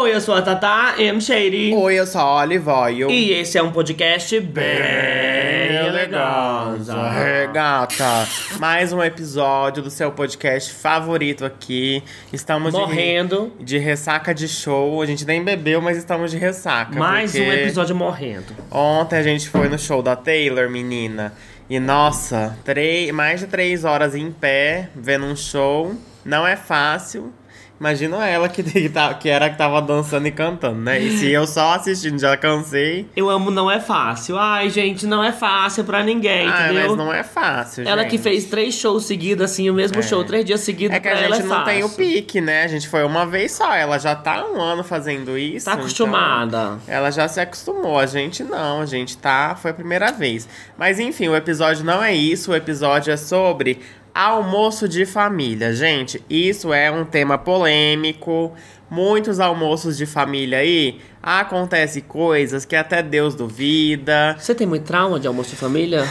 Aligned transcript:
Oi, 0.00 0.14
eu 0.14 0.20
sou 0.20 0.34
a 0.34 0.40
Tata 0.40 0.94
M. 0.98 1.20
Shady. 1.20 1.74
Oi, 1.74 1.94
eu 1.94 2.06
sou 2.06 2.20
a 2.22 2.36
Olive 2.40 2.68
Oil. 2.70 3.10
E 3.10 3.32
esse 3.32 3.58
é 3.58 3.62
um 3.62 3.70
podcast 3.70 4.40
bem 4.40 4.64
elegante. 5.86 6.90
Regata. 7.22 8.26
Mais 8.58 8.94
um 8.94 9.02
episódio 9.02 9.82
do 9.82 9.90
seu 9.90 10.10
podcast 10.10 10.72
favorito 10.72 11.44
aqui. 11.44 12.02
Estamos 12.32 12.72
de- 12.72 12.80
Morrendo. 12.80 13.52
De, 13.60 13.76
ressaca 13.76 14.34
de 14.34 14.48
show. 14.48 15.02
A 15.02 15.06
gente 15.06 15.26
nem 15.26 15.44
bebeu, 15.44 15.82
mas 15.82 15.98
estamos 15.98 16.30
de 16.30 16.38
ressaca. 16.38 16.98
Mais 16.98 17.32
porque 17.32 17.46
um 17.46 17.52
episódio 17.52 17.94
morrendo. 17.94 18.54
Ontem 18.70 19.18
a 19.18 19.22
gente 19.22 19.50
foi 19.50 19.68
no 19.68 19.78
show 19.78 20.02
da 20.02 20.16
Taylor, 20.16 20.70
menina. 20.70 21.34
E 21.68 21.78
nossa, 21.78 22.56
três, 22.64 23.10
mais 23.12 23.40
de 23.40 23.46
três 23.48 23.84
horas 23.84 24.14
em 24.14 24.30
pé, 24.32 24.88
vendo 24.96 25.26
um 25.26 25.36
show. 25.36 25.94
Não 26.24 26.46
é 26.46 26.56
fácil. 26.56 27.32
Imagina 27.80 28.26
ela 28.28 28.46
que, 28.46 28.62
que, 28.62 28.88
tá- 28.90 29.14
que 29.14 29.26
era 29.26 29.48
que 29.48 29.56
tava 29.56 29.80
dançando 29.80 30.26
e 30.28 30.30
cantando, 30.30 30.78
né? 30.78 31.00
E 31.00 31.16
se 31.16 31.30
eu 31.30 31.46
só 31.46 31.72
assistindo 31.72 32.18
já 32.20 32.36
cansei. 32.36 33.06
Eu 33.16 33.30
amo 33.30 33.50
Não 33.50 33.70
É 33.70 33.80
Fácil. 33.80 34.36
Ai, 34.38 34.68
gente, 34.68 35.06
não 35.06 35.24
é 35.24 35.32
fácil 35.32 35.82
pra 35.84 36.02
ninguém, 36.02 36.46
Ah, 36.46 36.66
entendeu? 36.66 36.88
mas 36.88 36.96
não 36.98 37.10
é 37.12 37.22
fácil, 37.24 37.88
Ela 37.88 38.02
gente. 38.02 38.10
que 38.10 38.18
fez 38.18 38.44
três 38.44 38.74
shows 38.74 39.06
seguidos, 39.06 39.42
assim, 39.46 39.70
o 39.70 39.74
mesmo 39.74 39.98
É. 40.00 40.02
show, 40.02 40.22
três 40.22 40.44
dias 40.44 40.60
seguidos, 40.60 40.94
É 40.94 41.00
que 41.00 41.08
a 41.08 41.14
gente 41.14 41.40
é 41.40 41.42
não 41.44 41.64
tem 41.64 41.82
o 41.82 41.88
fácil. 41.88 41.96
pique, 42.04 42.38
né? 42.40 42.64
A 42.64 42.68
gente 42.68 42.86
foi 42.86 43.02
uma 43.02 43.24
vez 43.24 43.52
só. 43.52 43.72
Ela 43.74 43.96
já 43.98 44.14
tá 44.14 44.44
um 44.46 44.60
ano 44.60 44.84
fazendo 44.84 45.38
isso. 45.38 45.64
Tá 45.64 45.72
então 45.72 45.84
acostumada. 45.84 46.78
ela 46.86 47.10
já 47.10 47.26
se 47.28 47.40
acostumou. 47.40 47.98
A 47.98 48.04
gente 48.04 48.44
não. 48.44 48.82
A 48.82 48.86
gente 48.86 49.16
tá. 49.16 49.54
Foi 49.54 49.70
a 49.70 49.74
primeira 49.74 50.12
vez. 50.12 50.46
Mas 50.76 51.00
enfim, 51.00 51.28
o 51.28 51.34
episódio 51.36 51.82
não 51.82 52.02
é 52.04 52.12
isso. 52.12 52.52
O 52.52 52.54
episódio 52.54 53.10
é 53.10 53.16
sobre 53.16 53.80
almoço 54.14 54.88
de 54.88 55.06
família. 55.06 55.72
Gente, 55.72 56.22
isso 56.28 56.72
é 56.72 56.90
um 56.90 57.04
tema 57.04 57.38
polêmico. 57.38 58.52
Muitos 58.90 59.38
almoços 59.38 59.96
de 59.96 60.04
família 60.04 60.58
aí 60.58 61.00
acontece 61.22 62.00
coisas 62.00 62.64
que 62.64 62.74
até 62.74 63.02
Deus 63.02 63.34
duvida. 63.36 64.36
Você 64.38 64.54
tem 64.54 64.66
muito 64.66 64.84
trauma 64.84 65.20
de 65.20 65.28
almoço 65.28 65.50
de 65.50 65.56
família? 65.56 66.04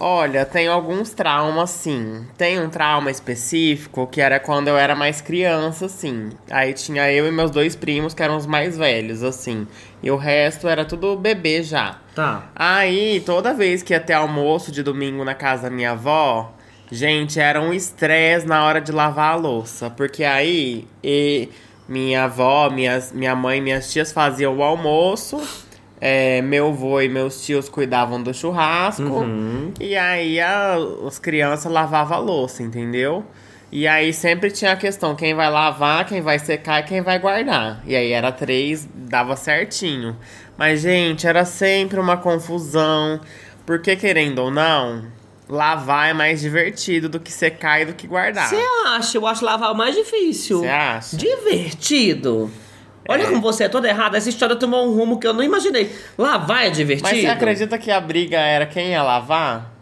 Olha, 0.00 0.44
tem 0.44 0.66
alguns 0.66 1.10
traumas, 1.10 1.70
sim. 1.70 2.26
Tem 2.36 2.60
um 2.60 2.68
trauma 2.68 3.10
específico 3.10 4.08
que 4.08 4.20
era 4.20 4.40
quando 4.40 4.66
eu 4.66 4.76
era 4.76 4.96
mais 4.96 5.20
criança, 5.20 5.86
assim. 5.86 6.30
Aí 6.50 6.72
tinha 6.72 7.10
eu 7.12 7.28
e 7.28 7.30
meus 7.30 7.52
dois 7.52 7.76
primos, 7.76 8.12
que 8.12 8.22
eram 8.22 8.36
os 8.36 8.46
mais 8.46 8.76
velhos, 8.76 9.22
assim. 9.22 9.66
E 10.02 10.10
o 10.10 10.16
resto 10.16 10.66
era 10.66 10.84
tudo 10.84 11.16
bebê 11.16 11.62
já. 11.62 11.98
Tá. 12.14 12.50
Aí, 12.56 13.22
toda 13.24 13.54
vez 13.54 13.82
que 13.82 13.92
ia 13.92 14.00
ter 14.00 14.14
almoço 14.14 14.72
de 14.72 14.82
domingo 14.82 15.24
na 15.24 15.34
casa 15.34 15.64
da 15.64 15.70
minha 15.70 15.92
avó, 15.92 16.55
gente, 16.90 17.40
era 17.40 17.60
um 17.60 17.72
estresse 17.72 18.46
na 18.46 18.64
hora 18.64 18.80
de 18.80 18.92
lavar 18.92 19.32
a 19.32 19.36
louça. 19.36 19.90
Porque 19.90 20.24
aí, 20.24 20.86
e 21.02 21.48
minha 21.88 22.24
avó, 22.24 22.70
minhas, 22.70 23.12
minha 23.12 23.34
mãe 23.34 23.58
e 23.58 23.60
minhas 23.60 23.92
tias 23.92 24.12
faziam 24.12 24.56
o 24.56 24.62
almoço. 24.62 25.40
é, 26.00 26.42
meu 26.42 26.68
avô 26.68 27.00
e 27.00 27.08
meus 27.08 27.44
tios 27.44 27.68
cuidavam 27.68 28.22
do 28.22 28.32
churrasco. 28.32 29.02
Uhum. 29.02 29.72
E 29.80 29.96
aí, 29.96 30.40
a, 30.40 30.76
as 31.06 31.18
crianças 31.18 31.70
lavavam 31.70 32.16
a 32.16 32.20
louça, 32.20 32.62
entendeu? 32.62 33.24
E 33.72 33.86
aí 33.88 34.12
sempre 34.12 34.50
tinha 34.50 34.72
a 34.72 34.76
questão, 34.76 35.16
quem 35.16 35.34
vai 35.34 35.50
lavar, 35.50 36.06
quem 36.06 36.20
vai 36.20 36.38
secar 36.38 36.80
e 36.80 36.82
quem 36.84 37.00
vai 37.00 37.18
guardar. 37.18 37.82
E 37.84 37.96
aí 37.96 38.12
era 38.12 38.30
três, 38.30 38.88
dava 38.94 39.36
certinho. 39.36 40.16
Mas, 40.56 40.80
gente, 40.80 41.26
era 41.26 41.44
sempre 41.44 41.98
uma 41.98 42.16
confusão. 42.16 43.20
Porque, 43.66 43.96
querendo 43.96 44.38
ou 44.38 44.50
não, 44.50 45.04
lavar 45.48 46.10
é 46.10 46.12
mais 46.12 46.40
divertido 46.40 47.08
do 47.08 47.20
que 47.20 47.30
secar 47.32 47.80
e 47.80 47.84
do 47.86 47.94
que 47.94 48.06
guardar. 48.06 48.48
Você 48.48 48.60
acha? 48.86 49.18
Eu 49.18 49.26
acho 49.26 49.44
lavar 49.44 49.72
o 49.72 49.74
mais 49.76 49.94
difícil. 49.94 50.60
Você 50.60 50.68
acha? 50.68 51.16
Divertido. 51.16 52.50
Olha 53.08 53.22
É. 53.22 53.26
como 53.26 53.40
você 53.40 53.64
é 53.64 53.68
toda 53.68 53.88
errada. 53.88 54.16
Essa 54.18 54.28
história 54.28 54.56
tomou 54.56 54.84
um 54.88 54.94
rumo 54.94 55.20
que 55.20 55.26
eu 55.26 55.32
não 55.32 55.42
imaginei. 55.42 55.94
Lavar 56.18 56.66
é 56.66 56.70
divertido? 56.70 57.08
Mas 57.08 57.20
você 57.20 57.26
acredita 57.28 57.78
que 57.78 57.90
a 57.90 58.00
briga 58.00 58.38
era 58.38 58.66
quem 58.66 58.88
ia 58.90 59.02
lavar? 59.02 59.72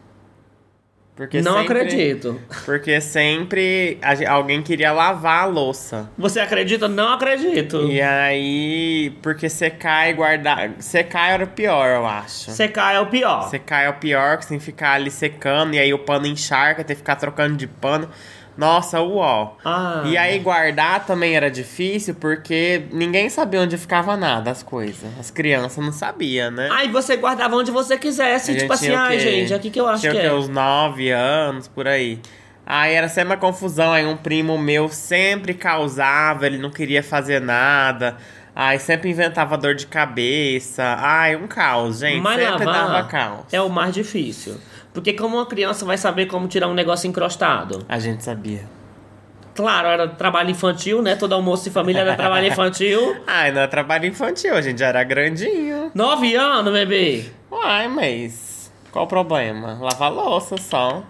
Porque 1.16 1.40
Não 1.40 1.58
sempre- 1.60 1.78
acredito. 1.80 2.40
Porque 2.64 3.00
sempre 3.00 3.98
a 4.02 4.32
alguém 4.32 4.60
queria 4.62 4.90
lavar 4.90 5.44
a 5.44 5.46
louça. 5.46 6.10
Você 6.18 6.40
acredita? 6.40 6.88
Não 6.88 7.12
acredito. 7.12 7.88
E 7.88 8.00
aí, 8.02 9.16
porque 9.22 9.48
secar 9.48 10.10
e 10.10 10.12
guardar. 10.12 10.72
Secar 10.80 11.30
era 11.30 11.44
o 11.44 11.46
pior, 11.46 11.86
eu 11.86 12.04
acho. 12.04 12.50
Secar 12.50 12.96
é 12.96 13.00
o 13.00 13.06
pior. 13.06 13.48
Secar 13.48 13.82
é 13.82 13.88
o 13.88 13.94
pior, 13.94 14.38
que 14.38 14.44
você 14.44 14.48
tem 14.50 14.58
que 14.58 14.64
ficar 14.64 14.92
ali 14.94 15.10
secando, 15.10 15.74
e 15.74 15.78
aí 15.78 15.94
o 15.94 16.00
pano 16.00 16.26
encharca, 16.26 16.82
tem 16.82 16.96
que 16.96 17.00
ficar 17.02 17.14
trocando 17.14 17.56
de 17.56 17.68
pano. 17.68 18.08
Nossa, 18.56 19.00
uó. 19.00 19.56
Ah. 19.64 20.02
E 20.06 20.16
aí 20.16 20.38
guardar 20.38 21.04
também 21.06 21.34
era 21.34 21.50
difícil, 21.50 22.14
porque 22.14 22.84
ninguém 22.92 23.28
sabia 23.28 23.60
onde 23.60 23.76
ficava 23.76 24.16
nada, 24.16 24.50
as 24.50 24.62
coisas. 24.62 25.10
As 25.18 25.30
crianças 25.30 25.84
não 25.84 25.92
sabiam, 25.92 26.50
né? 26.50 26.68
Aí 26.72 26.88
você 26.88 27.16
guardava 27.16 27.56
onde 27.56 27.70
você 27.70 27.98
quisesse. 27.98 28.56
Tipo 28.56 28.72
assim, 28.72 28.94
ai, 28.94 29.16
quê? 29.16 29.22
gente, 29.22 29.54
aqui 29.54 29.70
que 29.70 29.80
eu 29.80 29.86
acho 29.88 30.00
tinha 30.00 30.12
que 30.12 30.18
o 30.18 30.20
quê? 30.20 30.26
é. 30.26 30.32
uns 30.32 30.48
9 30.48 31.10
anos, 31.10 31.68
por 31.68 31.88
aí. 31.88 32.20
Aí 32.66 32.94
era 32.94 33.08
sempre 33.08 33.34
uma 33.34 33.36
confusão, 33.36 33.92
aí 33.92 34.06
um 34.06 34.16
primo 34.16 34.56
meu 34.56 34.88
sempre 34.88 35.52
causava, 35.52 36.46
ele 36.46 36.56
não 36.56 36.70
queria 36.70 37.02
fazer 37.02 37.40
nada. 37.40 38.16
Aí 38.56 38.78
sempre 38.78 39.10
inventava 39.10 39.58
dor 39.58 39.74
de 39.74 39.86
cabeça. 39.86 40.96
Ai, 40.98 41.34
um 41.34 41.48
caos, 41.48 41.98
gente. 41.98 42.22
Mas 42.22 42.40
sempre 42.40 42.64
lavar 42.64 42.88
dava 42.88 43.08
caos. 43.08 43.52
é 43.52 43.60
o 43.60 43.68
mais 43.68 43.92
difícil. 43.92 44.56
Porque 44.94 45.12
como 45.12 45.36
uma 45.36 45.44
criança 45.44 45.84
vai 45.84 45.98
saber 45.98 46.26
como 46.26 46.46
tirar 46.46 46.68
um 46.68 46.74
negócio 46.74 47.08
encrostado? 47.08 47.84
A 47.88 47.98
gente 47.98 48.22
sabia. 48.22 48.62
Claro, 49.54 49.88
era 49.88 50.08
trabalho 50.08 50.50
infantil, 50.50 51.02
né? 51.02 51.16
Todo 51.16 51.34
almoço 51.34 51.64
de 51.64 51.70
família 51.70 52.00
era 52.00 52.16
trabalho 52.16 52.46
infantil. 52.46 53.16
Ai, 53.26 53.52
não 53.52 53.62
é 53.62 53.66
trabalho 53.66 54.06
infantil, 54.06 54.54
a 54.54 54.62
gente 54.62 54.78
já 54.78 54.86
era 54.86 55.02
grandinho. 55.02 55.90
Nove 55.94 56.34
anos, 56.36 56.72
bebê. 56.72 57.24
Uai, 57.50 57.88
mas 57.88 58.72
qual 58.90 59.04
o 59.04 59.08
problema? 59.08 59.78
Lavar 59.80 60.12
louça 60.12 60.56
só. 60.56 61.02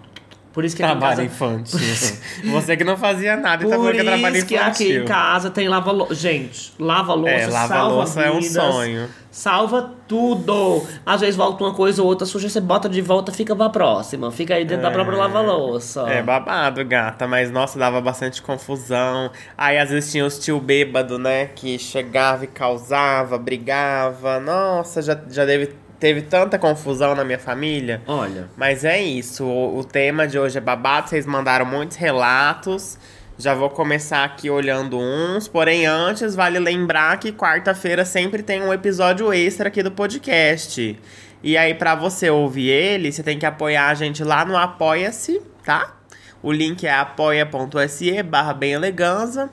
Por 0.55 0.63
isso 0.63 0.73
que 0.73 0.81
Trabalho 0.81 1.17
casa... 1.17 1.23
infantil. 1.25 1.79
Você 2.53 2.77
que 2.77 2.85
não 2.85 2.95
fazia 2.95 3.35
nada 3.35 3.61
e 3.61 3.67
tá 3.67 3.75
falando 3.75 3.91
que 3.93 3.99
é 3.99 4.03
trabalho 4.05 4.37
isso 4.37 4.45
que 4.45 4.55
aqui 4.55 4.83
infantil. 4.85 5.03
em 5.03 5.05
casa 5.05 5.49
tem 5.49 5.67
lava-louça. 5.67 6.15
Gente, 6.15 6.71
lava-louça, 6.79 7.29
É, 7.29 7.49
salva 7.51 7.75
lava-louça 7.75 8.21
é 8.21 8.31
um 8.31 8.41
sonho. 8.41 9.09
Salva 9.29 9.91
tudo. 10.07 10.81
Às 11.05 11.19
vezes 11.19 11.35
volta 11.35 11.61
uma 11.61 11.73
coisa 11.73 12.01
ou 12.01 12.07
outra 12.07 12.25
suja, 12.25 12.47
você 12.47 12.61
bota 12.61 12.87
de 12.87 13.01
volta, 13.01 13.33
fica 13.33 13.53
pra 13.53 13.67
próxima. 13.67 14.31
Fica 14.31 14.55
aí 14.55 14.63
dentro 14.63 14.83
da 14.83 14.91
própria 14.91 15.17
lava-louça. 15.17 16.03
É 16.07 16.23
babado, 16.23 16.85
gata, 16.85 17.27
mas 17.27 17.51
nossa, 17.51 17.77
dava 17.77 17.99
bastante 17.99 18.41
confusão. 18.41 19.29
Aí 19.57 19.77
às 19.77 19.89
vezes 19.89 20.09
tinha 20.09 20.25
os 20.25 20.39
tio 20.39 20.57
bêbado, 20.61 21.19
né, 21.19 21.47
que 21.47 21.77
chegava 21.77 22.45
e 22.45 22.47
causava, 22.47 23.37
brigava. 23.37 24.39
Nossa, 24.39 25.01
já, 25.01 25.19
já 25.29 25.43
deve, 25.43 25.75
teve 25.99 26.21
tanta 26.21 26.57
confusão 26.57 27.15
na 27.15 27.23
minha 27.23 27.39
família. 27.39 28.01
Olha, 28.07 28.49
Mas 28.55 28.83
é 28.83 29.01
isso, 29.01 29.45
o, 29.45 29.79
o 29.79 29.83
tema 29.83 30.27
de 30.27 30.37
hoje 30.37 30.57
é 30.57 30.61
babado, 30.61 31.09
vocês 31.09 31.25
mandaram 31.25 31.65
muitos 31.65 31.97
relatos. 31.97 32.97
Já 33.37 33.53
vou 33.53 33.69
começar 33.69 34.23
aqui 34.23 34.49
olhando 34.49 34.97
uns, 34.97 35.45
porém 35.47 35.85
antes 35.85 36.35
vale 36.35 36.57
lembrar 36.57 37.19
que 37.19 37.33
quarta-feira 37.33 38.05
sempre 38.05 38.41
tem 38.41 38.61
um 38.61 38.73
episódio 38.73 39.33
extra 39.33 39.67
aqui 39.67 39.83
do 39.83 39.91
podcast. 39.91 40.97
E 41.43 41.57
aí 41.57 41.73
pra 41.73 41.95
você 41.95 42.29
ouvir 42.29 42.69
ele, 42.69 43.11
você 43.11 43.21
tem 43.21 43.37
que 43.37 43.45
apoiar 43.45 43.89
a 43.89 43.93
gente 43.93 44.23
lá 44.23 44.45
no 44.45 44.55
Apoia-se, 44.55 45.41
tá? 45.65 45.95
O 46.41 46.51
link 46.51 46.87
é 46.87 46.93
apoia.se 46.93 48.23
barra 48.23 48.53
bem 48.53 48.71
eleganza. 48.71 49.49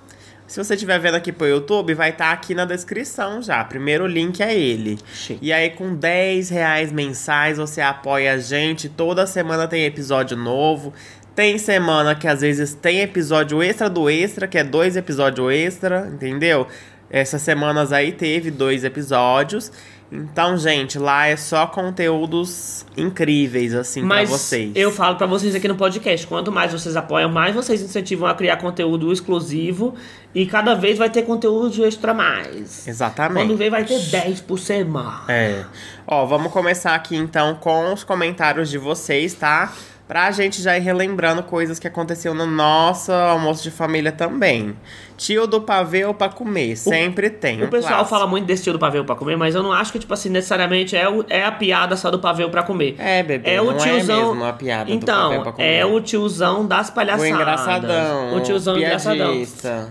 Se 0.53 0.63
você 0.63 0.75
estiver 0.75 1.01
vendo 1.01 1.15
aqui 1.15 1.33
pro 1.33 1.47
YouTube, 1.47 1.95
vai 1.95 2.11
estar 2.11 2.31
aqui 2.31 2.55
na 2.55 2.67
descrição 2.67 3.41
já. 3.41 3.65
Primeiro 3.65 4.07
link 4.07 4.43
é 4.43 4.55
ele. 4.55 4.99
Chique. 5.11 5.39
E 5.41 5.51
aí, 5.51 5.71
com 5.71 5.95
10 5.95 6.51
reais 6.51 6.93
mensais, 6.93 7.57
você 7.57 7.81
apoia 7.81 8.35
a 8.35 8.39
gente. 8.39 8.87
Toda 8.87 9.27
semana 9.27 9.67
tem 9.67 9.87
episódio 9.87 10.37
novo. 10.37 10.93
Tem 11.35 11.57
semana 11.57 12.15
que 12.15 12.29
às 12.29 12.43
vezes 12.43 12.75
tem 12.75 13.01
episódio 13.01 13.63
extra 13.63 13.89
do 13.89 14.11
extra, 14.11 14.47
que 14.47 14.59
é 14.59 14.63
dois 14.63 14.95
episódios 14.95 15.51
extra, 15.51 16.07
entendeu? 16.13 16.67
Essas 17.09 17.41
semanas 17.41 17.91
aí 17.91 18.13
teve 18.13 18.51
dois 18.51 18.85
episódios. 18.85 19.73
Então, 20.15 20.59
gente, 20.59 20.99
lá 20.99 21.29
é 21.29 21.37
só 21.37 21.67
conteúdos 21.67 22.85
incríveis, 22.95 23.75
assim, 23.75 24.03
mas 24.03 24.29
pra 24.29 24.39
vocês. 24.39 24.73
eu 24.75 24.93
falo 24.93 25.17
pra 25.17 25.27
vocês 25.27 25.55
aqui 25.55 25.67
no 25.67 25.75
podcast, 25.75 26.27
quanto 26.27 26.53
mais 26.53 26.71
vocês 26.71 26.95
apoiam, 26.97 27.31
mais 27.31 27.55
vocês 27.55 27.81
incentivam 27.81 28.29
a 28.29 28.35
criar 28.35 28.59
conteúdo 28.59 29.11
exclusivo 29.11 29.95
e 30.35 30.45
cada 30.45 30.75
vez 30.75 30.99
vai 30.99 31.09
ter 31.09 31.23
conteúdo 31.23 31.83
extra 31.87 32.13
mais. 32.13 32.87
Exatamente. 32.87 33.47
Quando 33.47 33.57
vem 33.57 33.71
vai 33.71 33.87
ter 33.87 33.99
10 33.99 34.43
por 34.43 34.59
semana. 34.59 35.23
É. 35.29 35.65
Ó, 36.07 36.27
vamos 36.27 36.53
começar 36.53 36.95
aqui 36.95 37.17
então 37.17 37.55
com 37.55 37.95
os 37.95 38.05
comentários 38.05 38.69
de 38.69 38.77
vocês, 38.77 39.33
tá? 39.33 39.73
Pra 40.09 40.31
gente 40.31 40.61
já 40.61 40.77
ir 40.77 40.81
relembrando 40.81 41.43
coisas 41.43 41.79
que 41.79 41.87
aconteciam 41.87 42.35
no 42.35 42.45
nosso 42.45 43.11
almoço 43.13 43.63
de 43.63 43.71
família 43.71 44.13
também. 44.13 44.77
Tio 45.17 45.47
do 45.47 45.61
pavê 45.61 46.05
ou 46.05 46.13
pra 46.13 46.29
comer, 46.29 46.77
sempre 46.77 47.31
tem. 47.31 47.63
O 47.63 47.67
um 47.67 47.71
pessoal 47.71 47.95
clássico. 47.95 48.11
fala 48.11 48.27
muito 48.27 48.45
desse 48.45 48.65
tio 48.65 48.73
do 48.75 48.79
pavê 48.79 49.03
pra 49.05 49.15
comer, 49.15 49.37
mas 49.37 49.55
eu 49.55 49.63
não 49.63 49.73
acho 49.73 49.93
que, 49.93 49.99
tipo 49.99 50.13
assim, 50.13 50.29
necessariamente 50.29 50.97
é, 50.97 51.09
o- 51.09 51.25
é 51.31 51.45
a 51.45 51.53
piada 51.53 51.97
só 51.97 52.11
do 52.11 52.19
pavê 52.19 52.47
pra 52.49 52.63
comer. 52.63 52.97
É, 52.99 53.23
bebê, 53.23 53.53
É 53.53 53.63
o 53.63 53.67
não 53.67 53.77
tiozão. 53.79 54.21
é 54.21 54.25
mesmo 54.27 54.45
a 54.45 54.53
piada 54.53 54.85
do 54.87 54.93
então, 54.93 55.31
pavê 55.31 55.43
pra 55.43 55.53
comer. 55.53 55.75
é 55.77 55.87
o 55.87 56.01
tiozão 56.01 56.67
das 56.67 56.91
palhaçadas. 56.91 57.31
O 57.31 57.35
engraçadão, 57.35 58.37
O 58.37 58.41
tiozão 58.41 58.75
o 58.75 58.79
engraçadão. 58.79 59.43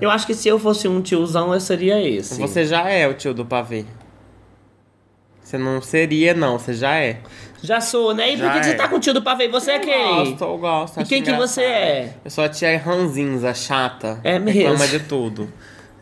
Eu 0.01 0.11
acho 0.11 0.27
que 0.27 0.33
se 0.35 0.49
eu 0.49 0.59
fosse 0.59 0.87
um 0.87 1.01
tiozão, 1.01 1.53
eu 1.53 1.59
seria 1.59 1.99
esse. 2.01 2.39
Você 2.39 2.65
já 2.65 2.87
é 2.89 3.07
o 3.07 3.13
tio 3.13 3.33
do 3.33 3.45
pavê. 3.45 3.85
Você 5.51 5.57
não 5.57 5.81
seria, 5.81 6.33
não, 6.33 6.57
você 6.57 6.74
já 6.74 6.95
é. 6.95 7.18
Já 7.62 7.81
sou, 7.81 8.13
né? 8.13 8.31
E 8.33 8.38
por 8.38 8.50
que, 8.53 8.59
que 8.59 8.65
você 8.68 8.71
é. 8.71 8.75
tá 8.75 8.88
com 8.88 8.95
o 8.95 9.00
tio 9.01 9.13
do 9.13 9.21
pavê? 9.21 9.50
Você 9.50 9.71
é 9.71 9.75
Eu 9.75 9.81
quem? 9.81 10.15
gosto, 10.15 10.44
eu 10.45 10.57
gosto. 10.57 11.01
E 11.01 11.03
quem 11.03 11.21
que 11.21 11.33
você 11.33 11.62
é? 11.62 12.13
Eu 12.24 12.31
sou 12.31 12.45
a 12.45 12.48
tia 12.48 12.77
ranzinza, 12.77 13.53
chata. 13.53 14.21
É 14.24 14.39
mesmo. 14.39 14.62
Reclama 14.62 14.88
de 14.88 15.00
tudo. 15.01 15.51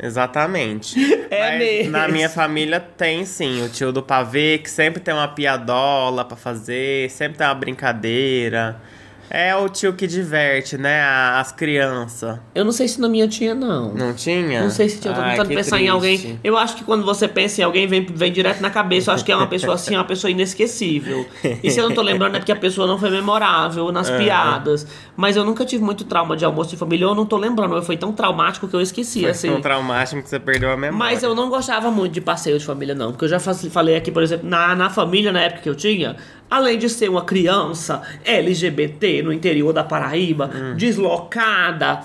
Exatamente. 0.02 0.96
É 1.32 1.50
Mas 1.52 1.60
mesmo. 1.60 1.92
Na 1.92 2.08
minha 2.08 2.28
família 2.30 2.80
tem 2.80 3.24
sim 3.24 3.64
o 3.64 3.70
tio 3.70 3.92
do 3.92 4.02
pavê, 4.02 4.58
que 4.58 4.70
sempre 4.70 5.00
tem 5.00 5.14
uma 5.14 5.28
piadola 5.28 6.26
pra 6.26 6.36
fazer, 6.36 7.10
sempre 7.10 7.38
tem 7.38 7.46
uma 7.46 7.54
brincadeira. 7.54 8.80
É 9.30 9.56
o 9.56 9.70
tio 9.70 9.94
que 9.94 10.08
diverte, 10.08 10.78
né, 10.78 11.02
as 11.02 11.52
crianças. 11.52 12.40
Eu 12.56 12.66
não 12.66 12.72
sei 12.72 12.88
se 12.88 13.00
na 13.00 13.08
minha 13.08 13.28
tinha, 13.28 13.54
não. 13.54 13.94
Não 13.94 14.14
tinha? 14.14 14.62
Não 14.64 14.70
sei 14.70 14.90
se 14.90 15.00
tinha. 15.00 15.12
Eu 15.12 15.16
tô 15.16 15.22
Ai, 15.22 15.32
tentando 15.32 15.50
pensar 15.50 15.78
em 15.78 15.80
triste. 15.82 15.90
alguém. 15.92 16.40
Eu 16.44 16.58
acho 16.58 16.76
que 16.76 16.84
quando 16.84 17.06
você 17.06 17.28
pensa 17.28 17.62
em 17.62 17.64
alguém, 17.64 17.88
vem, 17.88 18.06
vem 18.06 18.32
direto 18.32 18.62
na 18.62 18.70
cabeça. 18.70 19.12
Eu 19.12 19.16
acho 19.16 19.24
que 19.26 19.32
é 19.32 19.36
uma 19.36 19.48
pessoa 19.48 19.76
assim, 19.76 19.96
uma 19.96 20.04
pessoa 20.04 20.32
inesquecível. 20.32 21.26
E 21.64 21.70
se 21.70 21.80
eu 21.80 21.88
não 21.88 21.96
tô 21.96 22.02
lembrando 22.02 22.36
é 22.36 22.40
porque 22.40 22.52
a 22.52 22.56
pessoa 22.56 22.88
não 22.88 22.98
foi 22.98 23.10
memorável 23.12 23.92
nas 23.92 24.10
piadas. 24.10 24.88
Mas 25.16 25.36
eu 25.36 25.44
nunca 25.46 25.66
tive 25.66 25.84
muito 25.84 26.04
trauma 26.06 26.36
de 26.36 26.44
almoço 26.46 26.72
de 26.72 26.78
família. 26.78 27.06
Eu 27.06 27.16
não 27.16 27.26
tô 27.26 27.38
lembrando. 27.38 27.82
Foi 27.84 27.98
tão 27.98 28.12
traumático 28.12 28.68
que 28.68 28.76
eu 28.76 28.82
esqueci, 28.82 29.22
Foi 29.22 29.30
assim. 29.32 29.52
tão 29.52 29.62
traumático 29.62 30.22
que 30.24 30.30
você 30.30 30.40
perdeu 30.40 30.72
a 30.72 30.78
memória. 30.78 30.98
Mas 30.98 31.24
eu 31.24 31.36
não 31.36 31.50
gostava 31.50 31.92
muito 31.92 32.14
de 32.14 32.22
passeio 32.22 32.58
de 32.58 32.66
família, 32.66 32.96
não. 32.96 33.12
Porque 33.12 33.26
eu 33.26 33.30
já 33.30 33.40
falei 33.40 33.96
aqui, 33.96 34.12
por 34.12 34.24
exemplo, 34.24 34.50
na, 34.50 34.76
na 34.76 34.90
família, 34.90 35.32
na 35.32 35.42
época 35.42 35.62
que 35.62 35.70
eu 35.70 35.76
tinha, 35.76 36.16
além 36.50 36.78
de 36.78 36.90
ser 36.90 37.10
uma 37.10 37.24
criança 37.24 38.02
LGBT 38.26 39.22
no 39.22 39.32
interior 39.32 39.72
da 39.72 39.84
Paraíba, 39.84 40.50
deslocada, 40.76 42.02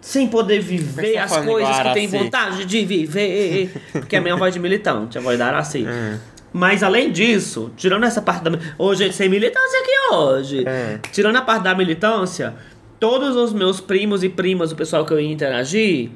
sem 0.00 0.28
poder 0.28 0.60
viver 0.60 1.10
Hum. 1.10 1.14
Tá 1.14 1.24
as 1.24 1.36
coisas 1.44 1.78
que 1.80 1.94
tem 1.94 2.06
vontade 2.06 2.64
de 2.64 2.84
viver. 2.84 3.72
Porque 3.92 4.16
a 4.16 4.20
minha 4.20 4.36
voz 4.36 4.54
de 4.54 4.60
militante, 4.60 5.18
a 5.18 5.20
voz 5.20 5.38
da 5.38 5.46
Araci. 5.46 5.84
Hum. 5.86 6.18
Mas 6.52 6.82
além 6.82 7.12
disso, 7.12 7.70
tirando 7.76 8.04
essa 8.04 8.22
parte 8.22 8.44
da. 8.44 8.50
Gente, 8.94 9.14
sem 9.14 9.28
militância 9.28 9.80
aqui 9.80 10.14
hoje. 10.14 10.60
Hum. 10.60 10.98
Tirando 11.12 11.36
a 11.36 11.42
parte 11.42 11.64
da 11.64 11.74
militância, 11.74 12.54
todos 12.98 13.36
os 13.36 13.52
meus 13.52 13.80
primos 13.80 14.22
e 14.22 14.28
primas, 14.28 14.72
o 14.72 14.76
pessoal 14.76 15.04
que 15.04 15.12
eu 15.12 15.20
ia 15.20 15.30
interagir, 15.30 16.10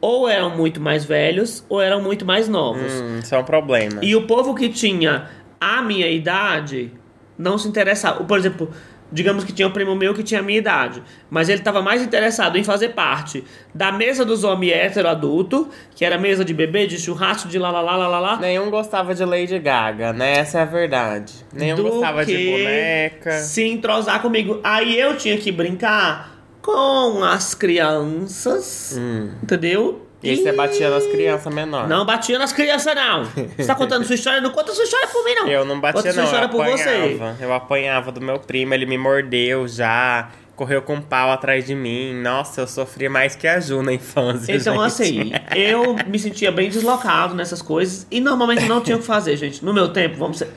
ou 0.00 0.28
eram 0.28 0.50
muito 0.56 0.80
mais 0.80 1.04
velhos 1.04 1.64
ou 1.68 1.80
eram 1.80 2.00
muito 2.00 2.24
mais 2.24 2.48
novos. 2.48 2.92
Hum, 2.92 3.18
isso 3.22 3.34
é 3.34 3.38
um 3.38 3.44
problema. 3.44 4.00
E 4.02 4.14
o 4.14 4.26
povo 4.26 4.54
que 4.54 4.68
tinha 4.68 5.28
a 5.60 5.82
minha 5.82 6.08
idade 6.08 6.92
não 7.38 7.58
se 7.58 7.68
interessava. 7.68 8.24
Por 8.24 8.38
exemplo, 8.38 8.70
digamos 9.10 9.44
que 9.44 9.52
tinha 9.52 9.66
um 9.66 9.70
primo 9.70 9.94
meu 9.94 10.12
que 10.12 10.22
tinha 10.22 10.40
a 10.40 10.42
minha 10.42 10.58
idade, 10.58 11.02
mas 11.30 11.48
ele 11.48 11.58
estava 11.60 11.80
mais 11.80 12.02
interessado 12.02 12.58
em 12.58 12.64
fazer 12.64 12.90
parte 12.90 13.44
da 13.74 13.90
mesa 13.90 14.24
dos 14.24 14.44
homens 14.44 14.72
hétero 14.72 15.08
adulto, 15.08 15.68
que 15.94 16.04
era 16.04 16.18
mesa 16.18 16.44
de 16.44 16.52
bebê, 16.52 16.86
de 16.86 16.98
churrasco, 16.98 17.48
de 17.48 17.58
lá 17.58 17.70
lá 17.70 17.80
lá 17.80 17.96
lá 17.96 18.18
lá. 18.18 18.36
Nenhum 18.36 18.70
gostava 18.70 19.14
de 19.14 19.24
Lady 19.24 19.58
Gaga, 19.58 20.12
né? 20.12 20.38
Essa 20.38 20.58
é 20.58 20.62
a 20.62 20.66
verdade. 20.66 21.34
Nenhum 21.52 21.76
do 21.76 21.82
gostava 21.84 22.24
de 22.24 22.50
boneca. 22.50 23.38
Se 23.38 23.62
entrosar 23.62 24.20
comigo. 24.20 24.60
Aí 24.62 24.98
eu 24.98 25.16
tinha 25.16 25.38
que 25.38 25.50
brincar 25.50 26.36
com 26.60 27.24
as 27.24 27.54
crianças, 27.54 28.98
entendeu? 29.42 30.07
E 30.22 30.30
aí 30.30 30.36
você 30.36 30.52
batia 30.52 30.90
nas 30.90 31.06
crianças 31.06 31.54
menores. 31.54 31.88
Não 31.88 32.04
batia 32.04 32.38
nas 32.38 32.52
crianças, 32.52 32.94
não. 32.94 33.24
Você 33.24 33.66
tá 33.66 33.74
contando 33.74 34.04
sua 34.04 34.14
história? 34.16 34.40
Não 34.40 34.50
conta 34.50 34.72
sua 34.74 34.84
história 34.84 35.06
por 35.06 35.24
mim, 35.24 35.34
não. 35.34 35.48
Eu 35.48 35.64
não 35.64 35.80
batia, 35.80 36.02
Conta 36.02 36.12
sua 36.12 36.22
não. 36.22 36.28
Eu 36.28 36.34
história 36.34 36.48
por 36.48 36.64
você. 36.64 36.88
apanhava. 36.88 37.36
Eu 37.40 37.52
apanhava 37.52 38.12
do 38.12 38.20
meu 38.20 38.38
primo, 38.38 38.74
ele 38.74 38.84
me 38.86 38.98
mordeu 38.98 39.68
já. 39.68 40.28
Correu 40.56 40.82
com 40.82 40.94
um 40.94 41.00
pau 41.00 41.30
atrás 41.30 41.64
de 41.64 41.72
mim. 41.72 42.12
Nossa, 42.20 42.62
eu 42.62 42.66
sofri 42.66 43.08
mais 43.08 43.36
que 43.36 43.46
a 43.46 43.60
Ju 43.60 43.80
na 43.80 43.92
infância. 43.92 44.52
Então, 44.52 44.74
gente. 44.74 44.86
assim, 44.86 45.32
eu 45.54 45.94
me 46.08 46.18
sentia 46.18 46.50
bem 46.50 46.68
deslocado 46.68 47.32
nessas 47.32 47.62
coisas 47.62 48.04
e 48.10 48.20
normalmente 48.20 48.62
eu 48.62 48.68
não 48.68 48.80
tinha 48.80 48.96
o 48.96 49.00
que 49.00 49.06
fazer, 49.06 49.36
gente. 49.36 49.64
No 49.64 49.72
meu 49.72 49.92
tempo, 49.92 50.16
vamos 50.16 50.38
ser. 50.38 50.48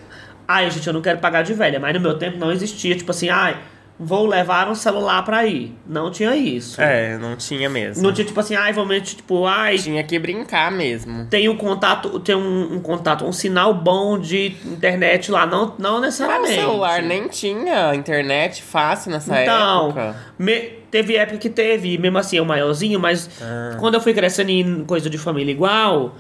Ai, 0.48 0.72
gente, 0.72 0.88
eu 0.88 0.94
não 0.94 1.02
quero 1.04 1.20
pagar 1.20 1.44
de 1.44 1.54
velha, 1.54 1.80
mas 1.80 1.94
no 1.94 2.00
meu 2.00 2.18
tempo 2.18 2.38
não 2.40 2.52
existia, 2.52 2.96
tipo 2.96 3.12
assim, 3.12 3.30
ai, 3.30 3.58
vou 4.04 4.26
levar 4.26 4.68
um 4.68 4.74
celular 4.74 5.24
pra 5.24 5.46
ir. 5.46 5.76
Não 5.88 6.10
tinha 6.10 6.36
isso. 6.36 6.82
É, 6.82 7.18
não 7.20 7.36
tinha 7.36 7.70
mesmo. 7.70 8.02
Não 8.02 8.12
tinha, 8.12 8.26
tipo 8.26 8.40
assim, 8.40 8.56
ai, 8.56 8.74
vamos, 8.74 9.14
tipo, 9.14 9.46
ai, 9.46 9.78
Tinha 9.78 10.04
que 10.04 10.18
brincar 10.18 10.72
mesmo. 10.72 11.28
tem 11.30 11.48
um 11.48 11.56
contato, 11.56 12.20
tem 12.20 12.34
um, 12.36 12.74
um 12.76 12.80
contato, 12.82 13.24
um 13.26 13.32
sinal 13.32 13.74
bom 13.76 14.18
de 14.18 14.56
internet 14.66 15.32
lá. 15.32 15.46
Não, 15.46 15.76
não 15.78 15.96
Ah, 15.96 15.98
o 15.98 16.02
necessariamente. 16.02 16.56
celular 16.56 17.02
nem 17.04 17.28
tinha 17.28 17.94
internet 17.94 18.64
fácil 18.64 19.12
nessa 19.12 19.40
Então, 19.44 19.90
época. 19.90 20.16
me- 20.40 20.82
teve 20.90 21.16
época 21.16 21.38
que 21.38 21.50
teve, 21.50 21.98
mesmo 21.98 22.18
assim, 22.18 22.38
eu 22.38 22.44
maiorzinho, 22.46 23.00
mas 23.00 23.30
Ah. 23.42 23.78
quando 23.80 23.94
eu 23.94 24.02
fui 24.02 24.14
crescendo 24.14 24.50
em 24.50 24.84
coisa 24.84 25.10
de 25.10 25.18
família 25.18 25.52
igual, 25.52 26.16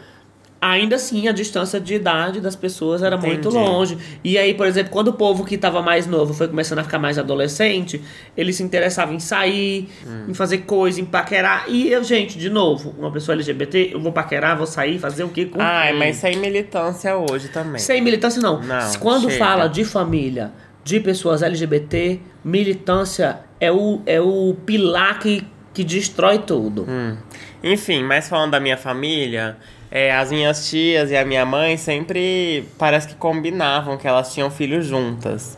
ainda 0.62 0.96
assim 0.98 1.28
a 1.28 1.32
distância 1.32 1.80
de 1.80 1.96
idade 1.96 2.40
das 2.40 2.56
pessoas 2.56 3.02
era 3.02 3.18
muito 3.18 3.50
Entendi. 3.50 3.56
longe. 3.66 3.98
E 4.24 4.38
aí, 4.38 4.54
por 4.54 4.68
exemplo, 4.68 4.92
quando 4.92 5.08
o 5.08 5.14
povo 5.14 5.44
que 5.44 5.58
tava 5.58 5.82
mais 5.82 6.06
novo 6.06 6.36
foi 6.36 6.48
começando 6.48 6.78
a 6.80 6.84
ficar 6.84 7.00
mais 7.00 7.18
adolescente, 7.18 8.00
ele 8.38 8.54
se 8.54 8.62
interessava 8.62 9.12
em 9.12 9.20
sair, 9.20 9.90
Hum. 10.06 10.26
em 10.30 10.34
fazer 10.36 10.60
coisa, 10.60 11.02
em 11.02 11.06
paquerar. 11.06 11.66
E 11.68 11.92
eu, 11.92 12.04
gente, 12.04 12.38
de 12.38 12.50
novo, 12.50 12.94
uma 13.00 13.12
pessoa 13.12 13.34
LGBT, 13.36 13.90
eu 13.94 14.00
vou 14.00 14.12
paquerar, 14.12 14.56
vou 14.56 14.68
sair, 14.68 15.00
fazer 15.00 15.24
o 15.24 15.30
quê 15.30 15.46
com 15.46 15.60
Ai, 15.60 15.94
mas 15.94 16.18
sem 16.18 16.38
militância 16.38 17.18
hoje 17.18 17.48
também. 17.50 17.80
Sem 17.80 18.00
militância, 18.02 18.40
não. 18.42 18.62
Não, 18.62 18.94
Quando 19.00 19.32
chega. 19.32 19.44
fala 19.44 19.68
de 19.68 19.84
família, 19.84 20.52
de 20.84 21.00
pessoas 21.00 21.42
LGBT, 21.42 22.20
militância 22.44 23.40
é 23.60 23.72
o, 23.72 24.02
é 24.06 24.22
o 24.22 24.56
pilar 24.66 25.18
que, 25.20 25.44
que 25.74 25.84
destrói 25.84 26.38
tudo. 26.40 26.86
Hum. 26.88 27.18
Enfim, 27.64 28.04
mas 28.04 28.30
falando 28.30 28.52
da 28.52 28.60
minha 28.60 28.78
família, 28.78 29.58
é, 29.92 30.16
as 30.16 30.32
minhas 30.32 30.70
tias 30.70 31.12
e 31.12 31.18
a 31.18 31.26
minha 31.26 31.46
mãe 31.46 31.76
sempre 31.78 32.66
parece 32.80 33.10
que 33.10 33.16
combinavam 33.16 33.98
que 33.98 34.08
elas 34.08 34.34
tinham 34.34 34.50
filhos 34.50 34.86
juntas. 34.86 35.58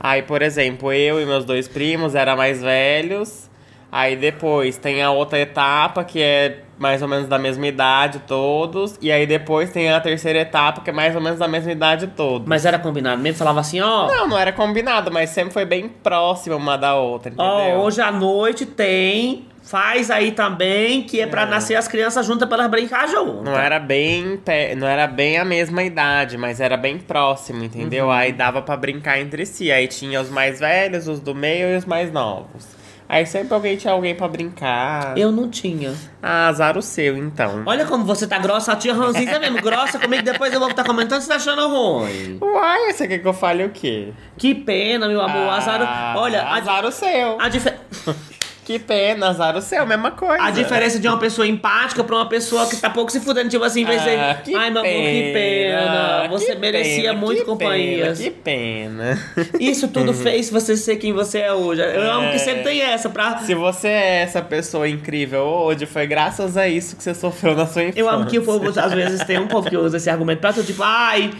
Aí, 0.00 0.22
por 0.22 0.42
exemplo, 0.42 0.92
eu 0.92 1.20
e 1.20 1.26
meus 1.26 1.44
dois 1.44 1.68
primos 1.68 2.14
eram 2.14 2.36
mais 2.36 2.60
velhos. 2.62 3.48
Aí 3.92 4.16
depois 4.16 4.76
tem 4.76 5.02
a 5.02 5.10
outra 5.12 5.38
etapa 5.38 6.02
que 6.02 6.20
é 6.20 6.58
mais 6.76 7.00
ou 7.00 7.06
menos 7.06 7.28
da 7.28 7.38
mesma 7.38 7.66
idade 7.66 8.18
todos. 8.26 8.98
E 9.00 9.12
aí 9.12 9.24
depois 9.26 9.70
tem 9.70 9.90
a 9.92 10.00
terceira 10.00 10.40
etapa 10.40 10.80
que 10.80 10.90
é 10.90 10.92
mais 10.92 11.14
ou 11.14 11.20
menos 11.22 11.38
da 11.38 11.46
mesma 11.46 11.70
idade 11.70 12.08
todos. 12.08 12.46
Mas 12.48 12.66
era 12.66 12.78
combinado 12.78 13.22
mesmo, 13.22 13.38
falava 13.38 13.60
assim, 13.60 13.80
ó, 13.80 14.08
Não, 14.08 14.28
não 14.28 14.38
era 14.38 14.52
combinado, 14.52 15.12
mas 15.12 15.30
sempre 15.30 15.52
foi 15.52 15.64
bem 15.64 15.88
próxima 15.88 16.56
uma 16.56 16.76
da 16.76 16.96
outra, 16.96 17.28
entendeu? 17.32 17.46
ó, 17.46 17.84
hoje 17.84 18.00
à 18.00 18.10
noite 18.10 18.66
tem, 18.66 19.46
faz 19.64 20.10
aí 20.10 20.30
também, 20.32 21.02
que 21.02 21.20
é 21.20 21.26
pra 21.26 21.46
nascer 21.46 21.74
as 21.74 21.88
crianças 21.88 22.26
juntas 22.26 22.46
pra 22.46 22.58
elas 22.58 22.70
brincar 22.70 23.08
juntas. 23.08 23.42
Não 23.44 23.56
era 23.58 23.78
bem 23.80 24.40
não 24.76 24.86
era 24.86 25.06
bem 25.06 25.38
a 25.38 25.44
mesma 25.44 25.82
idade, 25.82 26.36
mas 26.36 26.60
era 26.60 26.76
bem 26.76 26.98
próximo, 26.98 27.64
entendeu? 27.64 28.06
Uhum. 28.06 28.12
Aí 28.12 28.32
dava 28.32 28.60
pra 28.62 28.76
brincar 28.76 29.18
entre 29.18 29.44
si. 29.46 29.72
Aí 29.72 29.88
tinha 29.88 30.20
os 30.20 30.28
mais 30.30 30.60
velhos, 30.60 31.08
os 31.08 31.18
do 31.18 31.34
meio 31.34 31.68
e 31.70 31.76
os 31.76 31.84
mais 31.84 32.12
novos. 32.12 32.66
Aí 33.06 33.26
sempre 33.26 33.52
alguém 33.54 33.76
tinha 33.76 33.92
alguém 33.92 34.14
pra 34.14 34.26
brincar. 34.26 35.16
Eu 35.16 35.30
não 35.30 35.48
tinha. 35.50 35.92
Ah, 36.22 36.48
azar 36.48 36.76
o 36.78 36.82
seu, 36.82 37.16
então. 37.18 37.62
Olha 37.66 37.84
como 37.84 38.02
você 38.04 38.26
tá 38.26 38.38
grossa, 38.38 38.72
a 38.72 38.76
tia 38.76 38.94
Ranzinza 38.94 39.38
mesmo, 39.38 39.60
grossa 39.60 39.98
comigo, 39.98 40.22
depois 40.22 40.52
eu 40.54 40.58
vou 40.58 40.70
estar 40.70 40.84
comentando 40.84 41.20
se 41.20 41.28
tá 41.28 41.36
achando 41.36 41.68
ruim. 41.68 42.38
Uai, 42.40 42.92
você 42.92 43.06
quer 43.06 43.18
que 43.18 43.28
eu 43.28 43.34
fale 43.34 43.62
o 43.62 43.68
quê? 43.70 44.08
Que 44.38 44.54
pena, 44.54 45.06
meu 45.06 45.20
amor, 45.20 45.50
azar... 45.52 45.82
Ah, 45.82 46.14
Olha, 46.16 46.42
a, 46.42 46.56
azar 46.56 46.84
o 46.86 46.90
seu. 46.90 47.38
a 47.40 47.48
dife- 47.50 47.74
Que 48.64 48.78
pena, 48.78 49.28
azar 49.28 49.56
o 49.56 49.60
seu, 49.60 49.84
mesma 49.86 50.10
coisa. 50.12 50.42
A 50.42 50.50
diferença 50.50 50.98
de 50.98 51.06
uma 51.06 51.18
pessoa 51.18 51.46
empática 51.46 52.02
pra 52.02 52.16
uma 52.16 52.28
pessoa 52.28 52.66
que 52.66 52.76
tá 52.76 52.88
pouco 52.88 53.12
se 53.12 53.20
fudendo, 53.20 53.50
tipo 53.50 53.62
assim, 53.62 53.84
vez 53.84 54.02
de. 54.02 54.08
Ah, 54.08 54.38
Ai, 54.56 54.70
meu 54.70 54.80
amor, 54.80 54.82
que 54.82 55.30
pena. 55.34 56.28
Você 56.30 56.52
que 56.54 56.58
merecia 56.58 57.10
pena, 57.10 57.14
muito 57.14 57.38
que 57.40 57.44
companhias. 57.44 58.18
Pena, 58.18 58.30
que 58.30 58.36
pena. 58.40 59.18
Isso 59.60 59.88
tudo 59.88 60.14
fez 60.14 60.48
você 60.50 60.76
ser 60.76 60.96
quem 60.96 61.12
você 61.12 61.40
é 61.40 61.52
hoje. 61.52 61.82
Eu 61.82 62.10
amo 62.10 62.30
que 62.30 62.36
É. 62.36 62.38
sempre 62.38 62.62
tem 62.64 62.80
essa 62.80 63.10
pra. 63.10 63.38
Se 63.38 63.54
você 63.54 63.88
é 63.88 64.22
essa 64.22 64.40
pessoa 64.40 64.88
incrível 64.88 65.42
hoje, 65.42 65.84
foi 65.84 66.06
graças 66.06 66.56
a 66.56 66.66
isso 66.66 66.96
que 66.96 67.02
você 67.02 67.14
sofreu 67.14 67.54
na 67.54 67.66
sua 67.66 67.82
infância. 67.82 68.00
Eu 68.00 68.08
amo 68.08 68.24
que 68.26 68.38
o 68.38 68.42
povo, 68.42 68.68
às 68.80 68.92
vezes, 68.94 69.22
tem 69.24 69.38
um 69.38 69.46
povo 69.46 69.68
que 69.68 69.76
usa 69.76 69.98
esse 69.98 70.08
argumento 70.08 70.40
pra 70.40 70.52
tudo, 70.54 70.64
tipo, 70.64 70.82
ai, 70.82 71.30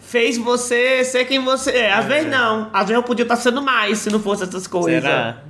fez 0.00 0.38
você 0.38 1.04
ser 1.04 1.26
quem 1.26 1.40
você 1.40 1.72
é. 1.72 1.92
Às 1.92 2.06
vezes 2.06 2.30
não. 2.30 2.70
Às 2.72 2.82
vezes 2.88 2.94
eu 2.94 3.02
podia 3.02 3.24
estar 3.24 3.36
sendo 3.36 3.60
mais 3.60 3.98
se 3.98 4.10
não 4.10 4.18
fosse 4.20 4.44
essas 4.44 4.66
coisas. 4.66 5.02
Será? 5.02 5.42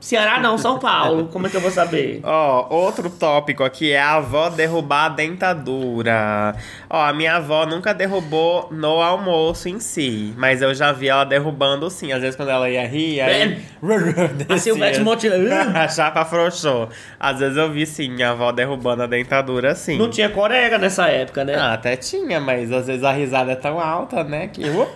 Ceará 0.00 0.38
não, 0.38 0.56
São 0.56 0.78
Paulo. 0.78 1.26
Como 1.26 1.46
é 1.46 1.50
que 1.50 1.56
eu 1.56 1.60
vou 1.60 1.70
saber? 1.70 2.20
Ó, 2.24 2.68
outro 2.70 3.10
tópico 3.10 3.64
aqui 3.64 3.92
é 3.92 4.00
a 4.00 4.14
avó 4.14 4.48
derrubar 4.48 5.06
a 5.06 5.08
dentadura. 5.08 6.54
Ó, 6.88 7.02
a 7.02 7.12
minha 7.12 7.36
avó 7.36 7.66
nunca 7.66 7.92
derrubou 7.92 8.68
no 8.70 9.02
almoço 9.02 9.68
em 9.68 9.80
si, 9.80 10.32
mas 10.36 10.62
eu 10.62 10.72
já 10.72 10.92
vi 10.92 11.08
ela 11.08 11.24
derrubando 11.24 11.90
sim. 11.90 12.12
Às 12.12 12.20
vezes 12.20 12.36
quando 12.36 12.50
ela 12.50 12.70
ia 12.70 12.86
rir, 12.86 13.20
aí... 13.20 13.58
A 14.48 14.58
Silvete 14.58 15.00
Montila. 15.00 15.36
a 15.74 15.88
chapa 15.88 16.20
afrouxou. 16.20 16.88
Às 17.18 17.40
vezes 17.40 17.56
eu 17.56 17.70
vi 17.70 17.84
sim, 17.86 18.08
minha 18.10 18.30
avó 18.30 18.52
derrubando 18.52 19.02
a 19.02 19.06
dentadura 19.06 19.74
sim. 19.74 19.98
Não 19.98 20.10
tinha 20.10 20.28
corega 20.28 20.78
nessa 20.78 21.08
época, 21.08 21.44
né? 21.44 21.54
Ah, 21.56 21.74
até 21.74 21.96
tinha, 21.96 22.40
mas 22.40 22.70
às 22.72 22.86
vezes 22.86 23.04
a 23.04 23.12
risada 23.12 23.52
é 23.52 23.56
tão 23.56 23.80
alta, 23.80 24.22
né, 24.24 24.48
que 24.48 24.68
uh, 24.68 24.88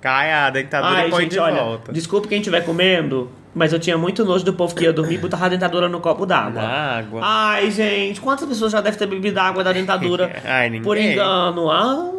cai 0.00 0.32
a 0.32 0.50
dentadura 0.50 1.00
Ai, 1.00 1.08
e 1.08 1.10
põe 1.10 1.22
gente, 1.22 1.32
de 1.32 1.38
olha, 1.38 1.62
volta. 1.62 1.92
desculpe 1.92 2.28
quem 2.28 2.38
estiver 2.38 2.64
comendo, 2.64 3.30
mas 3.56 3.72
eu 3.72 3.78
tinha 3.80 3.96
muito 3.96 4.22
nojo 4.24 4.44
do 4.44 4.52
povo 4.52 4.74
que 4.74 4.84
ia 4.84 4.92
dormir 4.92 5.14
e 5.14 5.18
botava 5.18 5.46
a 5.46 5.48
dentadura 5.48 5.88
no 5.88 5.98
copo 5.98 6.26
d'água. 6.26 6.60
Água. 6.62 7.20
Ai, 7.24 7.70
gente, 7.70 8.20
quantas 8.20 8.46
pessoas 8.46 8.70
já 8.70 8.82
devem 8.82 8.98
ter 8.98 9.06
bebido 9.06 9.40
água 9.40 9.64
da 9.64 9.72
dentadura 9.72 10.30
Ai, 10.44 10.66
ninguém. 10.68 10.82
por 10.82 10.98
engano? 10.98 11.70
Ah, 11.70 12.10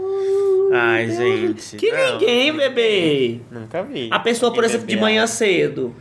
Ai, 0.73 1.09
gente. 1.09 1.77
que 1.77 1.91
não, 1.91 2.13
ninguém, 2.13 2.51
bebê. 2.53 3.39
Nunca 3.51 3.83
vi. 3.83 4.09
A 4.11 4.19
pessoa, 4.19 4.51
por 4.51 4.63
exemplo, 4.63 4.87
de 4.87 4.97
manhã 4.97 5.27
cedo. 5.27 5.95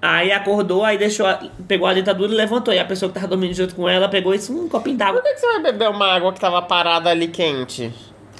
Aí 0.00 0.30
acordou, 0.30 0.84
aí 0.84 0.98
deixou, 0.98 1.26
a- 1.26 1.40
pegou 1.66 1.88
a 1.88 1.94
dentadura 1.94 2.30
e 2.30 2.36
levantou. 2.36 2.72
E 2.72 2.78
a 2.78 2.84
pessoa 2.84 3.08
que 3.08 3.14
tava 3.14 3.26
dormindo 3.28 3.54
junto 3.54 3.74
com 3.74 3.88
ela 3.88 4.08
pegou 4.08 4.32
disse, 4.36 4.52
um 4.52 4.68
copinho 4.68 4.96
d'água. 4.96 5.20
Por 5.22 5.26
que 5.28 5.34
que 5.34 5.40
você 5.40 5.46
vai 5.46 5.62
beber 5.72 5.88
uma 5.88 6.06
água 6.12 6.32
que 6.34 6.38
tava 6.38 6.60
parada 6.62 7.08
ali 7.10 7.28
quente? 7.28 7.90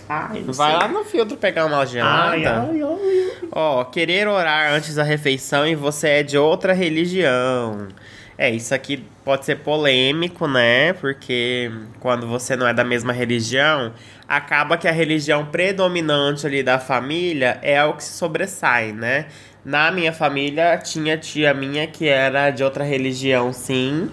Ai, 0.08 0.42
não 0.46 0.52
Vai 0.52 0.70
sei. 0.70 0.80
lá 0.80 0.88
no 0.88 1.04
filtro 1.04 1.36
pegar 1.36 1.66
uma 1.66 1.84
gelada. 1.84 2.32
Ai, 2.32 2.46
ai, 2.46 2.82
ai. 2.82 3.30
Ó, 3.52 3.84
querer 3.84 4.28
orar 4.28 4.72
antes 4.72 4.94
da 4.94 5.02
refeição 5.02 5.66
e 5.66 5.74
você 5.74 6.08
é 6.08 6.22
de 6.22 6.38
outra 6.38 6.72
religião. 6.72 7.88
É, 8.38 8.50
isso 8.50 8.74
aqui 8.74 9.02
pode 9.24 9.46
ser 9.46 9.56
polêmico, 9.60 10.46
né? 10.46 10.92
Porque 10.92 11.70
quando 12.00 12.26
você 12.26 12.54
não 12.54 12.68
é 12.68 12.74
da 12.74 12.84
mesma 12.84 13.12
religião, 13.12 13.92
acaba 14.28 14.76
que 14.76 14.86
a 14.86 14.92
religião 14.92 15.46
predominante 15.46 16.46
ali 16.46 16.62
da 16.62 16.78
família 16.78 17.58
é 17.62 17.82
o 17.82 17.94
que 17.94 18.04
se 18.04 18.12
sobressai, 18.12 18.92
né? 18.92 19.26
Na 19.64 19.90
minha 19.90 20.12
família 20.12 20.76
tinha 20.78 21.16
tia 21.16 21.52
minha 21.54 21.86
que 21.86 22.06
era 22.06 22.50
de 22.50 22.62
outra 22.62 22.84
religião, 22.84 23.52
sim. 23.52 24.10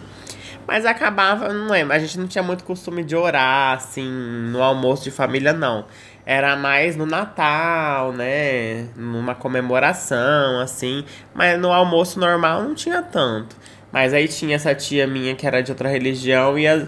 Mas 0.68 0.86
acabava, 0.86 1.52
não 1.54 1.70
lembro, 1.70 1.94
a 1.94 2.00
gente 2.00 2.18
não 2.18 2.28
tinha 2.28 2.44
muito 2.44 2.64
costume 2.64 3.04
de 3.04 3.16
orar, 3.16 3.76
assim, 3.78 4.08
no 4.52 4.62
almoço 4.64 5.04
de 5.04 5.12
família, 5.12 5.52
não. 5.54 5.86
Era 6.26 6.56
mais 6.56 6.96
no 6.96 7.06
Natal, 7.06 8.14
né? 8.14 8.88
Numa 8.96 9.36
comemoração, 9.36 10.60
assim. 10.62 11.04
Mas 11.34 11.60
no 11.60 11.72
almoço 11.72 12.18
normal 12.20 12.64
não 12.64 12.74
tinha 12.74 13.02
tanto. 13.02 13.56
Mas 13.92 14.14
aí 14.14 14.28
tinha 14.28 14.56
essa 14.56 14.74
tia 14.74 15.06
minha 15.06 15.36
que 15.36 15.46
era 15.46 15.62
de 15.62 15.72
outra 15.72 15.90
religião 15.90 16.58
e 16.58 16.66
as... 16.68 16.84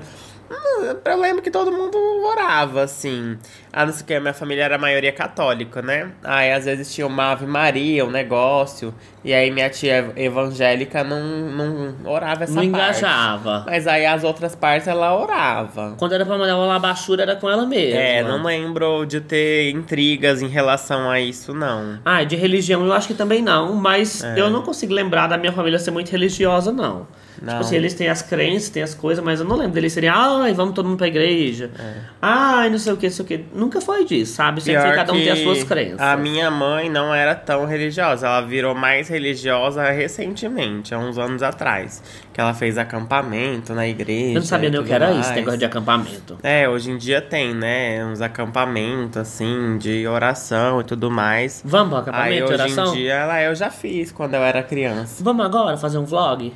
Hum, 0.50 0.96
Eu 1.03 1.20
lembro 1.20 1.41
que 1.41 1.51
todo 1.51 1.72
mundo 1.72 1.98
orava, 2.25 2.84
assim. 2.84 3.38
A 3.75 3.86
não 3.86 3.91
ser 3.91 4.05
que 4.05 4.13
a 4.13 4.22
minha 4.22 4.34
família 4.34 4.63
era 4.63 4.75
a 4.75 4.77
maioria 4.77 5.12
católica, 5.12 5.82
né? 5.82 6.10
Aí 6.24 6.50
às 6.53 6.63
vezes 6.63 6.94
tinha 6.96 7.05
uma 7.05 7.32
Ave 7.34 7.46
Maria, 7.46 8.05
um 8.05 8.10
negócio. 8.10 8.94
E 9.22 9.34
aí 9.34 9.51
minha 9.51 9.70
tia 9.70 10.13
evangélica 10.15 11.03
não, 11.03 11.20
não 11.22 11.96
orava 12.10 12.46
essa 12.46 12.53
Não 12.53 12.70
parte. 12.72 13.00
engajava. 13.00 13.63
Mas 13.65 13.86
aí 13.86 14.05
as 14.05 14.24
outras 14.24 14.55
partes 14.55 14.88
ela 14.88 15.13
orava. 15.20 15.96
Quando 15.98 16.13
era 16.13 16.25
pra 16.25 16.38
mandar 16.38 16.55
uma 16.55 16.65
labachura, 16.67 17.24
era 17.24 17.36
com 17.36 17.50
ela 17.50 17.65
mesma. 17.65 18.00
É, 18.00 18.24
não 18.24 18.41
lembro 18.44 19.03
de 19.05 19.20
ter 19.20 19.72
intrigas 19.72 20.41
em 20.41 20.48
relação 20.48 21.10
a 21.10 21.20
isso, 21.20 21.53
não. 21.53 22.00
Ah, 22.05 22.24
de 22.24 22.36
religião 22.38 22.86
eu 22.86 22.94
acho 22.94 23.08
que 23.10 23.13
também 23.13 23.41
não, 23.41 23.74
mas 23.75 24.24
É. 24.24 24.39
eu 24.39 24.50
não 24.50 24.62
consigo 24.62 24.94
lembrar 24.94 25.27
da 25.27 25.38
minha 25.38 25.51
família 25.51 25.79
ser 25.79 25.91
muito 25.91 26.10
religiosa, 26.12 26.72
não. 26.72 27.08
Não. 27.41 27.50
Tipo 27.50 27.65
assim, 27.65 27.75
eles 27.75 27.94
têm 27.94 28.08
as 28.08 28.22
crenças, 28.22 28.70
têm 28.70 28.82
as 28.82 28.94
coisas, 28.96 29.22
mas 29.24 29.41
eu 29.41 29.46
não 29.46 29.58
lembro 29.58 29.74
deles 29.74 29.91
serem, 29.91 30.10
ai, 30.10 30.53
vamos 30.53 30.74
todo 30.74 30.88
mundo 30.88 30.98
pra 30.98 31.08
igreja. 31.08 31.70
É. 31.77 31.94
Ai, 32.22 32.70
não 32.70 32.77
sei 32.77 32.94
o 32.94 32.98
que, 32.98 33.08
não 33.08 33.13
sei 33.13 33.25
o 33.25 33.27
que. 33.27 33.46
Nunca 33.66 33.82
foi 33.82 34.06
disso, 34.06 34.36
sabe? 34.36 34.62
Sempre 34.62 34.84
Pior 34.84 34.96
cada 34.96 35.12
um 35.12 35.16
tem 35.16 35.32
as 35.32 35.40
suas 35.40 35.64
crenças. 35.64 36.00
A 36.00 36.16
minha 36.16 36.52
mãe 36.52 36.88
não 36.88 37.14
era 37.14 37.34
tão 37.34 37.66
religiosa. 37.66 38.28
Ela 38.28 38.42
virou 38.42 38.76
mais 38.76 39.10
religiosa 39.10 39.84
recentemente, 39.90 40.94
há 40.94 41.00
uns 41.00 41.18
anos 41.18 41.42
atrás. 41.42 42.04
Que 42.32 42.40
ela 42.40 42.54
fez 42.54 42.78
acampamento 42.78 43.74
na 43.74 43.88
igreja. 43.88 44.30
Eu 44.30 44.34
não 44.36 44.42
sabia 44.44 44.70
nem 44.70 44.80
o 44.80 44.84
que 44.84 44.94
era 44.94 45.10
isso, 45.10 45.22
mais. 45.22 45.36
negócio 45.36 45.58
de 45.58 45.66
acampamento. 45.66 46.38
É, 46.44 46.70
hoje 46.70 46.92
em 46.92 46.98
dia 46.98 47.20
tem, 47.22 47.56
né? 47.56 48.06
Uns 48.06 48.22
acampamentos, 48.22 49.18
assim, 49.18 49.80
de 49.80 50.08
oração 50.08 50.82
e 50.82 50.84
tudo 50.84 51.10
mais. 51.10 51.64
Vamos 51.66 51.90
pro 51.90 51.98
Aí 51.98 52.38
acampamento 52.38 52.46
de 52.46 52.54
hoje 52.54 52.62
oração? 52.62 52.94
em 52.94 52.98
dia, 52.98 53.14
ela, 53.14 53.42
eu 53.42 53.56
já 53.56 53.72
fiz 53.72 54.12
quando 54.12 54.36
eu 54.36 54.44
era 54.44 54.62
criança. 54.62 55.24
Vamos 55.24 55.44
agora 55.44 55.76
fazer 55.76 55.98
um 55.98 56.06
vlog? 56.06 56.54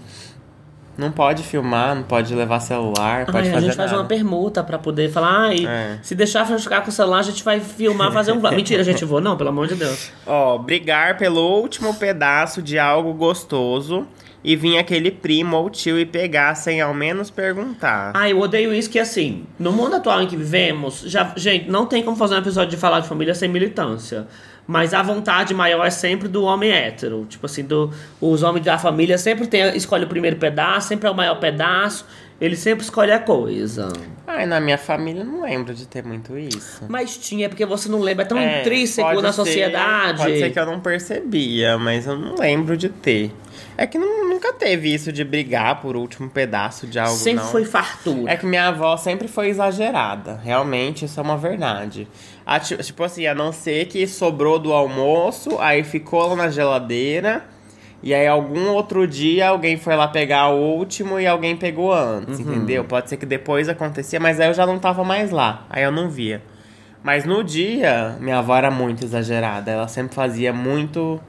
Não 1.00 1.12
pode 1.12 1.44
filmar, 1.44 1.96
não 1.96 2.04
pode 2.04 2.36
levar 2.36 2.60
celular, 2.60 3.26
pode 3.26 3.38
Ai, 3.38 3.50
a 3.50 3.54
fazer 3.54 3.66
gente 3.68 3.76
faz 3.78 3.92
nada. 3.92 4.04
uma 4.04 4.08
permuta 4.08 4.62
pra 4.62 4.78
poder 4.78 5.10
falar, 5.10 5.48
ai, 5.48 5.66
É. 5.66 5.98
se 6.04 6.14
deixar 6.14 6.46
ficar 6.46 6.82
com 6.82 6.90
o 6.90 6.92
celular, 6.92 7.20
a 7.20 7.24
gente 7.24 7.42
vai 7.44 7.60
filmar, 7.62 8.12
fazer 8.12 8.34
um. 8.34 8.40
Mentira, 8.52 8.84
gente, 8.84 9.06
vou 9.06 9.22
não, 9.22 9.38
pelo 9.38 9.50
amor 9.50 9.68
de 9.68 9.76
Deus. 9.76 10.12
Ó, 10.28 10.58
brigar 10.58 11.18
pelo 11.18 11.40
último 11.62 11.94
pedaço 11.94 12.62
de 12.62 12.78
algo 12.78 13.14
gostoso 13.14 14.06
e 14.44 14.56
vir 14.56 14.78
aquele 14.78 15.12
primo 15.12 15.56
ou 15.58 15.70
tio 15.70 15.98
e 16.00 16.06
pegar 16.06 16.56
sem 16.56 16.82
ao 16.82 16.94
menos 16.94 17.30
perguntar. 17.30 18.12
Ah, 18.16 18.30
eu 18.30 18.40
odeio 18.40 18.74
isso 18.74 18.90
que 18.90 19.00
assim, 19.00 19.46
no 19.58 19.72
mundo 19.72 19.96
atual 19.96 20.22
em 20.22 20.28
que 20.28 20.36
vivemos, 20.38 21.02
já, 21.06 21.32
gente, 21.36 21.70
não 21.70 21.86
tem 21.86 22.04
como 22.04 22.16
fazer 22.18 22.36
um 22.36 22.40
episódio 22.40 22.70
de 22.72 22.78
falar 22.78 23.00
de 23.02 23.08
família 23.08 23.34
sem 23.36 23.50
militância. 23.50 24.28
Mas 24.70 24.94
a 24.94 25.02
vontade 25.02 25.52
maior 25.52 25.84
é 25.84 25.90
sempre 25.90 26.28
do 26.28 26.44
homem 26.44 26.70
hétero. 26.70 27.26
Tipo 27.28 27.48
assim, 27.48 27.64
do, 27.64 27.92
os 28.22 28.44
homens 28.44 28.64
da 28.64 28.78
família 28.78 29.18
sempre 29.18 29.48
tem, 29.48 29.76
escolhe 29.76 30.06
o 30.06 30.08
primeiro 30.08 30.36
pedaço, 30.36 30.90
sempre 30.90 31.08
é 31.08 31.12
o 31.12 31.16
maior 31.16 31.40
pedaço. 31.40 32.06
Ele 32.40 32.56
sempre 32.56 32.84
escolhe 32.84 33.12
a 33.12 33.20
coisa. 33.20 33.92
Ai, 34.26 34.46
na 34.46 34.60
minha 34.62 34.78
família 34.78 35.22
eu 35.22 35.26
não 35.26 35.42
lembro 35.42 35.74
de 35.74 35.86
ter 35.88 36.04
muito 36.06 36.38
isso. 36.38 36.84
Mas 36.88 37.18
tinha, 37.18 37.48
é 37.48 37.50
porque 37.50 37.66
você 37.66 37.90
não 37.90 38.00
lembra, 38.00 38.24
é 38.24 38.28
tão 38.28 38.38
É, 38.38 38.62
intrínseco 38.62 39.22
na 39.22 39.32
ser- 39.34 39.36
sociedade. 39.46 40.18
Pode 40.24 40.40
ser 40.40 40.50
que 40.52 40.60
eu 40.60 40.66
não 40.66 40.80
percebia, 40.80 41.78
mas 41.78 42.06
eu 42.08 42.16
não 42.18 42.36
lembro 42.36 42.78
de 42.78 42.88
ter. 42.88 43.34
É 43.76 43.86
que 43.88 43.98
não- 43.98 44.30
nunca 44.30 44.54
teve 44.54 44.94
isso 44.94 45.12
de 45.12 45.24
brigar 45.24 45.82
por 45.82 45.96
último 45.98 46.30
pedaço 46.30 46.86
de 46.88 46.98
algo, 47.00 47.16
sempre 47.18 47.44
não. 47.44 47.52
foi 47.52 47.66
fartura. 47.66 48.32
É 48.32 48.38
que 48.38 48.46
minha 48.46 48.68
avó 48.68 48.96
sempre 48.96 49.28
foi 49.28 49.48
exagerada. 49.50 50.40
Realmente, 50.42 51.06
isso 51.06 51.20
é 51.20 51.24
uma 51.24 51.38
verdade. 51.38 52.08
A, 52.46 52.60
ti- 52.60 52.78
tipo 52.78 53.04
assim, 53.04 53.26
a 53.26 53.36
não 53.36 53.52
ser 53.52 53.86
que 53.88 54.06
sobrou 54.08 54.60
do 54.60 54.72
almoço, 54.72 55.58
aí 55.60 55.84
ficou 55.84 56.28
lá 56.30 56.36
na 56.36 56.50
geladeira. 56.50 57.44
E 58.02 58.14
aí, 58.14 58.28
algum 58.28 58.70
outro 58.70 59.06
dia, 59.06 59.50
alguém 59.50 59.78
foi 59.78 59.96
lá 59.96 60.08
pegar 60.08 60.50
o 60.50 60.58
último 60.58 61.20
e 61.20 61.28
alguém 61.28 61.58
pegou 61.58 61.94
antes, 61.94 62.40
entendeu? 62.40 62.84
Pode 62.86 63.10
ser 63.10 63.18
que 63.18 63.26
depois 63.26 63.68
acontecia, 63.68 64.20
mas 64.20 64.40
aí 64.40 64.48
eu 64.48 64.54
já 64.54 64.66
não 64.66 64.80
tava 64.80 65.04
mais 65.04 65.32
lá. 65.32 65.66
Aí 65.70 65.84
eu 65.84 65.92
não 65.92 66.10
via. 66.10 66.42
Mas 67.04 67.26
no 67.26 67.44
dia, 67.44 68.18
minha 68.20 68.40
avó 68.40 68.56
era 68.56 68.72
muito 68.72 69.04
exagerada. 69.04 69.72
Ela 69.72 69.88
sempre 69.88 70.16
fazia 70.16 70.54
muito 70.54 71.20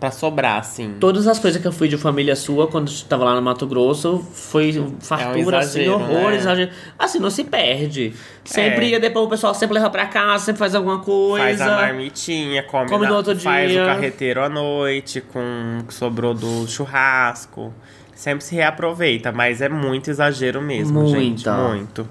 pra 0.00 0.10
sobrar, 0.10 0.58
assim. 0.60 0.94
Todas 1.00 1.26
as 1.26 1.38
coisas 1.38 1.60
que 1.60 1.66
eu 1.66 1.72
fui 1.72 1.88
de 1.88 1.96
família 1.96 2.36
sua 2.36 2.66
quando 2.68 2.88
estava 2.88 3.24
lá 3.24 3.34
no 3.34 3.42
Mato 3.42 3.66
Grosso 3.66 4.24
foi 4.32 4.72
fartura, 5.00 5.58
assim, 5.58 5.80
exagero, 5.80 5.94
horror, 5.94 6.30
né? 6.30 6.36
exagero. 6.36 6.70
Assim, 6.98 7.18
não 7.18 7.30
se 7.30 7.44
perde. 7.44 8.12
Sempre 8.44 8.86
É. 8.86 8.88
ia, 8.90 9.00
depois 9.00 9.26
o 9.26 9.28
pessoal 9.28 9.52
sempre 9.54 9.74
leva 9.74 9.90
pra 9.90 10.06
casa, 10.06 10.44
sempre 10.44 10.58
faz 10.60 10.74
alguma 10.74 11.00
coisa. 11.00 11.44
Faz 11.44 11.60
a 11.60 11.76
marmitinha, 11.76 12.62
come, 12.62 12.88
Come 12.88 13.04
na- 13.04 13.10
no 13.10 13.16
outro 13.16 13.36
faz 13.40 13.70
dia. 13.70 13.82
o 13.82 13.86
carreteiro 13.86 14.42
à 14.42 14.48
noite 14.48 15.20
com 15.20 15.78
o 15.80 15.84
que 15.84 15.92
sobrou 15.94 16.32
do 16.32 16.66
churrasco. 16.68 17.72
Sempre 18.14 18.44
se 18.44 18.54
reaproveita, 18.54 19.30
mas 19.30 19.60
é 19.60 19.68
muito 19.68 20.10
exagero 20.10 20.60
mesmo, 20.62 21.06
gente. 21.08 21.46
Muita. 21.48 21.52
Muito. 21.56 22.08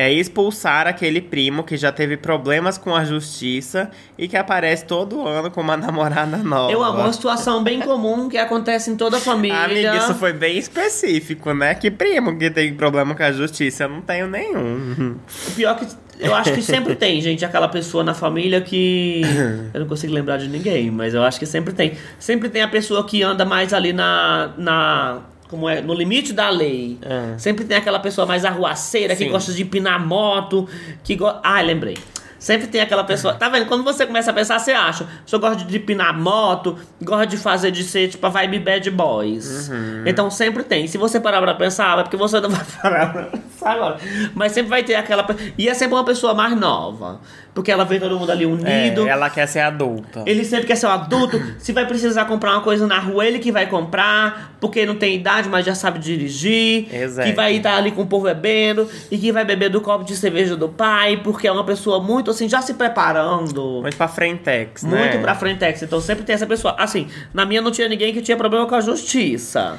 É 0.00 0.12
expulsar 0.12 0.86
aquele 0.86 1.20
primo 1.20 1.64
que 1.64 1.76
já 1.76 1.90
teve 1.90 2.16
problemas 2.16 2.78
com 2.78 2.94
a 2.94 3.04
justiça 3.04 3.90
e 4.16 4.28
que 4.28 4.36
aparece 4.36 4.84
todo 4.84 5.26
ano 5.26 5.50
com 5.50 5.60
uma 5.60 5.74
namorada 5.76 6.36
nova. 6.36 6.70
Eu 6.70 6.84
amo 6.84 7.00
uma 7.00 7.12
situação 7.12 7.64
bem 7.64 7.80
comum 7.80 8.28
que 8.28 8.38
acontece 8.38 8.92
em 8.92 8.96
toda 8.96 9.16
a 9.16 9.20
família. 9.20 9.64
Amiga, 9.64 9.96
isso 9.96 10.14
foi 10.14 10.32
bem 10.32 10.56
específico, 10.56 11.52
né? 11.52 11.74
Que 11.74 11.90
primo 11.90 12.38
que 12.38 12.48
tem 12.48 12.72
problema 12.74 13.12
com 13.12 13.24
a 13.24 13.32
justiça? 13.32 13.84
Eu 13.84 13.88
não 13.88 14.00
tenho 14.00 14.28
nenhum. 14.28 15.16
O 15.48 15.50
pior 15.56 15.76
que 15.76 15.84
eu 16.20 16.32
acho 16.32 16.52
que 16.52 16.62
sempre 16.62 16.94
tem, 16.94 17.20
gente, 17.20 17.44
aquela 17.44 17.66
pessoa 17.66 18.04
na 18.04 18.14
família 18.14 18.60
que. 18.60 19.22
Eu 19.74 19.80
não 19.80 19.88
consigo 19.88 20.12
lembrar 20.12 20.36
de 20.36 20.48
ninguém, 20.48 20.90
mas 20.90 21.14
eu 21.14 21.22
acho 21.22 21.38
que 21.38 21.46
sempre 21.46 21.72
tem. 21.72 21.92
Sempre 22.18 22.48
tem 22.48 22.62
a 22.62 22.68
pessoa 22.68 23.04
que 23.04 23.22
anda 23.22 23.44
mais 23.44 23.72
ali 23.72 23.92
na. 23.92 24.52
na 24.56 25.20
como 25.48 25.68
é? 25.68 25.80
No 25.80 25.94
limite 25.94 26.32
da 26.32 26.50
lei. 26.50 26.98
É. 27.02 27.38
Sempre 27.38 27.64
tem 27.64 27.76
aquela 27.76 27.98
pessoa 27.98 28.26
mais 28.26 28.44
arruaceira 28.44 29.16
que 29.16 29.24
Sim. 29.24 29.30
gosta 29.30 29.52
de 29.52 29.62
empinar 29.62 30.04
moto. 30.04 30.68
Que 31.02 31.16
go... 31.16 31.32
Ah, 31.42 31.60
lembrei. 31.60 31.96
Sempre 32.38 32.68
tem 32.68 32.80
aquela 32.80 33.02
pessoa. 33.02 33.34
Tá 33.34 33.48
vendo? 33.48 33.66
Quando 33.66 33.82
você 33.82 34.06
começa 34.06 34.30
a 34.30 34.34
pensar, 34.34 34.58
você 34.60 34.70
acha. 34.70 35.06
Eu 35.30 35.40
gosto 35.40 35.64
de 35.64 35.78
pinar 35.80 36.16
moto, 36.16 36.78
gosta 37.02 37.26
de 37.26 37.36
fazer 37.36 37.72
de 37.72 37.82
ser 37.82 38.08
tipo 38.08 38.24
a 38.24 38.30
vibe 38.30 38.60
bad 38.60 38.90
boys. 38.92 39.68
Uhum. 39.68 40.04
Então 40.06 40.30
sempre 40.30 40.62
tem. 40.62 40.86
Se 40.86 40.96
você 40.96 41.18
parar 41.18 41.42
pra 41.42 41.54
pensar, 41.54 41.98
é 41.98 42.02
porque 42.02 42.16
você 42.16 42.40
não 42.40 42.48
vai 42.48 42.64
parar 42.80 43.12
pra 43.12 43.24
pensar 43.24 43.72
agora. 43.72 43.98
Mas 44.34 44.52
sempre 44.52 44.70
vai 44.70 44.84
ter 44.84 44.94
aquela. 44.94 45.26
E 45.56 45.68
é 45.68 45.74
sempre 45.74 45.96
uma 45.96 46.04
pessoa 46.04 46.32
mais 46.32 46.56
nova. 46.56 47.20
Porque 47.54 47.72
ela 47.72 47.84
vê 47.84 47.98
todo 47.98 48.18
mundo 48.18 48.30
ali 48.30 48.46
unido. 48.46 49.06
É, 49.06 49.10
ela 49.10 49.28
quer 49.28 49.46
ser 49.46 49.60
adulta. 49.60 50.22
Ele 50.26 50.44
sempre 50.44 50.66
quer 50.66 50.76
ser 50.76 50.86
um 50.86 50.90
adulto. 50.90 51.42
Se 51.58 51.72
vai 51.72 51.86
precisar 51.86 52.24
comprar 52.26 52.52
uma 52.52 52.60
coisa 52.60 52.86
na 52.86 52.98
rua, 53.00 53.26
ele 53.26 53.38
que 53.40 53.50
vai 53.50 53.66
comprar, 53.66 54.56
porque 54.60 54.86
não 54.86 54.94
tem 54.94 55.16
idade, 55.16 55.48
mas 55.48 55.66
já 55.66 55.74
sabe 55.74 55.98
dirigir. 55.98 56.86
Exato. 56.94 57.28
Que 57.28 57.34
vai 57.34 57.56
estar 57.56 57.76
ali 57.76 57.90
com 57.90 58.02
o 58.02 58.06
povo 58.06 58.26
bebendo 58.26 58.88
e 59.10 59.18
que 59.18 59.32
vai 59.32 59.44
beber 59.44 59.70
do 59.70 59.80
copo 59.80 60.04
de 60.04 60.14
cerveja 60.16 60.56
do 60.56 60.68
pai, 60.68 61.20
porque 61.22 61.48
é 61.48 61.52
uma 61.52 61.64
pessoa 61.64 62.00
muito 62.00 62.30
assim, 62.30 62.48
já 62.48 62.62
se 62.62 62.74
preparando. 62.74 63.80
Muito 63.82 63.96
pra 63.96 64.06
frentex, 64.08 64.84
né? 64.84 64.98
Muito 64.98 65.18
pra 65.18 65.34
frentex. 65.34 65.82
Então 65.82 66.00
sempre 66.00 66.24
tem 66.24 66.34
essa 66.34 66.46
pessoa. 66.46 66.76
Assim, 66.78 67.08
na 67.34 67.44
minha 67.44 67.60
não 67.60 67.70
tinha 67.70 67.88
ninguém 67.88 68.12
que 68.12 68.22
tinha 68.22 68.36
problema 68.36 68.66
com 68.66 68.74
a 68.74 68.80
justiça. 68.80 69.78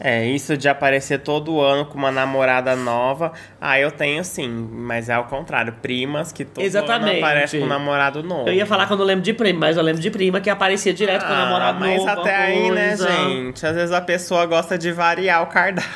É, 0.00 0.26
isso 0.26 0.56
de 0.56 0.66
aparecer 0.68 1.18
todo 1.20 1.60
ano 1.60 1.84
com 1.84 1.98
uma 1.98 2.10
namorada 2.10 2.74
nova. 2.74 3.32
Ah, 3.60 3.78
eu 3.78 3.90
tenho 3.90 4.24
sim, 4.24 4.48
mas 4.48 5.08
é 5.10 5.14
ao 5.14 5.24
contrário. 5.24 5.74
Primas 5.82 6.32
que 6.32 6.44
todo 6.44 6.64
Exatamente. 6.64 7.10
ano 7.16 7.18
aparecem 7.18 7.60
com 7.60 7.66
um 7.66 7.68
namorado 7.68 8.22
novo. 8.22 8.48
Eu 8.48 8.54
ia 8.54 8.64
falar 8.64 8.86
que 8.86 8.92
eu 8.94 8.96
lembro 8.96 9.22
de 9.22 9.32
prima, 9.34 9.60
mas 9.60 9.76
eu 9.76 9.82
lembro 9.82 10.00
de 10.00 10.10
prima 10.10 10.40
que 10.40 10.48
aparecia 10.48 10.94
direto 10.94 11.24
com 11.26 11.30
o 11.32 11.34
Ah, 11.34 11.44
namorado 11.44 11.80
mas 11.80 11.98
novo. 11.98 12.08
até 12.08 12.30
uma 12.36 12.44
aí, 12.44 12.70
né, 12.70 12.88
coisa. 12.88 13.12
gente? 13.12 13.66
Às 13.66 13.74
vezes 13.74 13.92
a 13.92 14.00
pessoa 14.00 14.46
gosta 14.46 14.78
de 14.78 14.90
variar 14.90 15.42
o 15.42 15.46
cardápio. 15.46 15.90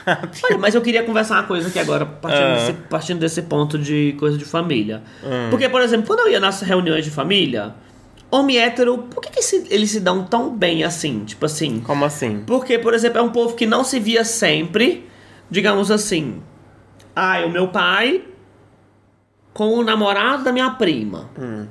Olha, 0.44 0.58
mas 0.58 0.74
eu 0.74 0.82
queria 0.82 1.02
conversar 1.02 1.34
uma 1.36 1.44
coisa 1.44 1.68
aqui 1.68 1.78
agora, 1.78 2.04
partindo, 2.04 2.44
Ah. 2.44 2.54
desse, 2.54 2.72
partindo 2.74 3.18
desse 3.20 3.42
ponto 3.42 3.78
de 3.78 4.14
coisa 4.18 4.36
de 4.36 4.44
família. 4.44 5.02
Hum. 5.22 5.48
Porque, 5.50 5.68
por 5.68 5.80
exemplo, 5.80 6.06
quando 6.06 6.20
eu 6.20 6.30
ia 6.30 6.40
nas 6.40 6.60
reuniões 6.60 7.04
de 7.04 7.10
família, 7.10 7.72
homem 8.34 8.58
hétero, 8.58 8.98
por 8.98 9.20
que, 9.22 9.30
que 9.30 9.42
se- 9.42 9.66
eles 9.70 9.90
se 9.90 10.00
dão 10.00 10.24
tão 10.24 10.50
bem 10.54 10.84
assim? 10.84 11.24
Tipo 11.24 11.46
assim. 11.46 11.80
Como 11.80 12.04
assim? 12.04 12.42
Porque, 12.46 12.78
por 12.78 12.94
exemplo, 12.94 13.18
é 13.18 13.22
um 13.22 13.30
povo 13.30 13.54
que 13.54 13.66
não 13.66 13.82
se 13.84 13.98
via 14.00 14.24
sempre, 14.24 15.08
digamos 15.50 15.90
assim. 15.90 16.42
Ah, 17.14 17.42
o 17.46 17.50
meu 17.50 17.68
pai 17.68 18.24
com 19.52 19.74
o 19.74 19.84
namorado 19.84 20.42
da 20.44 20.52
minha 20.52 20.70
prima. 20.70 21.30
Hum. 21.38 21.66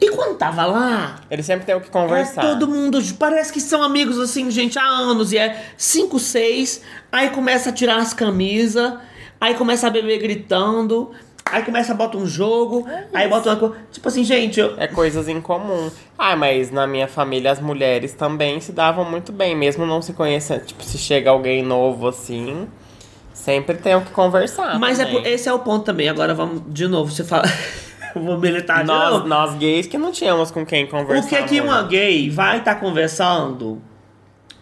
E 0.00 0.10
quando 0.10 0.36
tava 0.36 0.64
lá, 0.66 1.20
Eles 1.30 1.46
sempre 1.46 1.64
têm 1.64 1.74
o 1.76 1.80
que 1.80 1.88
é 1.88 1.90
conversar. 1.90 2.40
todo 2.42 2.66
mundo, 2.68 2.98
parece 3.18 3.52
que 3.52 3.60
são 3.60 3.82
amigos 3.82 4.18
assim, 4.18 4.50
gente, 4.50 4.78
há 4.78 4.84
anos. 4.84 5.32
E 5.32 5.38
é 5.38 5.64
5, 5.76 6.18
6, 6.18 6.82
aí 7.10 7.30
começa 7.30 7.70
a 7.70 7.72
tirar 7.72 7.96
as 7.98 8.12
camisas, 8.12 8.94
aí 9.40 9.54
começa 9.54 9.86
a 9.86 9.90
beber 9.90 10.18
gritando, 10.18 11.12
aí 11.52 11.62
começa 11.62 11.92
a 11.92 11.94
botar 11.94 12.18
um 12.18 12.26
jogo, 12.26 12.86
aí 13.12 13.28
bota 13.28 13.50
uma 13.50 13.56
coisa. 13.56 13.76
Tipo 13.92 14.08
assim, 14.08 14.24
gente, 14.24 14.58
eu, 14.58 14.74
É 14.78 14.86
coisas 14.88 15.28
em 15.28 15.40
comum. 15.40 15.90
Ah, 16.18 16.34
mas 16.34 16.70
na 16.70 16.86
minha 16.86 17.06
família 17.06 17.52
as 17.52 17.60
mulheres 17.60 18.12
também 18.14 18.60
se 18.60 18.72
davam 18.72 19.04
muito 19.04 19.30
bem, 19.30 19.54
mesmo 19.54 19.84
não 19.86 20.00
se 20.02 20.12
conhecendo. 20.12 20.64
Tipo, 20.64 20.82
se 20.82 20.98
chega 20.98 21.30
alguém 21.30 21.62
novo 21.62 22.08
assim, 22.08 22.66
sempre 23.34 23.76
tem 23.76 23.94
o 23.94 24.00
que 24.00 24.10
conversar. 24.10 24.78
Mas 24.78 24.98
é, 24.98 25.06
por- 25.06 25.26
esse 25.26 25.48
é 25.48 25.52
o 25.52 25.58
ponto 25.58 25.84
também. 25.84 26.08
Agora 26.08 26.34
vamos 26.34 26.62
de 26.68 26.88
novo, 26.88 27.10
você 27.12 27.22
fala. 27.24 27.44
eu 28.16 28.22
vou 28.22 28.38
militar 28.38 28.80
de 28.80 28.86
nós, 28.88 29.10
novo. 29.14 29.28
nós 29.28 29.54
gays 29.56 29.86
que 29.86 29.96
não 29.98 30.10
tínhamos 30.12 30.50
com 30.50 30.64
quem 30.66 30.86
conversar. 30.86 31.28
Por 31.28 31.38
que, 31.38 31.42
que 31.44 31.60
uma 31.60 31.82
gay 31.82 32.28
vai 32.30 32.58
estar 32.58 32.74
conversando 32.76 33.80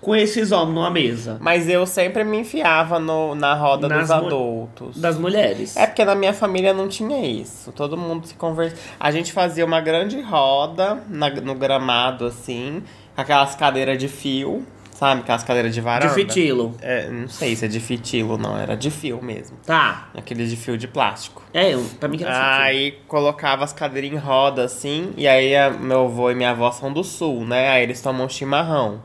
com 0.01 0.17
esses 0.17 0.51
homens 0.53 0.75
numa 0.75 0.91
mesa? 0.91 1.37
Mas 1.41 1.69
eu 1.69 1.87
sempre 1.87 2.25
me 2.25 2.39
enfiava 2.39 2.99
no, 2.99 3.35
na 3.35 3.55
roda 3.55 3.89
Nas 3.89 4.01
dos 4.03 4.11
adultos. 4.11 4.97
Das 5.01 5.19
mulheres. 5.19 5.77
É 5.77 5.87
porque 5.87 6.05
na 6.05 6.15
minha 6.15 6.33
família 6.33 6.73
não 6.73 6.89
tinha 6.89 7.25
isso. 7.27 7.71
Todo 7.73 7.97
mundo 7.97 8.27
se 8.27 8.35
conversa. 8.35 8.77
A 8.99 9.11
gente 9.11 9.33
fazia 9.33 9.65
uma 9.65 9.81
grande 9.81 10.21
roda 10.21 11.03
na- 11.09 11.31
no 11.31 11.55
gramado, 11.55 12.25
assim, 12.25 12.83
com 13.15 13.21
aquelas 13.21 13.55
cadeiras 13.55 13.99
de 13.99 14.09
fio, 14.09 14.65
sabe? 14.93 15.21
Aquelas 15.23 15.43
cadeiras 15.43 15.71
de 15.73 15.81
de 15.81 15.85
varanda. 15.85 16.15
fitilo. 16.15 16.75
É, 16.81 17.09
não 17.09 17.29
sei 17.29 17.55
se 17.57 17.65
é 17.65 17.69
de 17.69 17.81
fitilo, 17.81 18.37
não. 18.39 18.57
Era 18.59 18.77
de 18.77 18.91
fio 18.91 19.23
mesmo. 19.23 19.57
Tá. 19.67 20.09
Aquele 20.17 20.47
de 20.47 20.57
fio 20.57 20.77
de 20.79 20.87
plástico. 20.89 21.43
É, 21.53 21.75
eu- 21.75 21.85
pra 21.99 22.09
mim 22.09 22.17
que 22.19 22.25
era 22.25 22.33
fitilo. 22.35 22.63
Aí 22.65 22.93
colocava 23.09 23.65
as 23.65 23.73
cadeiras 23.73 24.11
em 24.13 24.17
roda, 24.17 24.65
assim, 24.65 25.13
e 25.17 25.27
aí 25.29 25.55
a- 25.57 25.71
meu 25.71 26.05
avô 26.07 26.31
e 26.31 26.35
minha 26.35 26.51
avó 26.51 26.71
são 26.71 26.93
do 26.93 27.03
sul, 27.05 27.45
né? 27.47 27.69
Aí 27.71 27.83
eles 27.83 28.01
tomam 28.01 28.29
chimarrão. 28.29 29.03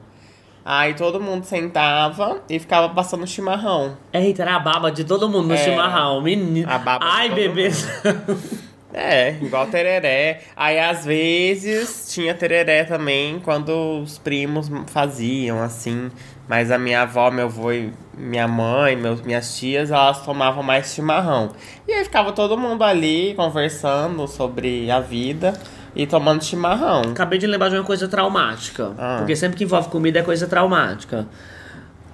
Aí 0.68 0.96
todo 0.96 1.22
mundo 1.22 1.44
sentava 1.44 2.42
e 2.50 2.58
ficava 2.58 2.90
passando 2.90 3.28
chimarrão. 3.28 3.96
Eita, 4.12 4.42
era 4.42 4.56
a 4.56 4.60
baba 4.60 4.92
de 4.92 5.04
todo 5.04 5.30
mundo 5.30 5.50
no 5.50 5.54
É. 5.54 5.58
chimarrão. 5.58 6.20
Menino. 6.22 6.68
A 6.68 6.80
baba 6.80 7.06
Ai, 7.08 7.30
bebê. 7.30 7.70
É, 8.98 9.32
igual 9.42 9.68
tereré. 9.68 10.42
Aí 10.56 10.80
às 10.80 11.06
vezes 11.06 12.08
tinha 12.14 12.34
tereré 12.34 12.86
também 12.86 13.40
quando 13.44 14.02
os 14.02 14.18
primos 14.18 14.72
faziam, 14.88 15.62
assim. 15.62 16.10
Mas 16.48 16.72
a 16.72 16.78
minha 16.78 17.02
avó, 17.02 17.30
meu 17.30 17.46
avô 17.48 17.72
e 17.72 17.92
minha 18.18 18.48
mãe, 18.48 18.96
meus, 18.96 19.22
minhas 19.22 19.58
tias, 19.58 19.92
elas 19.92 20.24
tomavam 20.24 20.64
mais 20.64 20.94
chimarrão. 20.94 21.52
E 21.88 21.92
aí 21.92 22.04
ficava 22.06 22.32
todo 22.32 22.58
mundo 22.58 22.84
ali 22.84 23.34
conversando 23.36 24.28
sobre 24.28 24.90
a 24.90 25.00
vida 25.00 25.54
e 25.96 26.06
tomando 26.06 26.44
chimarrão. 26.44 27.02
Acabei 27.12 27.40
de 27.40 27.48
lembrar 27.48 27.70
de 27.70 27.76
uma 27.76 27.84
coisa 27.84 28.08
traumática. 28.08 28.92
Ah. 28.98 29.18
Porque 29.20 29.36
sempre 29.36 29.58
que 29.58 29.64
envolve 29.64 29.90
comida 29.90 30.20
é 30.20 30.24
coisa 30.24 30.46
traumática. 30.48 31.28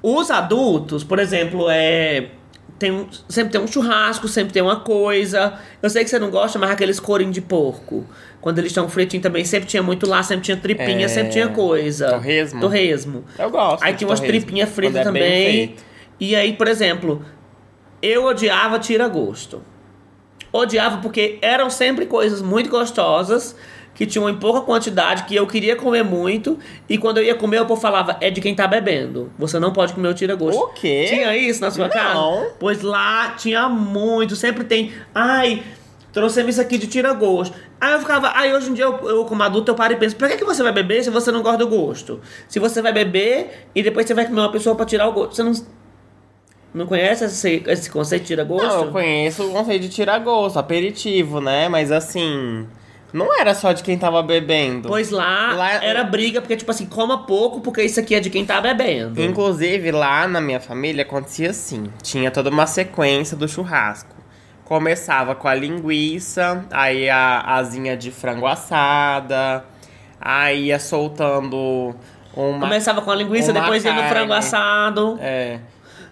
Os 0.03 0.29
adultos, 0.31 1.03
por 1.03 1.19
exemplo, 1.19 1.67
é. 1.69 2.29
Tem 2.77 2.89
um, 2.91 3.07
sempre 3.29 3.51
tem 3.51 3.61
um 3.61 3.67
churrasco, 3.67 4.27
sempre 4.27 4.51
tem 4.51 4.61
uma 4.61 4.79
coisa. 4.79 5.53
Eu 5.81 5.89
sei 5.89 6.03
que 6.03 6.09
você 6.09 6.17
não 6.17 6.31
gosta, 6.31 6.57
mas 6.57 6.71
aqueles 6.71 6.99
corinhos 6.99 7.35
de 7.35 7.41
porco. 7.41 8.03
Quando 8.39 8.57
eles 8.57 8.71
estão 8.71 8.89
fritinhos 8.89 9.21
também, 9.21 9.45
sempre 9.45 9.69
tinha 9.69 9.83
muito 9.83 10.09
lá, 10.09 10.23
sempre 10.23 10.45
tinha 10.45 10.57
tripinha, 10.57 11.05
É, 11.05 11.07
sempre 11.07 11.31
tinha 11.31 11.47
coisa. 11.49 12.09
torresmo. 12.09 12.59
Torresmo. 12.59 13.23
Eu 13.37 13.51
gosto. 13.51 13.83
Aí 13.83 13.93
tinha 13.93 14.07
umas 14.07 14.19
tripinhas 14.19 14.69
fritas 14.69 14.95
é 14.95 15.03
também. 15.03 15.75
E 16.19 16.35
aí, 16.35 16.53
por 16.53 16.67
exemplo, 16.67 17.23
eu 18.01 18.25
odiava 18.25 18.79
tira-gosto. 18.79 19.61
Odiava 20.51 20.97
porque 20.97 21.37
eram 21.41 21.69
sempre 21.69 22.07
coisas 22.07 22.41
muito 22.41 22.69
gostosas, 22.69 23.55
que 23.93 24.05
tinham 24.05 24.29
em 24.29 24.35
pouca 24.37 24.61
quantidade, 24.61 25.23
que 25.25 25.35
eu 25.35 25.45
queria 25.45 25.75
comer 25.75 26.03
muito. 26.03 26.57
E 26.89 26.97
quando 26.97 27.17
eu 27.17 27.23
ia 27.23 27.35
comer, 27.35 27.61
o 27.61 27.65
povo 27.65 27.79
falava, 27.79 28.17
é 28.21 28.29
de 28.29 28.41
quem 28.41 28.55
tá 28.55 28.67
bebendo. 28.67 29.31
Você 29.37 29.59
não 29.59 29.71
pode 29.73 29.93
comer 29.93 30.07
o 30.07 30.13
tira-gosto. 30.13 30.59
O 30.59 30.67
quê? 30.69 31.05
Tinha 31.07 31.35
isso 31.37 31.61
na 31.61 31.69
sua 31.69 31.87
Não. 31.87 31.93
casa? 31.93 32.53
Pois 32.59 32.81
lá 32.81 33.31
tinha 33.37 33.67
muito, 33.69 34.35
sempre 34.35 34.63
tem. 34.63 34.91
Ai, 35.13 35.61
trouxemos 36.11 36.51
isso 36.55 36.61
aqui 36.61 36.77
de 36.77 36.87
tira-gosto. 36.87 37.55
Aí 37.79 37.93
eu 37.93 37.99
ficava, 37.99 38.31
aí 38.35 38.53
hoje 38.53 38.69
em 38.69 38.73
dia 38.73 38.85
eu, 38.85 39.09
eu 39.09 39.25
como 39.25 39.41
adulto 39.43 39.71
eu 39.71 39.75
paro 39.75 39.93
e 39.93 39.95
penso, 39.95 40.15
pra 40.15 40.29
que, 40.29 40.37
que 40.37 40.45
você 40.45 40.61
vai 40.61 40.71
beber 40.71 41.03
se 41.03 41.09
você 41.09 41.31
não 41.31 41.41
gosta 41.41 41.57
do 41.57 41.67
gosto? 41.67 42.19
Se 42.47 42.59
você 42.59 42.81
vai 42.81 42.93
beber 42.93 43.67
e 43.73 43.81
depois 43.81 44.05
você 44.05 44.13
vai 44.13 44.25
comer 44.25 44.41
uma 44.41 44.51
pessoa 44.51 44.75
pra 44.75 44.85
tirar 44.85 45.07
o 45.07 45.11
gosto. 45.13 45.35
Você 45.35 45.43
não. 45.43 45.53
Não 46.73 46.85
conhece 46.85 47.25
esse, 47.25 47.63
esse 47.67 47.91
conceito 47.91 48.21
de 48.21 48.27
tira-gosto? 48.29 48.65
Não, 48.65 48.85
eu 48.85 48.91
conheço 48.91 49.43
o 49.45 49.51
conceito 49.51 49.81
de 49.81 49.89
tirar 49.89 50.19
gosto, 50.19 50.57
aperitivo, 50.57 51.41
né? 51.41 51.67
Mas 51.67 51.91
assim, 51.91 52.65
não 53.13 53.37
era 53.39 53.53
só 53.53 53.71
de 53.73 53.83
quem 53.83 53.97
tava 53.97 54.21
bebendo. 54.23 54.87
Pois 54.87 55.09
lá, 55.09 55.53
Lá- 55.53 55.83
era 55.83 56.03
briga, 56.03 56.41
porque 56.41 56.55
tipo 56.55 56.71
assim, 56.71 56.85
coma 56.85 57.25
pouco, 57.25 57.61
porque 57.61 57.83
isso 57.83 57.99
aqui 57.99 58.15
é 58.15 58.19
de 58.19 58.29
quem 58.29 58.45
tá 58.45 58.61
bebendo. 58.61 59.21
Inclusive, 59.21 59.91
lá 59.91 60.27
na 60.27 60.39
minha 60.39 60.59
família 60.59 61.03
acontecia 61.03 61.49
assim: 61.49 61.91
tinha 62.01 62.31
toda 62.31 62.49
uma 62.49 62.65
sequência 62.67 63.35
do 63.35 63.47
churrasco. 63.47 64.15
Começava 64.63 65.35
com 65.35 65.47
a 65.47 65.53
linguiça, 65.55 66.65
aí 66.71 67.09
a 67.09 67.41
asinha 67.55 67.97
de 67.97 68.09
frango 68.09 68.47
assada, 68.47 69.65
aí 70.19 70.67
ia 70.67 70.79
soltando 70.79 71.93
uma. 72.33 72.61
Começava 72.61 73.01
com 73.01 73.11
a 73.11 73.15
linguiça, 73.15 73.51
depois 73.51 73.83
ia 73.83 73.91
no 73.91 73.99
carne. 73.99 74.15
frango 74.15 74.33
assado. 74.33 75.17
É. 75.21 75.59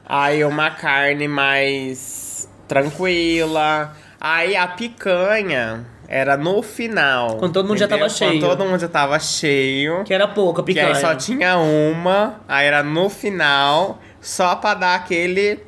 Aí 0.05 0.43
uma 0.43 0.71
carne 0.71 1.27
mais 1.27 2.49
tranquila. 2.67 3.93
Aí 4.19 4.55
a 4.55 4.67
picanha 4.67 5.85
era 6.11 6.35
no 6.35 6.63
final. 6.63 7.35
Quando 7.37 7.53
todo 7.53 7.67
mundo 7.67 7.77
já 7.77 7.87
tava 7.87 8.09
cheio. 8.09 8.39
Quando 8.41 8.57
todo 8.57 8.65
mundo 8.67 8.79
já 8.79 8.87
tava 8.87 9.19
cheio. 9.19 10.03
Que 10.03 10.11
era 10.13 10.27
pouca, 10.27 10.63
Que 10.63 10.73
picanha. 10.73 10.87
aí 10.87 10.95
só 10.95 11.13
tinha 11.13 11.55
uma, 11.59 12.41
aí 12.47 12.65
era 12.65 12.81
no 12.81 13.09
final, 13.11 13.99
só 14.19 14.55
pra 14.55 14.73
dar 14.73 14.95
aquele 14.95 15.59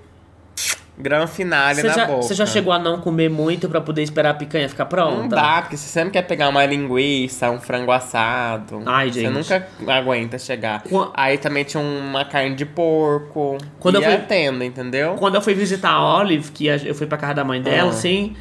gran 0.98 1.26
finale 1.26 1.82
Você 1.82 1.88
na 1.88 1.94
já, 1.94 2.06
boca. 2.06 2.22
você 2.22 2.34
já 2.36 2.46
chegou 2.46 2.72
a 2.72 2.78
não 2.78 3.00
comer 3.02 3.28
muito 3.30 3.68
pra 3.68 3.82
poder 3.82 4.04
esperar 4.04 4.32
a 4.32 4.34
picanha 4.36 4.70
ficar 4.70 4.86
pronta? 4.86 5.18
Não 5.18 5.28
dá, 5.28 5.62
porque 5.62 5.76
você 5.78 5.88
sempre 5.88 6.12
quer 6.12 6.22
pegar 6.24 6.50
uma 6.50 6.64
linguiça, 6.66 7.50
um 7.50 7.60
frango 7.60 7.92
assado. 7.92 8.84
Ai, 8.86 9.12
Você 9.12 9.22
gente. 9.22 9.32
nunca 9.34 9.68
aguenta 9.88 10.38
chegar. 10.38 10.82
Qua- 10.84 11.12
Aí 11.16 11.38
também 11.40 11.64
tinha 11.64 11.82
uma 11.82 12.24
carne 12.26 12.56
de 12.56 12.66
porco. 12.66 13.58
Quando 13.80 13.96
eu 13.96 14.02
fui- 14.04 14.18
tendo, 14.28 14.64
entendeu? 14.64 15.16
Quando 15.16 15.36
eu 15.36 15.42
fui 15.42 15.54
visitar 15.56 15.90
a 15.92 16.18
Olive, 16.20 16.52
que 16.52 16.68
eu 16.68 16.94
fui 16.94 17.08
pra 17.08 17.18
casa 17.18 17.36
da 17.36 17.44
mãe 17.44 17.60
dela, 17.62 17.90
Ah. 17.90 17.94
assim, 17.94 18.36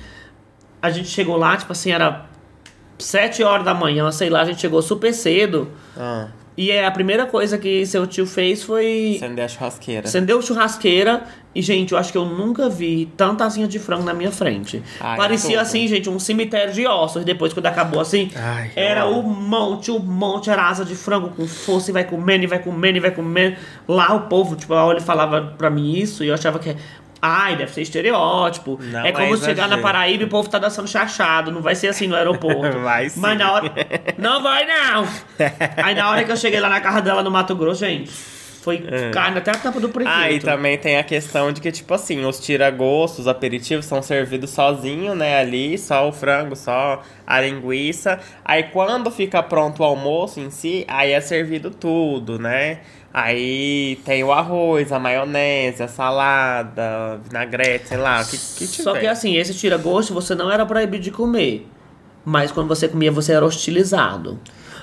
a 0.82 0.90
gente 0.90 1.08
chegou 1.08 1.36
lá, 1.36 1.56
tipo 1.56 1.72
assim, 1.72 1.92
era 1.92 2.26
sete 2.98 3.42
horas 3.42 3.64
da 3.64 3.74
manhã, 3.74 4.10
sei 4.10 4.28
lá, 4.30 4.42
a 4.42 4.44
gente 4.44 4.60
chegou 4.60 4.80
super 4.82 5.12
cedo. 5.12 5.70
Ah. 5.96 6.28
E 6.56 6.70
é 6.70 6.84
a 6.84 6.90
primeira 6.90 7.24
coisa 7.24 7.56
que 7.56 7.86
seu 7.86 8.06
tio 8.06 8.26
fez 8.26 8.62
foi 8.62 9.14
Acender 9.16 9.44
a 9.44 9.48
churrasqueira. 9.48 10.06
acendeu 10.06 10.42
churrasqueira. 10.42 11.22
E, 11.54 11.62
gente, 11.62 11.92
eu 11.92 11.98
acho 11.98 12.12
que 12.12 12.18
eu 12.18 12.24
nunca 12.26 12.68
vi 12.68 13.10
tanta 13.16 13.44
asinha 13.44 13.66
de 13.66 13.78
frango 13.78 14.04
na 14.04 14.12
minha 14.12 14.30
frente. 14.30 14.82
Ai, 15.00 15.16
Parecia 15.16 15.50
tudo. 15.50 15.60
assim, 15.60 15.88
gente, 15.88 16.08
um 16.10 16.18
cemitério 16.18 16.72
de 16.72 16.86
ossos. 16.86 17.24
Depois, 17.24 17.52
quando 17.52 17.66
acabou 17.66 17.98
assim, 18.00 18.30
Ai, 18.36 18.70
era 18.76 19.06
o 19.06 19.22
monte, 19.22 19.90
o 19.90 19.98
monte, 19.98 20.50
era 20.50 20.68
asa 20.68 20.84
de 20.84 20.94
frango 20.94 21.30
com 21.30 21.46
força 21.48 21.90
e 21.90 21.92
vai 21.94 22.04
comendo, 22.04 22.44
e 22.44 22.46
vai 22.46 22.58
comendo, 22.58 22.98
e 22.98 23.00
vai 23.00 23.10
comendo. 23.10 23.56
Lá 23.88 24.14
o 24.14 24.22
povo, 24.28 24.54
tipo, 24.54 24.74
a 24.74 24.84
Oli 24.84 25.00
falava 25.00 25.54
pra 25.56 25.70
mim 25.70 25.92
isso 25.92 26.22
e 26.22 26.28
eu 26.28 26.34
achava 26.34 26.58
que. 26.58 26.76
Ai, 27.22 27.56
deve 27.56 27.72
ser 27.72 27.82
estereótipo. 27.82 28.78
Não 28.82 29.04
é 29.04 29.12
como 29.12 29.34
é 29.34 29.38
chegar 29.38 29.68
na. 29.68 29.78
Paraíba 29.78 30.24
e 30.24 30.26
o 30.26 30.28
povo 30.28 30.48
tá 30.48 30.58
dançando 30.58 30.88
chachado. 30.88 31.50
Não 31.50 31.62
vai 31.62 31.74
ser 31.74 31.88
assim 31.88 32.06
no 32.06 32.14
aeroporto. 32.14 32.78
Vai 32.80 33.08
sim. 33.08 33.20
Mas 33.20 33.38
na 33.38 33.52
hora. 33.52 33.72
Não 34.18 34.42
vai, 34.42 34.66
não! 34.66 35.06
Aí 35.82 35.94
na 35.94 36.10
hora 36.10 36.24
que 36.24 36.32
eu 36.32 36.36
cheguei 36.36 36.60
lá 36.60 36.68
na 36.68 36.80
casa 36.80 37.00
dela 37.00 37.22
no 37.22 37.30
Mato 37.30 37.54
Grosso, 37.54 37.80
gente, 37.80 38.10
foi 38.60 38.84
carne 39.12 39.38
até 39.38 39.50
a 39.50 39.54
tampa 39.54 39.80
do 39.80 39.88
prefeito. 39.88 40.16
Ah, 40.16 40.30
e 40.30 40.38
também 40.38 40.76
tem 40.76 40.98
a 40.98 41.02
questão 41.02 41.50
de 41.50 41.60
que, 41.60 41.72
tipo 41.72 41.92
assim, 41.94 42.24
os 42.24 42.38
tira-gostos, 42.38 43.20
os 43.20 43.28
aperitivos 43.28 43.86
são 43.86 44.02
servidos 44.02 44.50
sozinho, 44.50 45.14
né, 45.14 45.40
ali, 45.40 45.78
só 45.78 46.06
o 46.08 46.12
frango, 46.12 46.54
só 46.54 47.02
a 47.26 47.40
linguiça. 47.40 48.20
Aí 48.44 48.64
quando 48.64 49.10
fica 49.10 49.42
pronto 49.42 49.80
o 49.80 49.84
almoço 49.84 50.40
em 50.40 50.50
si, 50.50 50.84
aí 50.88 51.12
é 51.12 51.20
servido 51.20 51.70
tudo, 51.70 52.38
né? 52.38 52.80
Aí 53.12 54.00
tem 54.04 54.22
o 54.22 54.30
arroz, 54.30 54.92
a 54.92 54.98
maionese, 54.98 55.82
a 55.82 55.88
salada, 55.88 57.20
vinagrete, 57.24 57.88
sei 57.88 57.96
lá, 57.96 58.20
o 58.20 58.24
que, 58.24 58.36
que 58.36 58.68
tiver. 58.68 58.82
Só 58.84 58.94
que 58.94 59.06
assim, 59.06 59.36
esse 59.36 59.52
tira-gosto 59.52 60.14
você 60.14 60.34
não 60.34 60.50
era 60.50 60.64
proibido 60.64 61.02
de 61.02 61.10
comer. 61.10 61.66
Mas 62.24 62.52
quando 62.52 62.68
você 62.68 62.86
comia, 62.86 63.10
você 63.10 63.32
era 63.32 63.44
hostilizado. 63.44 64.38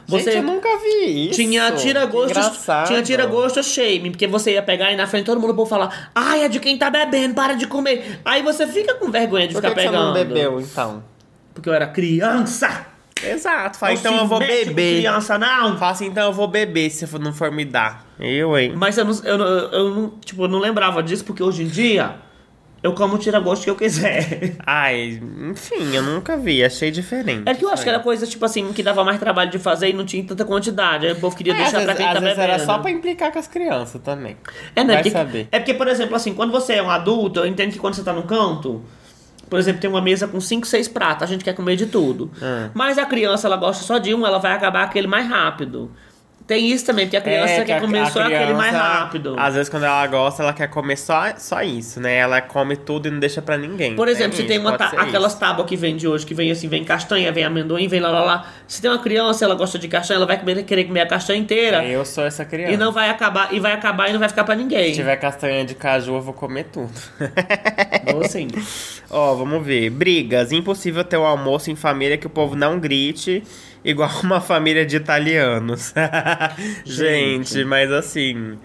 Você 0.07 0.31
Gente, 0.31 0.37
eu 0.37 0.43
nunca 0.43 0.69
vi 0.79 1.27
isso. 1.27 1.35
tinha 1.35 1.71
tira-gosto. 1.71 2.39
Tinha 2.87 3.01
tira-gosto 3.01 3.61
shame, 3.61 4.09
porque 4.09 4.25
você 4.25 4.53
ia 4.53 4.61
pegar 4.63 4.91
e 4.91 4.95
na 4.95 5.05
frente 5.05 5.25
todo 5.25 5.39
mundo 5.39 5.53
povo 5.53 5.69
falar: 5.69 6.11
Ai, 6.15 6.43
é 6.45 6.49
de 6.49 6.59
quem 6.59 6.77
tá 6.77 6.89
bebendo, 6.89 7.33
para 7.35 7.53
de 7.53 7.67
comer. 7.67 8.19
Aí 8.23 8.41
você 8.41 8.65
fica 8.67 8.93
com 8.95 9.11
vergonha 9.11 9.47
de 9.47 9.53
Por 9.53 9.61
que, 9.61 9.67
ficar 9.69 9.81
que 9.81 9.87
você 9.87 9.91
pegando. 9.93 10.07
não 10.07 10.13
bebeu, 10.13 10.61
então? 10.61 11.03
Porque 11.53 11.67
eu 11.69 11.73
era 11.73 11.87
criança. 11.87 12.85
Exato, 13.23 13.77
fala, 13.77 13.93
então 13.93 14.13
se 14.13 14.19
eu 14.19 14.27
vou 14.27 14.39
com 14.39 14.45
beber. 14.47 14.97
criança, 14.97 15.37
não. 15.37 15.77
Fala 15.77 15.91
assim, 15.91 16.07
então 16.07 16.25
eu 16.25 16.33
vou 16.33 16.47
beber 16.47 16.89
se 16.89 17.05
não 17.19 17.33
for 17.33 17.51
me 17.51 17.65
dar. 17.65 18.05
Eu, 18.19 18.57
hein? 18.57 18.73
Mas 18.75 18.97
eu 18.97 19.05
não, 19.05 19.13
eu, 19.23 19.37
eu 19.37 19.89
não, 19.95 20.09
tipo, 20.23 20.43
eu 20.43 20.47
não 20.47 20.59
lembrava 20.59 21.01
disso, 21.03 21.23
porque 21.25 21.41
hoje 21.43 21.63
em 21.63 21.67
dia 21.67 22.15
eu 22.83 22.93
como 22.93 23.15
o 23.15 23.17
tira-gosto 23.17 23.63
que 23.63 23.69
eu 23.69 23.75
quiser. 23.75 24.55
Ai, 24.65 25.19
enfim, 25.51 25.95
eu 25.95 26.03
nunca 26.03 26.37
vi, 26.37 26.63
achei 26.63 26.91
diferente. 26.91 27.43
É 27.47 27.53
que 27.55 27.65
eu 27.65 27.69
acho 27.69 27.83
que 27.83 27.89
era 27.89 27.99
coisa, 27.99 28.25
tipo 28.27 28.45
assim, 28.45 28.71
que 28.71 28.83
dava 28.83 29.03
mais 29.03 29.19
trabalho 29.19 29.49
de 29.49 29.57
fazer 29.59 29.89
e 29.89 29.93
não 29.93 30.05
tinha 30.05 30.23
tanta 30.23 30.45
quantidade. 30.45 31.05
Aí 31.07 31.11
o 31.13 31.15
povo 31.19 31.35
queria 31.35 31.53
É, 31.53 31.55
às 31.55 31.61
deixar 31.63 31.77
pra 31.83 31.93
vezes, 31.93 31.97
quem 31.97 32.07
às 32.07 32.13
tá 32.13 32.19
vezes 32.19 32.35
bebendo. 32.37 32.53
era 32.53 32.65
só 32.65 32.77
pra 32.77 32.91
implicar 32.91 33.31
com 33.31 33.39
as 33.39 33.47
crianças 33.47 34.01
também. 34.01 34.37
É, 34.75 34.83
né? 34.83 34.93
Vai 34.93 35.03
porque, 35.03 35.09
saber. 35.11 35.47
é 35.51 35.59
porque, 35.59 35.73
por 35.73 35.87
exemplo, 35.87 36.15
assim, 36.15 36.33
quando 36.33 36.51
você 36.51 36.73
é 36.73 36.83
um 36.83 36.89
adulto, 36.89 37.39
eu 37.39 37.47
entendo 37.47 37.71
que 37.71 37.79
quando 37.79 37.95
você 37.95 38.03
tá 38.03 38.13
no 38.13 38.23
canto, 38.23 38.83
por 39.49 39.59
exemplo, 39.59 39.81
tem 39.81 39.89
uma 39.89 40.01
mesa 40.01 40.27
com 40.27 40.39
5, 40.39 40.65
6 40.67 40.87
pratos, 40.87 41.23
a 41.23 41.25
gente 41.25 41.43
quer 41.43 41.53
comer 41.53 41.75
de 41.75 41.85
tudo. 41.85 42.31
Ah. 42.41 42.69
Mas 42.73 42.97
a 42.97 43.05
criança, 43.05 43.47
ela 43.47 43.57
gosta 43.57 43.83
só 43.83 43.97
de 43.97 44.13
um, 44.13 44.25
ela 44.25 44.37
vai 44.37 44.51
acabar 44.51 44.83
aquele 44.83 45.07
mais 45.07 45.27
rápido. 45.27 45.91
Tem 46.47 46.65
isso 46.71 46.85
também, 46.85 47.05
porque 47.05 47.17
a 47.17 47.21
criança 47.21 47.51
É, 47.53 47.59
que 47.59 47.65
quer 47.65 47.77
a- 47.77 47.81
comer 47.81 47.99
a 47.99 48.05
só 48.05 48.21
aquele 48.21 48.53
mais 48.53 48.69
criança, 48.69 48.77
rápido. 48.87 49.35
Às 49.37 49.53
vezes, 49.53 49.67
quando 49.69 49.83
ela 49.83 50.07
gosta, 50.07 50.41
ela 50.41 50.53
quer 50.53 50.69
comer 50.69 50.95
só, 50.95 51.23
só 51.37 51.61
isso, 51.61 51.99
né? 51.99 52.15
Ela 52.15 52.39
come 52.39 52.77
tudo 52.77 53.09
e 53.09 53.11
não 53.11 53.19
deixa 53.19 53.41
pra 53.41 53.57
ninguém. 53.57 53.97
Por 53.97 54.07
exemplo, 54.07 54.33
se 54.37 54.43
isso, 54.43 54.47
tem 54.47 54.57
uma 54.57 54.77
tá- 54.77 54.93
aquelas 54.97 55.35
tábuas 55.35 55.67
que 55.67 55.75
vende 55.75 56.07
hoje, 56.07 56.25
que 56.25 56.33
vem 56.33 56.49
assim, 56.49 56.69
vem 56.69 56.85
castanha, 56.85 57.29
vem 57.33 57.43
amendoim, 57.43 57.89
vem 57.89 57.99
lá 57.99 58.09
lá 58.09 58.21
lá. 58.23 58.45
Se 58.65 58.81
tem 58.81 58.89
uma 58.89 58.99
criança, 58.99 59.43
ela 59.43 59.55
gosta 59.55 59.77
de 59.77 59.89
castanha, 59.89 60.15
ela 60.19 60.25
vai 60.25 60.39
comer, 60.39 60.63
querer 60.63 60.85
comer 60.85 61.01
a 61.01 61.05
castanha 61.07 61.37
inteira. 61.37 61.83
Eu 61.83 62.05
sou 62.05 62.25
essa 62.25 62.45
criança. 62.45 62.71
E 62.71 62.77
não 62.77 62.93
vai 62.93 63.09
acabar, 63.09 63.53
e 63.53 63.59
vai 63.59 63.73
acabar 63.73 64.09
e 64.09 64.13
não 64.13 64.19
vai 64.19 64.29
ficar 64.29 64.45
pra 64.45 64.55
ninguém. 64.55 64.91
Se 64.91 64.95
tiver 65.01 65.17
castanha 65.17 65.65
de 65.65 65.75
caju, 65.75 66.15
eu 66.15 66.21
vou 66.21 66.33
comer 66.33 66.63
tudo. 66.71 66.89
Ou 68.15 68.21
assim. 68.21 68.47
Ó, 69.09 69.35
vamos 69.35 69.65
ver. 69.65 69.89
Brigas. 69.89 70.53
Impossível 70.53 71.03
ter 71.03 71.17
um 71.17 71.25
almoço 71.25 71.69
em 71.69 71.75
família 71.75 72.17
que 72.17 72.25
o 72.27 72.29
povo 72.29 72.55
não 72.55 72.79
grite, 72.79 73.43
igual 73.89 74.09
uma 74.23 74.39
família 74.41 74.85
de 74.85 74.97
italianos. 74.97 75.93
Gente, 76.85 77.63
mas 77.63 77.91
assim. 77.91 78.57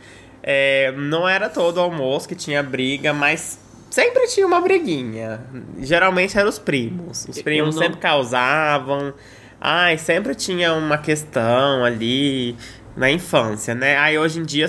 é, 0.42 0.92
não 0.92 1.28
era 1.28 1.48
todo 1.48 1.80
almoço 1.80 2.28
que 2.28 2.34
tinha 2.34 2.62
briga, 2.62 3.12
mas 3.12 3.58
sempre 3.90 4.26
tinha 4.26 4.46
uma 4.46 4.60
briguinha. 4.60 5.40
Geralmente 5.80 6.36
eram 6.38 6.48
os 6.48 6.58
primos. 6.58 7.26
Os 7.28 7.40
primos 7.40 7.74
não- 7.76 7.82
sempre 7.82 7.98
causavam. 7.98 9.14
Ai, 9.60 9.96
sempre 9.96 10.34
tinha 10.34 10.74
uma 10.74 10.98
questão 10.98 11.84
ali 11.84 12.56
na 12.96 13.10
infância, 13.10 13.74
né? 13.74 13.96
Aí 13.96 14.18
hoje 14.18 14.40
em 14.40 14.42
dia 14.42 14.66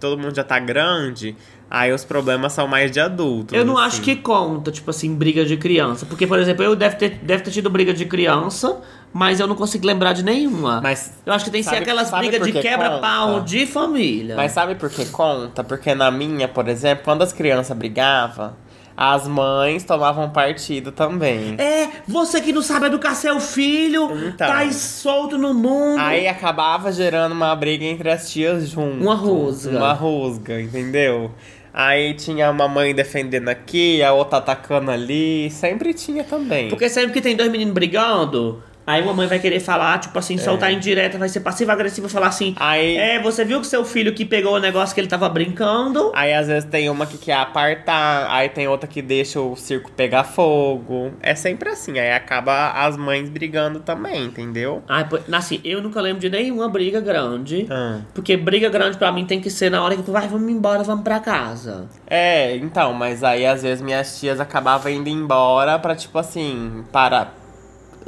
todo 0.00 0.18
mundo 0.18 0.34
já 0.34 0.42
tá 0.42 0.58
grande. 0.58 1.36
Aí 1.74 1.90
os 1.90 2.04
problemas 2.04 2.52
são 2.52 2.68
mais 2.68 2.90
de 2.90 3.00
adultos. 3.00 3.56
Eu 3.56 3.64
não 3.64 3.78
assim. 3.78 3.86
acho 3.86 4.02
que 4.02 4.16
conta, 4.16 4.70
tipo 4.70 4.90
assim, 4.90 5.14
briga 5.14 5.42
de 5.42 5.56
criança. 5.56 6.04
Porque, 6.04 6.26
por 6.26 6.38
exemplo, 6.38 6.62
eu 6.62 6.76
deve 6.76 6.96
ter, 6.96 7.18
deve 7.22 7.42
ter 7.42 7.50
tido 7.50 7.70
briga 7.70 7.94
de 7.94 8.04
criança, 8.04 8.76
mas 9.10 9.40
eu 9.40 9.46
não 9.46 9.54
consigo 9.54 9.86
lembrar 9.86 10.12
de 10.12 10.22
nenhuma. 10.22 10.82
Mas 10.82 11.14
eu 11.24 11.32
acho 11.32 11.46
que 11.46 11.50
tem 11.50 11.62
que 11.62 11.70
ser 11.70 11.76
aquelas 11.76 12.10
brigas 12.10 12.42
de 12.42 12.52
que 12.52 12.60
quebra-pau 12.60 13.40
de 13.40 13.64
família. 13.64 14.36
Mas 14.36 14.52
sabe 14.52 14.74
por 14.74 14.90
que 14.90 15.06
conta? 15.06 15.64
Porque 15.64 15.94
na 15.94 16.10
minha, 16.10 16.46
por 16.46 16.68
exemplo, 16.68 17.04
quando 17.04 17.22
as 17.22 17.32
crianças 17.32 17.74
brigavam, 17.74 18.52
as 18.94 19.26
mães 19.26 19.82
tomavam 19.82 20.28
partido 20.28 20.92
também. 20.92 21.54
É, 21.56 21.88
você 22.06 22.42
que 22.42 22.52
não 22.52 22.60
sabe 22.60 22.84
educar 22.84 23.14
seu 23.14 23.40
filho, 23.40 24.10
Então. 24.28 24.46
tá 24.46 24.70
solto 24.72 25.38
no 25.38 25.54
mundo. 25.54 26.00
Aí 26.00 26.28
acabava 26.28 26.92
gerando 26.92 27.32
uma 27.32 27.56
briga 27.56 27.86
entre 27.86 28.10
as 28.10 28.30
tias 28.30 28.68
juntas. 28.68 29.00
Uma 29.00 29.14
rusga. 29.14 29.70
Uma 29.78 29.92
rusga, 29.94 30.60
entendeu? 30.60 31.30
Aí 31.72 32.14
tinha 32.14 32.50
uma 32.50 32.68
mãe 32.68 32.94
defendendo 32.94 33.48
aqui, 33.48 34.02
a 34.02 34.12
outra 34.12 34.38
atacando 34.38 34.90
ali. 34.90 35.50
Sempre 35.50 35.94
tinha 35.94 36.22
também. 36.22 36.68
Porque 36.68 36.88
sempre 36.88 37.12
que 37.12 37.20
tem 37.20 37.34
dois 37.34 37.50
meninos 37.50 37.72
brigando, 37.72 38.62
aí 38.86 39.02
uma 39.02 39.12
mãe 39.14 39.26
vai 39.26 39.38
querer 39.38 39.60
falar, 39.60 39.98
tipo 39.98 40.18
assim, 40.18 40.36
soltar 40.38 40.72
indireta, 40.72 41.18
vai 41.18 41.28
ser 41.28 41.40
passiva-agressiva 41.40 42.08
falar 42.08 42.28
assim: 42.28 42.54
É. 42.58 42.62
Aí- 42.62 42.96
É, 42.96 43.20
você 43.20 43.44
viu 43.44 43.60
que 43.60 43.66
seu 43.66 43.84
filho 43.84 44.12
que 44.14 44.24
pegou 44.24 44.54
o 44.54 44.58
negócio 44.58 44.94
que 44.94 45.00
ele 45.00 45.08
tava 45.08 45.28
brincando. 45.28 46.12
Aí 46.14 46.32
às 46.32 46.46
vezes 46.46 46.68
tem 46.68 46.88
uma 46.90 47.06
que 47.06 47.18
quer 47.18 47.34
apartar, 47.34 48.26
aí 48.30 48.48
tem 48.48 48.66
outra 48.68 48.86
que 48.88 49.00
deixa 49.02 49.40
o 49.40 49.54
circo 49.56 49.90
pegar 49.92 50.24
fogo. 50.24 51.12
É 51.20 51.34
sempre 51.34 51.68
assim, 51.70 51.98
aí 51.98 52.12
acaba 52.12 52.70
as 52.72 52.96
mães 52.96 53.28
brigando 53.28 53.80
também, 53.80 54.24
entendeu? 54.24 54.82
Ai, 54.88 55.06
assim, 55.32 55.60
eu 55.64 55.80
nunca 55.82 56.00
lembro 56.00 56.20
de 56.20 56.28
nenhuma 56.30 56.68
briga 56.68 57.00
grande. 57.00 57.66
Ah. 57.70 58.00
Porque 58.14 58.36
briga 58.36 58.68
grande 58.68 58.96
pra 58.98 59.12
mim 59.12 59.24
tem 59.24 59.40
que 59.40 59.50
ser 59.50 59.70
na 59.70 59.82
hora 59.82 59.96
que 59.96 60.02
tu 60.02 60.12
vai, 60.12 60.26
vamos 60.28 60.50
embora, 60.50 60.82
vamos 60.82 61.04
pra 61.04 61.20
casa. 61.20 61.86
É, 62.08 62.56
então, 62.56 62.92
mas 62.92 63.22
aí 63.24 63.46
às 63.46 63.62
vezes 63.62 63.82
minhas 63.82 64.18
tias 64.18 64.40
acabavam 64.40 64.90
indo 64.90 65.08
embora 65.08 65.78
pra, 65.78 65.94
tipo 65.94 66.18
assim, 66.18 66.84
para 66.92 67.28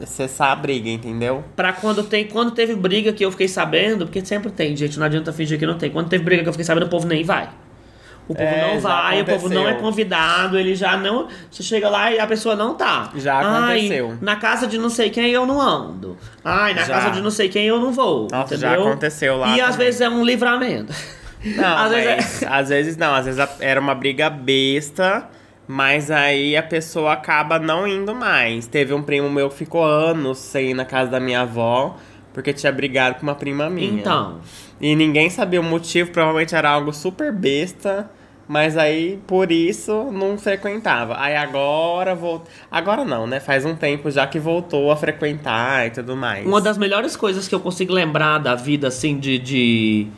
cessar 0.07 0.51
a 0.53 0.57
briga, 0.57 0.89
entendeu? 0.89 1.45
Pra 1.57 1.73
quando 1.73 2.03
tem. 2.05 2.27
Quando 2.27 2.51
teve 2.53 2.75
briga 2.75 3.13
que 3.13 3.25
eu 3.25 3.31
fiquei 3.31 3.49
sabendo, 3.49 4.07
porque 4.07 4.25
sempre 4.25 4.51
tem, 4.51 4.77
gente, 4.77 4.99
não 4.99 5.07
adianta 5.07 5.33
fingir 5.33 5.59
que 5.59 5.67
não 5.67 5.79
tem. 5.79 5.91
Quando 5.91 6.09
teve 6.09 6.25
briga 6.25 6.43
que 6.43 6.49
eu 6.49 6.53
fiquei 6.53 6.65
sabendo, 6.65 6.87
o 6.87 6.89
povo 6.89 7.07
nem 7.07 7.23
vai. 7.25 7.49
O 8.27 8.35
povo 8.35 8.49
É, 8.49 8.73
não 8.73 8.81
vai, 8.81 9.21
o 9.21 9.25
povo 9.27 9.49
não 9.51 9.63
é 9.63 9.73
aconteceu. 9.73 9.83
convidado, 9.83 10.59
ele 10.59 10.75
já 10.75 10.97
não. 10.97 11.29
Você 11.51 11.63
chega 11.63 11.91
lá 11.91 12.11
e 12.11 12.19
a 12.19 12.27
pessoa 12.27 12.57
não 12.57 12.75
tá. 12.75 13.11
Já 13.17 13.35
Ai, 13.39 13.81
aconteceu. 13.81 14.17
na 14.23 14.37
casa 14.37 14.67
de 14.67 14.79
não 14.79 14.89
sei 14.89 15.11
quem 15.11 15.31
eu 15.31 15.45
não 15.45 15.61
ando. 15.61 16.17
Ai, 16.43 16.73
na 16.73 16.85
Já. 16.85 16.95
casa 16.95 17.11
de 17.11 17.21
não 17.21 17.31
sei 17.31 17.51
quem 17.51 17.67
eu 17.67 17.79
não 17.79 17.93
vou. 17.93 18.27
Nossa, 18.33 18.55
entendeu? 18.55 18.71
já 18.71 18.81
aconteceu 18.81 19.37
lá 19.37 19.49
E 19.55 19.61
às 19.61 19.73
também. 19.73 19.87
vezes 19.87 20.01
é 20.01 20.09
um 20.09 20.25
livramento. 20.25 20.91
Não, 21.45 21.77
Às 21.77 21.91
vezes 21.91 22.07
é- 22.07 22.17
mas 22.17 22.43
às 22.63 22.69
vezes 22.71 22.97
não, 22.97 23.15
às 23.15 23.27
vezes 23.27 23.47
era 23.61 23.79
uma 23.79 23.95
briga 23.95 24.31
besta, 24.31 25.29
mas 25.67 26.11
aí 26.11 26.57
a 26.57 26.63
pessoa 26.63 27.13
acaba 27.13 27.59
não 27.59 27.87
indo 27.87 28.15
mais. 28.15 28.67
Teve 28.67 28.93
um 28.93 29.03
primo 29.03 29.31
meu 29.31 29.49
que 29.49 29.57
ficou 29.57 29.85
anos 29.85 30.39
sem 30.39 30.71
ir 30.71 30.75
na 30.75 30.85
casa 30.85 31.11
da 31.11 31.21
minha 31.21 31.43
avó, 31.43 31.97
porque 32.33 32.53
tinha 32.53 32.73
brigado 32.73 33.17
com 33.17 33.23
uma 33.23 33.35
prima 33.35 33.71
minha. 33.71 34.01
Então. 34.01 34.41
E 34.81 34.95
ninguém 34.95 35.31
sabia 35.31 35.61
o 35.61 35.65
motivo, 35.65 36.11
provavelmente 36.11 36.55
era 36.55 36.71
algo 36.71 36.93
super 36.93 37.33
besta. 37.33 38.11
Mas 38.47 38.77
aí, 38.77 39.19
por 39.27 39.51
isso, 39.51 40.11
não 40.13 40.37
frequentava. 40.37 41.19
Aí 41.19 41.35
agora 41.35 42.15
voltou. 42.15 42.47
Agora 42.71 43.03
não, 43.03 43.27
né? 43.27 43.41
Faz 43.41 43.65
um 43.65 43.75
tempo 43.75 44.11
já 44.11 44.27
que 44.27 44.39
voltou 44.39 44.91
a 44.91 44.97
frequentar 44.97 45.87
e 45.87 45.91
tudo 45.91 46.15
mais. 46.15 46.47
Uma 46.47 46.61
das 46.61 46.77
melhores 46.77 47.17
coisas 47.17 47.49
que 47.49 47.55
eu 47.55 47.61
consigo 47.61 47.95
lembrar 47.95 48.39
da 48.39 48.55
vida, 48.55 48.89
assim, 48.89 49.19
de, 49.19 49.39
de, 49.39 50.09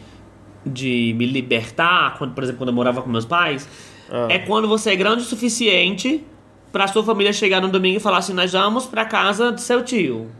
de 0.64 1.14
me 1.16 1.24
libertar, 1.24 2.18
quando, 2.18 2.34
por 2.34 2.42
exemplo, 2.42 2.58
quando 2.58 2.70
eu 2.70 2.74
morava 2.74 3.00
com 3.00 3.08
meus 3.08 3.24
pais, 3.24 3.68
Ah. 4.10 4.28
é 4.30 4.38
quando 4.38 4.68
você 4.68 4.90
é 4.90 4.96
grande 4.96 5.22
o 5.22 5.26
suficiente 5.26 6.24
pra 6.72 6.86
sua 6.86 7.02
família 7.04 7.32
chegar 7.32 7.60
no 7.60 7.68
domingo 7.68 7.96
e 7.96 8.00
falar 8.00 8.18
assim: 8.18 8.32
nós 8.32 8.52
vamos 8.52 8.86
pra 8.86 9.04
casa 9.04 9.50
do 9.52 9.60
seu 9.60 9.82
tio. 9.84 10.30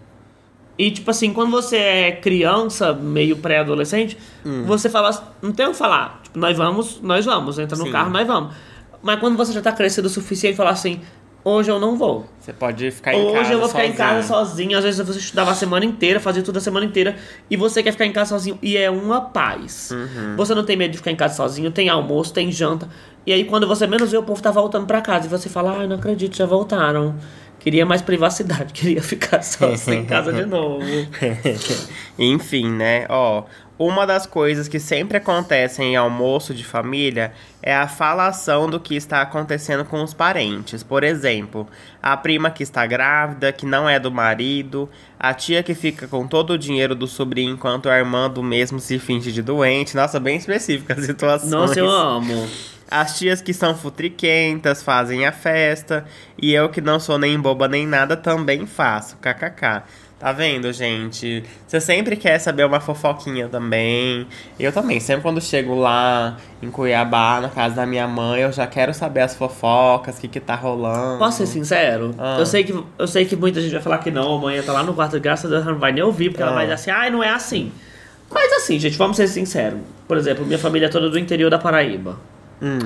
E, 0.79 0.91
tipo 0.91 1.11
assim, 1.11 1.33
quando 1.33 1.51
você 1.51 1.77
é 1.79 2.13
criança, 2.13 2.93
meio 2.93 3.37
pré-adolescente, 3.39 4.17
Hum. 4.45 4.65
você 4.67 4.91
fala, 4.91 5.35
não 5.41 5.51
tem 5.51 5.67
o 5.67 5.71
que 5.71 5.77
falar. 5.77 6.21
Tipo, 6.23 6.39
nós 6.39 6.55
vamos, 6.57 7.01
nós 7.01 7.25
vamos, 7.25 7.59
entra 7.59 7.79
no 7.79 7.85
Sim. 7.85 7.91
carro, 7.93 8.11
nós 8.11 8.27
vamos. 8.27 8.55
Mas 9.03 9.19
quando 9.19 9.37
você 9.39 9.53
já 9.55 9.63
tá 9.63 9.73
crescido 9.73 10.07
o 10.07 10.11
suficiente, 10.11 10.55
falar 10.57 10.71
assim, 10.71 11.01
Hoje 11.49 11.71
eu 11.71 11.79
não 11.79 11.95
vou. 11.97 12.27
Você 12.41 12.53
pode 12.53 12.91
ficar 12.91 13.15
em 13.15 13.25
casa 13.25 13.39
Hoje 13.41 13.53
eu 13.53 13.61
vou 13.61 13.69
ficar 13.69 13.85
em 13.85 13.91
sozinho. 13.91 14.09
casa 14.09 14.27
sozinho. 14.27 14.79
Às 14.79 14.83
vezes 14.83 15.07
você 15.07 15.21
estudava 15.21 15.53
a 15.53 15.55
semana 15.55 15.85
inteira, 15.85 16.19
fazia 16.19 16.43
tudo 16.43 16.57
a 16.57 16.61
semana 16.61 16.85
inteira. 16.85 17.15
E 17.49 17.57
você 17.57 17.85
quer 17.85 17.93
ficar 17.93 18.05
em 18.05 18.11
casa 18.11 18.31
sozinho. 18.31 18.59
E 18.61 18.77
é 18.77 18.91
uma 18.91 19.21
paz. 19.21 19.93
Uhum. 19.93 20.35
Você 20.37 20.57
não 20.57 20.65
tem 20.65 20.77
medo 20.77 20.91
de 20.91 20.99
ficar 20.99 21.13
em 21.13 21.17
casa 21.17 21.35
sozinho. 21.35 21.71
Tem 21.71 21.89
almoço, 21.89 22.33
tem 22.33 22.51
janta. 22.51 22.89
E 23.25 23.33
aí 23.33 23.45
quando 23.45 23.65
você 23.65 23.87
menos 23.87 24.11
vê, 24.11 24.19
o 24.19 24.25
povo 24.25 24.43
tá 24.43 24.51
voltando 24.51 24.87
pra 24.89 25.01
casa. 25.01 25.27
E 25.27 25.31
você 25.31 25.49
fala, 25.49 25.79
ai, 25.79 25.87
não 25.87 25.95
acredito, 25.95 26.37
já 26.37 26.47
voltaram. 26.47 27.15
Queria 27.61 27.85
mais 27.85 28.03
privacidade. 28.03 28.73
Queria 28.75 29.03
ficar 29.03 29.43
sozinho 29.43 30.01
em 30.03 30.05
casa 30.05 30.33
de 30.33 30.47
novo. 30.47 30.85
Enfim, 32.19 32.71
né? 32.71 33.07
Ó, 33.09 33.45
uma 33.79 34.07
das 34.07 34.27
coisas 34.27 34.69
que 34.69 34.81
sempre 34.81 35.19
acontecem 35.19 35.93
em 35.93 35.97
almoço 35.97 36.55
de 36.55 36.65
família 36.65 37.33
é 37.63 37.75
a 37.75 37.87
falação 37.87 38.71
do 38.71 38.81
que 38.81 38.97
está 38.97 39.21
acontecendo 39.21 39.85
com 39.85 40.03
os 40.03 40.15
parentes. 40.15 40.83
Por 40.83 41.05
exemplo, 41.05 41.67
a 42.03 42.17
prima 42.17 42.51
que 42.51 42.63
está 42.63 42.87
grávida, 42.87 43.53
que 43.53 43.67
não 43.67 43.87
é 43.87 43.99
do 43.99 44.11
marido, 44.11 44.89
a 45.19 45.35
tia 45.35 45.63
que 45.63 45.75
fica 45.75 46.09
com 46.09 46.27
todo 46.27 46.55
o 46.55 46.59
dinheiro 46.59 46.95
do 46.95 47.07
sobrinho 47.07 47.53
enquanto 47.53 47.91
a 47.91 47.99
irmã 47.99 48.31
do 48.31 48.43
mesmo 48.43 48.81
se 48.81 48.99
finge 48.99 49.31
de 49.31 49.43
doente. 49.43 49.95
Nossa, 49.95 50.19
bem 50.19 50.39
específica 50.39 50.95
a 50.95 51.03
situação. 51.03 51.51
Nossa, 51.51 51.79
eu 51.79 51.91
amo. 51.91 52.49
As 52.91 53.19
tias 53.19 53.41
que 53.43 53.53
são 53.53 53.75
futriquentas 53.75 54.83
fazem 54.83 55.27
a 55.27 55.33
festa. 55.33 56.05
E 56.41 56.53
eu 56.55 56.69
que 56.69 56.81
não 56.81 57.01
sou 57.01 57.19
nem 57.19 57.39
boba 57.39 57.67
nem 57.69 57.87
nada 57.87 58.17
também 58.17 58.67
faço. 58.67 59.17
KKK. 59.17 59.83
Tá 60.19 60.33
vendo, 60.33 60.73
gente? 60.73 61.45
Você 61.67 61.79
sempre 61.79 62.17
quer 62.17 62.39
saber 62.39 62.65
uma 62.65 62.81
fofoquinha 62.81 63.49
também. 63.49 64.27
Eu 64.59 64.73
também. 64.73 64.99
Sempre 64.99 65.23
quando 65.23 65.43
chego 65.43 65.75
lá 65.75 66.39
em 66.63 66.71
Cuiabá, 66.71 67.39
na 67.39 67.51
casa 67.51 67.75
da 67.75 67.85
minha 67.85 68.09
mãe, 68.09 68.41
eu 68.41 68.51
já 68.51 68.67
quero 68.67 68.95
saber 68.95 69.21
as 69.21 69.35
fofocas, 69.37 70.17
o 70.17 70.21
que 70.21 70.27
que 70.29 70.41
tá 70.41 70.55
rolando. 70.55 71.19
Posso 71.19 71.37
ser 71.39 71.47
sincero? 71.47 72.15
Ah. 72.17 72.37
Eu, 72.39 72.47
sei 72.47 72.65
que, 72.65 72.83
eu 72.99 73.07
sei 73.07 73.27
que 73.27 73.37
muita 73.37 73.61
gente 73.61 73.73
vai 73.73 73.83
falar 73.83 73.99
que 73.99 74.11
não, 74.11 74.37
a 74.37 74.41
mãe 74.41 74.63
tá 74.63 74.73
lá 74.73 74.83
no 74.83 74.95
quarto, 74.95 75.21
graças 75.21 75.45
a 75.45 75.49
Deus, 75.55 75.63
ela 75.65 75.73
não 75.73 75.79
vai 75.81 75.93
nem 75.93 76.03
ouvir, 76.03 76.31
porque 76.31 76.43
ela 76.43 76.53
Ah. 76.53 76.55
vai 76.55 76.65
dizer 76.65 76.75
assim, 76.77 76.91
ai, 76.91 77.11
não 77.11 77.23
é 77.23 77.29
assim. 77.29 77.71
Mas 78.31 78.51
assim, 78.55 78.79
gente, 78.79 78.97
vamos 78.97 79.19
ser 79.19 79.29
sinceros. 79.29 79.81
Por 80.09 80.17
exemplo, 80.17 80.47
minha 80.47 80.59
família 80.59 80.87
é 80.87 80.89
toda 80.89 81.11
do 81.11 81.19
interior 81.19 81.51
da 81.51 81.59
Paraíba. 81.59 82.19
Hum. 82.61 82.79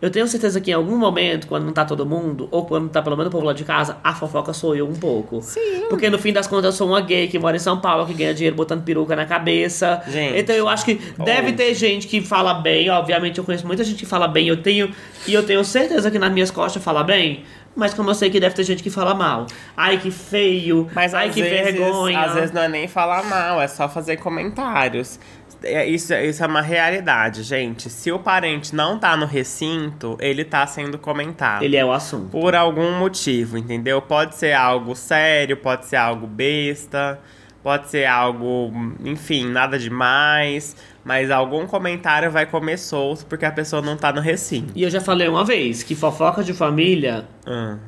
Eu 0.00 0.10
tenho 0.10 0.28
certeza 0.28 0.60
que 0.60 0.70
em 0.70 0.74
algum 0.74 0.96
momento, 0.96 1.48
quando 1.48 1.64
não 1.64 1.72
tá 1.72 1.84
todo 1.84 2.06
mundo, 2.06 2.46
ou 2.52 2.64
quando 2.64 2.88
tá 2.88 3.02
pelo 3.02 3.16
menos 3.16 3.30
o 3.30 3.32
povo 3.32 3.44
lá 3.44 3.52
de 3.52 3.64
casa, 3.64 3.96
a 4.02 4.14
fofoca 4.14 4.52
sou 4.52 4.76
eu 4.76 4.86
um 4.86 4.94
pouco. 4.94 5.42
Sim. 5.42 5.86
Porque 5.90 6.08
no 6.08 6.18
fim 6.18 6.32
das 6.32 6.46
contas 6.46 6.66
eu 6.66 6.72
sou 6.72 6.88
uma 6.88 7.00
gay 7.00 7.26
que 7.26 7.36
mora 7.36 7.56
em 7.56 7.58
São 7.60 7.80
Paulo, 7.80 8.06
que 8.06 8.14
ganha 8.14 8.32
dinheiro 8.32 8.54
botando 8.54 8.84
peruca 8.84 9.16
na 9.16 9.26
cabeça. 9.26 10.00
Gente. 10.06 10.38
Então 10.38 10.54
eu 10.54 10.68
acho 10.68 10.84
que 10.84 11.00
deve 11.18 11.52
ter 11.52 11.74
gente 11.74 12.06
que 12.06 12.20
fala 12.20 12.54
bem, 12.54 12.88
obviamente 12.90 13.38
eu 13.38 13.44
conheço 13.44 13.66
muita 13.66 13.82
gente 13.82 13.98
que 13.98 14.06
fala 14.06 14.28
bem, 14.28 14.46
eu 14.46 14.62
tenho. 14.62 14.94
E 15.26 15.34
eu 15.34 15.44
tenho 15.44 15.64
certeza 15.64 16.10
que 16.12 16.18
nas 16.18 16.32
minhas 16.32 16.50
costas 16.50 16.82
fala 16.82 17.02
bem. 17.02 17.42
Mas 17.74 17.94
como 17.94 18.10
eu 18.10 18.14
sei 18.14 18.30
que 18.30 18.40
deve 18.40 18.54
ter 18.54 18.64
gente 18.64 18.82
que 18.82 18.90
fala 18.90 19.14
mal. 19.14 19.46
Ai, 19.76 19.98
que 19.98 20.10
feio. 20.10 20.88
Mas 20.94 21.14
ai, 21.14 21.30
que 21.30 21.42
vezes, 21.42 21.74
vergonha. 21.74 22.20
Às 22.20 22.34
vezes 22.34 22.52
não 22.52 22.62
é 22.62 22.68
nem 22.68 22.88
falar 22.88 23.24
mal, 23.24 23.60
é 23.60 23.68
só 23.68 23.88
fazer 23.88 24.16
comentários. 24.16 25.18
É, 25.62 25.86
Isso, 25.86 26.14
isso 26.14 26.42
é 26.42 26.46
uma 26.46 26.60
realidade, 26.60 27.42
gente. 27.42 27.90
Se 27.90 28.12
o 28.12 28.18
parente 28.18 28.74
não 28.74 28.98
tá 28.98 29.16
no 29.16 29.26
recinto, 29.26 30.16
ele 30.20 30.44
tá 30.44 30.66
sendo 30.66 30.98
comentado. 30.98 31.62
Ele 31.62 31.76
é 31.76 31.84
o 31.84 31.92
assunto. 31.92 32.28
Por 32.30 32.54
algum 32.54 32.92
motivo, 32.98 33.58
entendeu? 33.58 34.00
Pode 34.00 34.36
ser 34.36 34.52
algo 34.52 34.94
sério, 34.94 35.56
pode 35.56 35.86
ser 35.86 35.96
algo 35.96 36.26
besta, 36.26 37.18
pode 37.62 37.88
ser 37.88 38.04
algo, 38.06 38.70
enfim, 39.04 39.46
nada 39.48 39.78
demais. 39.78 40.76
Mas 41.04 41.30
algum 41.30 41.66
comentário 41.66 42.30
vai 42.30 42.44
comer 42.46 42.76
solto 42.78 43.26
porque 43.26 43.44
a 43.46 43.50
pessoa 43.50 43.80
não 43.82 43.96
tá 43.96 44.12
no 44.12 44.20
recinto. 44.20 44.72
E 44.76 44.82
eu 44.82 44.90
já 44.90 45.00
falei 45.00 45.26
uma 45.26 45.44
vez 45.44 45.82
que 45.82 45.94
fofoca 45.94 46.44
de 46.44 46.52
família 46.52 47.24
Hum. 47.46 47.78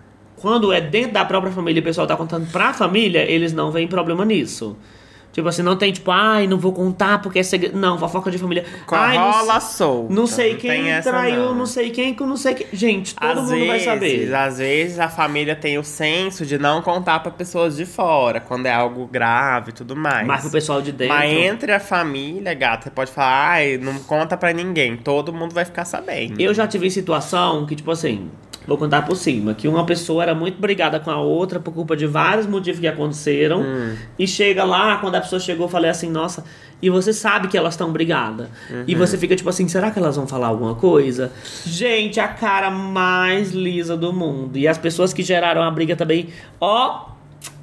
quando 0.41 0.73
é 0.73 0.81
dentro 0.81 1.13
da 1.13 1.25
própria 1.25 1.53
família 1.53 1.79
e 1.79 1.83
o 1.83 1.85
pessoal 1.85 2.07
tá 2.07 2.17
contando 2.17 2.51
pra 2.51 2.73
família, 2.73 3.21
eles 3.31 3.53
não 3.53 3.71
veem 3.71 3.87
problema 3.87 4.25
nisso. 4.25 4.77
Tipo 5.33 5.49
assim, 5.49 5.63
não 5.63 5.77
tem 5.77 5.93
tipo, 5.93 6.11
ai, 6.11 6.47
não 6.47 6.59
vou 6.59 6.73
contar 6.73 7.23
porque 7.23 7.39
é 7.39 7.43
segredo. 7.43 7.79
Não, 7.79 7.97
fofoca 7.99 8.31
de 8.31 8.39
família. 8.39 8.65
Ai, 8.91 9.17
não, 9.17 9.31
Rola 9.31 9.61
solta. 9.61 10.13
não 10.13 10.27
sei 10.27 10.53
não 10.53 10.61
quem 10.61 10.91
essa, 10.91 11.11
traiu, 11.11 11.37
não. 11.37 11.55
não. 11.55 11.67
sei 11.67 11.91
quem, 11.91 12.15
com 12.15 12.27
não 12.27 12.37
sei 12.37 12.55
quem. 12.55 12.67
Gente, 12.73 13.15
todo 13.15 13.29
Às 13.29 13.37
mundo 13.37 13.51
vezes, 13.51 13.69
vai 13.69 13.81
saber. 13.81 14.35
Às 14.35 14.59
vezes 14.59 14.99
a 14.99 15.09
família 15.09 15.55
tem 15.55 15.79
o 15.79 15.85
senso 15.85 16.45
de 16.45 16.59
não 16.59 16.83
contar 16.83 17.21
pra 17.21 17.31
pessoas 17.31 17.77
de 17.77 17.87
fora, 17.87 18.41
quando 18.41 18.67
é 18.67 18.73
algo 18.73 19.07
grave 19.07 19.71
e 19.71 19.73
tudo 19.73 19.95
mais. 19.95 20.27
Mas 20.27 20.41
pro 20.43 20.51
pessoal 20.51 20.83
de 20.83 20.91
dentro. 20.91 21.15
Mas 21.15 21.31
entre 21.31 21.73
a 21.73 21.81
família, 21.81 22.53
gata, 22.55 22.85
você 22.85 22.91
pode 22.91 23.13
falar, 23.13 23.51
ai, 23.51 23.79
não 23.79 24.01
conta 24.01 24.37
pra 24.37 24.53
ninguém. 24.53 24.97
Todo 24.97 25.33
mundo 25.33 25.55
vai 25.55 25.65
ficar 25.65 25.85
sabendo. 25.85 26.41
Eu 26.41 26.53
já 26.53 26.67
tive 26.67 26.91
situação 26.91 27.67
que, 27.67 27.77
tipo 27.77 27.91
assim, 27.91 28.31
vou 28.67 28.77
contar 28.79 29.03
por 29.07 29.17
cima, 29.17 29.55
que 29.55 29.67
uma 29.67 29.85
pessoa 29.87 30.23
era 30.23 30.35
muito 30.35 30.61
brigada 30.61 31.01
com 31.01 31.11
a 31.11 31.19
outra 31.21 31.59
por 31.59 31.73
culpa 31.73 31.97
de 31.97 32.07
vários 32.07 32.47
motivos 32.47 32.81
que 32.81 32.87
aconteceram. 32.87 33.63
Hum. 33.63 33.97
E 34.19 34.27
chega 34.27 34.65
lá, 34.65 34.97
quando 34.99 35.15
a 35.17 35.21
pessoa 35.21 35.41
chegou, 35.41 35.67
eu 35.67 35.71
falei 35.71 35.91
assim, 35.91 36.11
nossa, 36.11 36.45
e 36.83 36.89
você 36.89 37.13
sabe 37.13 37.49
que 37.49 37.59
elas 37.59 37.75
estão 37.75 37.93
brigadas. 37.93 38.49
E 38.87 38.95
Uhum. 38.95 38.99
você 38.99 39.19
fica 39.19 39.35
tipo 39.37 39.49
assim, 39.51 39.67
será 39.69 39.91
que 39.91 39.99
elas 39.99 40.17
vão 40.17 40.27
falar 40.27 40.47
alguma 40.49 40.75
coisa? 40.75 41.31
Gente, 41.67 42.19
a 42.21 42.29
cara 42.29 42.71
mais 42.71 43.51
lisa 43.53 43.97
do 43.97 44.13
mundo. 44.13 44.57
E 44.57 44.67
as 44.69 44.79
pessoas 44.79 45.13
que 45.13 45.23
geraram 45.23 45.63
a 45.63 45.71
briga 45.71 45.95
também, 45.97 46.29
ó. 46.61 47.11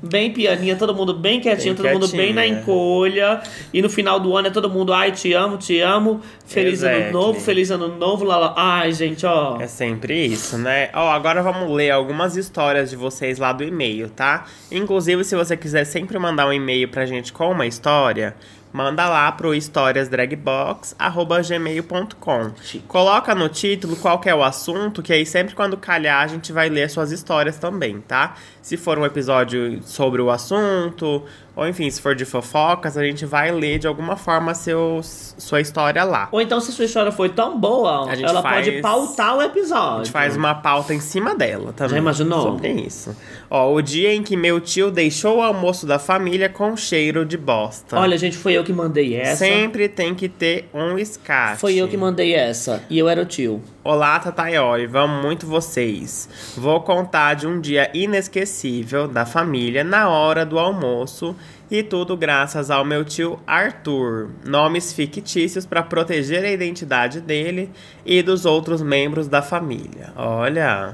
Bem 0.01 0.31
pianinha, 0.31 0.75
todo 0.75 0.93
mundo 0.93 1.13
bem 1.13 1.39
quietinho, 1.39 1.73
Bem 1.73 1.83
todo 1.83 2.01
mundo 2.01 2.15
bem 2.15 2.31
na 2.31 2.45
encolha. 2.45 3.41
E 3.73 3.81
no 3.81 3.89
final 3.89 4.19
do 4.19 4.35
ano 4.37 4.47
é 4.47 4.51
todo 4.51 4.69
mundo, 4.69 4.93
ai, 4.93 5.11
te 5.11 5.33
amo, 5.33 5.57
te 5.57 5.79
amo. 5.79 6.21
Feliz 6.45 6.83
ano 6.83 6.91
Exactly. 6.93 7.13
novo, 7.13 7.39
feliz 7.39 7.71
ano 7.71 7.87
novo, 7.97 8.23
lá, 8.23 8.37
lá. 8.37 8.53
Ai, 8.55 8.91
gente, 8.91 9.25
ó. 9.25 9.59
É 9.59 9.67
sempre 9.67 10.25
isso, 10.25 10.57
né? 10.57 10.89
Ó, 10.93 11.09
agora 11.09 11.41
vamos 11.41 11.69
ler 11.71 11.89
algumas 11.89 12.37
histórias 12.37 12.91
de 12.91 12.95
vocês 12.95 13.39
lá 13.39 13.51
do 13.51 13.63
e-mail, 13.63 14.09
tá? 14.09 14.45
Inclusive, 14.71 15.23
se 15.23 15.35
você 15.35 15.57
quiser 15.57 15.85
sempre 15.85 16.17
mandar 16.19 16.47
um 16.47 16.53
e-mail 16.53 16.87
pra 16.89 17.05
gente 17.05 17.33
com 17.33 17.51
uma 17.51 17.65
história, 17.65 18.35
manda 18.71 19.07
lá 19.07 19.31
pro 19.31 19.53
historiasdragbox@gmail.com. 19.53 22.51
Coloca 22.87 23.35
no 23.35 23.49
título 23.49 23.95
qual 23.95 24.21
é 24.25 24.35
o 24.35 24.43
assunto, 24.43 25.01
que 25.01 25.13
aí 25.13 25.25
sempre 25.25 25.55
quando 25.55 25.77
calhar 25.77 26.21
a 26.23 26.27
gente 26.27 26.51
vai 26.51 26.69
ler 26.69 26.89
suas 26.89 27.11
histórias 27.11 27.57
também, 27.57 28.01
tá? 28.01 28.35
Se 28.61 28.77
for 28.77 28.99
um 28.99 29.05
episódio 29.05 29.81
sobre 29.83 30.21
o 30.21 30.29
assunto, 30.29 31.23
ou 31.57 31.67
enfim, 31.67 31.89
se 31.89 31.99
for 32.01 32.15
de 32.15 32.23
fofocas, 32.23 32.95
a 32.95 33.03
gente 33.03 33.25
vai 33.25 33.51
ler 33.51 33.79
de 33.79 33.87
alguma 33.87 34.15
forma 34.15 34.53
seu, 34.53 35.01
sua 35.03 35.59
história 35.59 36.03
lá. 36.03 36.29
Ou 36.31 36.39
então, 36.39 36.61
se 36.61 36.71
sua 36.71 36.85
história 36.85 37.11
foi 37.11 37.29
tão 37.29 37.59
boa, 37.59 38.07
ela 38.13 38.41
faz- 38.41 38.65
pode 38.67 38.81
pautar 38.81 39.35
o 39.35 39.41
episódio. 39.41 40.01
A 40.01 40.03
gente 40.03 40.11
faz 40.13 40.37
uma 40.37 40.53
pauta 40.55 40.93
em 40.93 40.99
cima 40.99 41.33
dela 41.35 41.73
também. 41.73 41.91
Já 41.93 41.97
imaginou? 41.97 42.41
Sobre 42.43 42.69
isso. 42.71 43.15
Ó, 43.49 43.73
o 43.73 43.81
dia 43.81 44.13
em 44.13 44.21
que 44.23 44.37
meu 44.37 44.59
tio 44.61 44.91
deixou 44.91 45.37
o 45.37 45.41
almoço 45.41 45.85
da 45.87 45.97
família 45.97 46.47
com 46.47 46.77
cheiro 46.77 47.25
de 47.25 47.37
bosta. 47.37 47.97
Olha, 47.99 48.17
gente, 48.17 48.37
foi 48.37 48.53
eu 48.53 48.63
que 48.63 48.71
mandei 48.73 49.15
essa. 49.15 49.37
Sempre 49.45 49.89
tem 49.89 50.13
que 50.13 50.29
ter 50.29 50.69
um 50.73 50.97
escate. 50.97 51.59
Foi 51.59 51.75
eu 51.75 51.87
que 51.87 51.97
mandei 51.97 52.33
essa. 52.33 52.83
E 52.89 52.99
eu 52.99 53.09
era 53.09 53.21
o 53.21 53.25
tio. 53.25 53.61
Olá, 53.89 54.19
Tataiori, 54.19 54.85
vamos 54.85 55.23
muito 55.23 55.47
vocês. 55.47 56.27
Vou 56.57 56.81
contar 56.81 57.35
de 57.35 57.47
um 57.47 57.61
dia 57.61 57.89
inesquecível 57.93 59.07
da 59.07 59.25
família 59.25 59.81
na 59.81 60.09
hora 60.09 60.45
do 60.45 60.59
almoço 60.59 61.33
e 61.71 61.81
tudo 61.81 62.17
graças 62.17 62.69
ao 62.69 62.83
meu 62.83 63.05
tio 63.05 63.39
Arthur. 63.47 64.27
Nomes 64.43 64.91
fictícios 64.91 65.65
para 65.65 65.81
proteger 65.81 66.43
a 66.43 66.51
identidade 66.51 67.21
dele 67.21 67.71
e 68.05 68.21
dos 68.21 68.45
outros 68.45 68.81
membros 68.81 69.29
da 69.29 69.41
família. 69.41 70.11
Olha, 70.17 70.93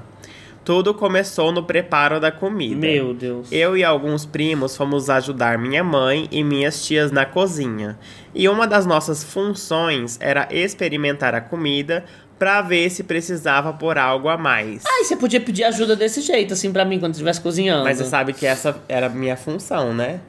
tudo 0.64 0.94
começou 0.94 1.52
no 1.52 1.64
preparo 1.64 2.22
da 2.22 2.32
comida. 2.32 2.88
Meu 2.88 3.14
Deus. 3.14 3.52
Eu 3.52 3.76
e 3.76 3.84
alguns 3.84 4.26
primos 4.26 4.78
fomos 4.78 5.10
ajudar 5.10 5.58
minha 5.58 5.84
mãe 5.84 6.28
e 6.32 6.42
minhas 6.42 6.86
tias 6.86 7.12
na 7.12 7.26
cozinha. 7.26 7.98
E 8.34 8.48
uma 8.48 8.66
das 8.66 8.86
nossas 8.86 9.24
funções 9.26 10.18
era 10.22 10.48
experimentar 10.50 11.36
a 11.36 11.42
comida 11.42 12.06
pra 12.40 12.62
ver 12.62 12.90
se 12.90 13.04
precisava 13.04 13.72
pôr 13.74 13.98
algo 13.98 14.28
a 14.30 14.38
mais. 14.38 14.84
Ai, 14.86 15.04
você 15.04 15.16
podia 15.16 15.40
pedir 15.40 15.64
ajuda 15.64 15.96
desse 15.96 16.22
jeito, 16.22 16.54
assim, 16.54 16.72
pra 16.72 16.84
mim, 16.86 17.00
quando 17.00 17.14
estivesse 17.14 17.40
cozinhando. 17.42 17.84
Mas 17.84 17.98
você 17.98 18.06
sabe 18.06 18.34
que 18.34 18.46
essa 18.46 18.76
era 18.88 19.06
a 19.08 19.10
minha 19.10 19.36
função, 19.38 19.94
né? 19.94 20.20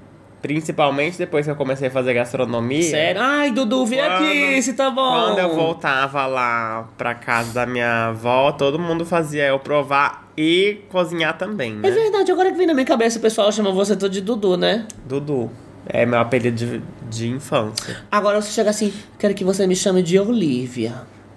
Principalmente 0.43 1.17
depois 1.17 1.47
que 1.47 1.51
eu 1.51 1.57
comecei 1.57 1.88
a 1.88 1.90
fazer 1.90 2.12
gastronomia. 2.12 2.83
Sério? 2.83 3.19
Ai, 3.23 3.51
Dudu, 3.51 3.87
vem 3.87 3.99
Quando- 3.99 4.12
aqui, 4.27 4.61
se 4.62 4.75
tá 4.75 4.90
bom. 4.90 5.11
Quando 5.11 5.38
eu 5.38 5.55
voltava 5.55 6.27
lá 6.27 6.87
pra 6.99 7.14
casa 7.14 7.55
da 7.55 7.64
minha 7.64 8.09
avó, 8.09 8.53
todo 8.53 8.79
mundo 8.79 9.07
fazia 9.07 9.47
eu 9.47 9.59
provar 9.59 10.31
e 10.37 10.81
cozinhar 10.90 11.38
também, 11.38 11.73
né? 11.77 11.88
É 11.88 11.90
verdade, 11.90 12.31
agora 12.31 12.53
que 12.53 12.59
vem 12.59 12.67
na 12.67 12.75
minha 12.75 12.85
cabeça, 12.85 13.19
o 13.19 13.23
pessoal 13.23 13.51
chama 13.51 13.73
você 13.73 13.97
todo 13.97 14.12
de 14.12 14.21
Dudu, 14.21 14.59
né? 14.59 14.87
Dudu. 15.07 15.51
É 15.87 16.05
meu 16.05 16.19
apelido 16.19 16.57
de, 16.57 16.83
de 17.11 17.29
infância. 17.29 17.97
Agora 18.12 18.40
você 18.40 18.51
chega 18.51 18.69
assim, 18.69 18.93
quero 19.19 19.33
que 19.35 19.45
você 19.45 19.67
me 19.67 19.75
chame 19.75 20.03
de 20.03 20.19
Olivia. 20.19 20.93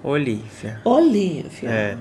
Olivia. 0.08 0.80
Olivia. 0.86 1.70
É. 1.70 1.98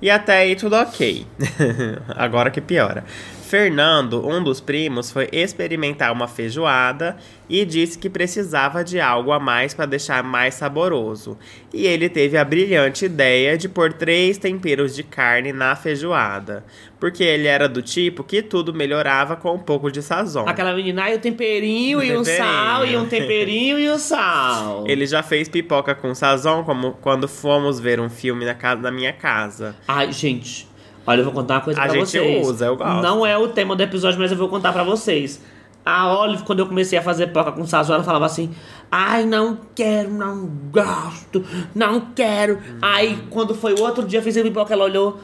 E 0.00 0.10
até 0.10 0.38
aí 0.38 0.56
tudo 0.56 0.76
ok. 0.76 1.26
Agora 2.16 2.50
que 2.50 2.60
piora. 2.60 3.04
Fernando, 3.50 4.24
um 4.24 4.40
dos 4.40 4.60
primos, 4.60 5.10
foi 5.10 5.28
experimentar 5.32 6.12
uma 6.12 6.28
feijoada 6.28 7.16
e 7.48 7.64
disse 7.64 7.98
que 7.98 8.08
precisava 8.08 8.84
de 8.84 9.00
algo 9.00 9.32
a 9.32 9.40
mais 9.40 9.74
para 9.74 9.86
deixar 9.86 10.22
mais 10.22 10.54
saboroso. 10.54 11.36
E 11.74 11.84
ele 11.84 12.08
teve 12.08 12.36
a 12.36 12.44
brilhante 12.44 13.06
ideia 13.06 13.58
de 13.58 13.68
pôr 13.68 13.92
três 13.92 14.38
temperos 14.38 14.94
de 14.94 15.02
carne 15.02 15.52
na 15.52 15.74
feijoada, 15.74 16.64
porque 17.00 17.24
ele 17.24 17.48
era 17.48 17.68
do 17.68 17.82
tipo 17.82 18.22
que 18.22 18.40
tudo 18.40 18.72
melhorava 18.72 19.34
com 19.34 19.56
um 19.56 19.58
pouco 19.58 19.90
de 19.90 20.00
sazon. 20.00 20.44
Aquela 20.46 20.72
menina, 20.72 21.10
e 21.10 21.16
o 21.16 21.18
temperinho 21.18 22.00
e 22.00 22.16
um 22.16 22.22
Temperinho. 22.22 22.52
sal, 22.54 22.86
e 22.86 22.96
um 22.96 23.06
temperinho 23.06 23.78
e 23.80 23.90
um 23.90 23.98
sal. 23.98 24.84
Ele 24.88 25.04
já 25.06 25.24
fez 25.24 25.48
pipoca 25.48 25.92
com 25.92 26.14
sazon, 26.14 26.62
como 26.62 26.92
quando 27.00 27.26
fomos 27.26 27.80
ver 27.80 27.98
um 27.98 28.08
filme 28.08 28.44
na 28.44 28.54
casa 28.54 28.80
da 28.80 28.92
minha 28.92 29.12
casa. 29.12 29.74
Ai, 29.88 30.12
gente, 30.12 30.69
olha, 31.10 31.20
eu 31.20 31.24
vou 31.24 31.32
contar 31.32 31.54
uma 31.54 31.60
coisa 31.60 31.80
A 31.80 31.84
pra 31.84 31.92
gente 31.94 32.06
vocês. 32.08 32.46
usa, 32.46 32.66
eu 32.66 32.76
gosto. 32.76 33.02
Não 33.02 33.24
é 33.26 33.36
o 33.36 33.48
tema 33.48 33.76
do 33.76 33.82
episódio, 33.82 34.18
mas 34.18 34.30
eu 34.30 34.38
vou 34.38 34.48
contar 34.48 34.72
pra 34.72 34.82
vocês. 34.84 35.40
A 35.84 36.14
Olive, 36.18 36.42
quando 36.44 36.58
eu 36.58 36.66
comecei 36.66 36.98
a 36.98 37.02
fazer 37.02 37.28
pipoca 37.28 37.52
com 37.52 37.66
sazon, 37.66 37.94
ela 37.94 38.04
falava 38.04 38.26
assim: 38.26 38.50
Ai, 38.90 39.24
não 39.24 39.58
quero, 39.74 40.10
não 40.10 40.46
gosto, 40.70 41.42
não 41.74 42.00
quero. 42.14 42.58
Aí, 42.82 43.18
quando 43.30 43.54
foi 43.54 43.72
o 43.74 43.80
outro 43.82 44.04
dia, 44.04 44.18
eu 44.18 44.22
fiz 44.22 44.36
a 44.36 44.42
pipoca, 44.42 44.74
ela 44.74 44.84
olhou. 44.84 45.18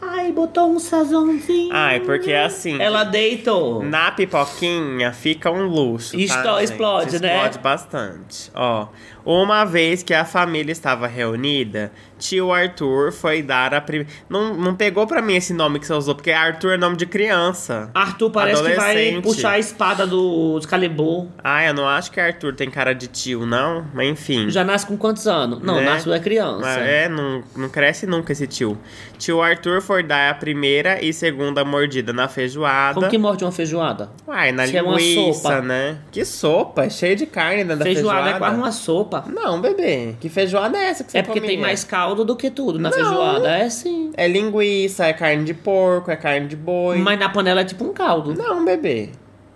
Ai, 0.00 0.21
botou 0.30 0.70
um 0.70 0.78
sazonzinho. 0.78 1.70
Ai, 1.72 2.00
porque 2.00 2.30
é 2.30 2.44
assim. 2.44 2.80
Ela 2.80 3.02
deitou. 3.02 3.82
Na 3.82 4.12
pipoquinha 4.12 5.12
fica 5.12 5.50
um 5.50 5.66
luxo. 5.66 6.12
Tá, 6.12 6.18
gente? 6.18 6.64
explode, 6.64 7.18
né? 7.20 7.34
Explode 7.36 7.58
bastante. 7.58 8.50
Ó, 8.54 8.88
uma 9.24 9.64
vez 9.64 10.02
que 10.02 10.12
a 10.12 10.24
família 10.24 10.72
estava 10.72 11.06
reunida, 11.06 11.92
tio 12.18 12.52
Arthur 12.52 13.12
foi 13.12 13.42
dar 13.42 13.72
a 13.74 13.80
primeira. 13.80 14.10
Não, 14.28 14.54
não 14.54 14.74
pegou 14.74 15.06
pra 15.06 15.22
mim 15.22 15.34
esse 15.34 15.52
nome 15.54 15.78
que 15.78 15.86
você 15.86 15.92
usou, 15.94 16.14
porque 16.14 16.30
Arthur 16.30 16.72
é 16.72 16.76
nome 16.76 16.96
de 16.96 17.06
criança. 17.06 17.90
Arthur 17.94 18.30
parece 18.30 18.62
que 18.62 18.74
vai 18.74 19.20
puxar 19.22 19.52
a 19.52 19.58
espada 19.58 20.06
do 20.06 20.58
Excalibur. 20.58 21.28
Ah, 21.42 21.64
eu 21.64 21.72
não 21.74 21.88
acho 21.88 22.10
que 22.10 22.20
Arthur 22.20 22.54
tem 22.54 22.68
cara 22.70 22.92
de 22.94 23.06
tio, 23.06 23.46
não. 23.46 23.86
Mas 23.94 24.08
enfim. 24.08 24.50
Já 24.50 24.64
nasce 24.64 24.86
com 24.86 24.96
quantos 24.96 25.26
anos? 25.26 25.60
Não, 25.62 25.76
Né? 25.76 25.84
nasce 25.84 26.10
é 26.12 26.18
criança. 26.18 26.68
É, 26.68 27.08
não, 27.08 27.42
não 27.56 27.68
cresce 27.68 28.06
nunca 28.06 28.32
esse 28.32 28.46
tio. 28.46 28.76
Tio 29.18 29.40
Arthur 29.40 29.80
foi 29.80 30.02
dar 30.12 30.30
a 30.30 30.34
primeira 30.34 31.02
e 31.02 31.10
segunda 31.12 31.64
mordida 31.64 32.12
na 32.12 32.28
feijoada. 32.28 32.94
Como 32.94 33.08
que 33.08 33.16
morde 33.16 33.44
uma 33.44 33.50
feijoada? 33.52 34.10
Uai, 34.28 34.52
na 34.52 34.66
Se 34.66 34.76
é 34.76 34.82
uma 34.82 34.96
linguiça, 34.98 35.40
sopa. 35.40 35.60
né? 35.62 35.96
Que 36.10 36.22
sopa? 36.24 36.90
Cheio 36.90 37.16
de 37.16 37.24
carne 37.24 37.64
dentro 37.64 37.78
da 37.78 37.84
feijoada, 37.86 38.16
feijoada. 38.24 38.36
é 38.36 38.38
quase 38.38 38.56
uma 38.56 38.72
sopa. 38.72 39.24
Não, 39.26 39.58
bebê. 39.60 40.14
Que 40.20 40.28
feijoada 40.28 40.76
é 40.76 40.84
essa 40.90 41.02
que 41.02 41.12
você 41.12 41.18
É 41.18 41.22
porque 41.22 41.40
tem 41.40 41.50
comia? 41.50 41.62
mais 41.62 41.82
caldo 41.82 42.24
do 42.26 42.36
que 42.36 42.50
tudo 42.50 42.78
na 42.78 42.90
Não. 42.90 42.96
feijoada. 42.96 43.48
É 43.56 43.70
sim. 43.70 44.12
É 44.14 44.28
linguiça, 44.28 45.06
é 45.06 45.14
carne 45.14 45.44
de 45.44 45.54
porco, 45.54 46.10
é 46.10 46.16
carne 46.16 46.46
de 46.46 46.56
boi. 46.56 46.98
Mas 46.98 47.18
na 47.18 47.30
panela 47.30 47.62
é 47.62 47.64
tipo 47.64 47.82
um 47.84 47.92
caldo. 47.94 48.34
Não, 48.34 48.62
bebê. 48.64 49.08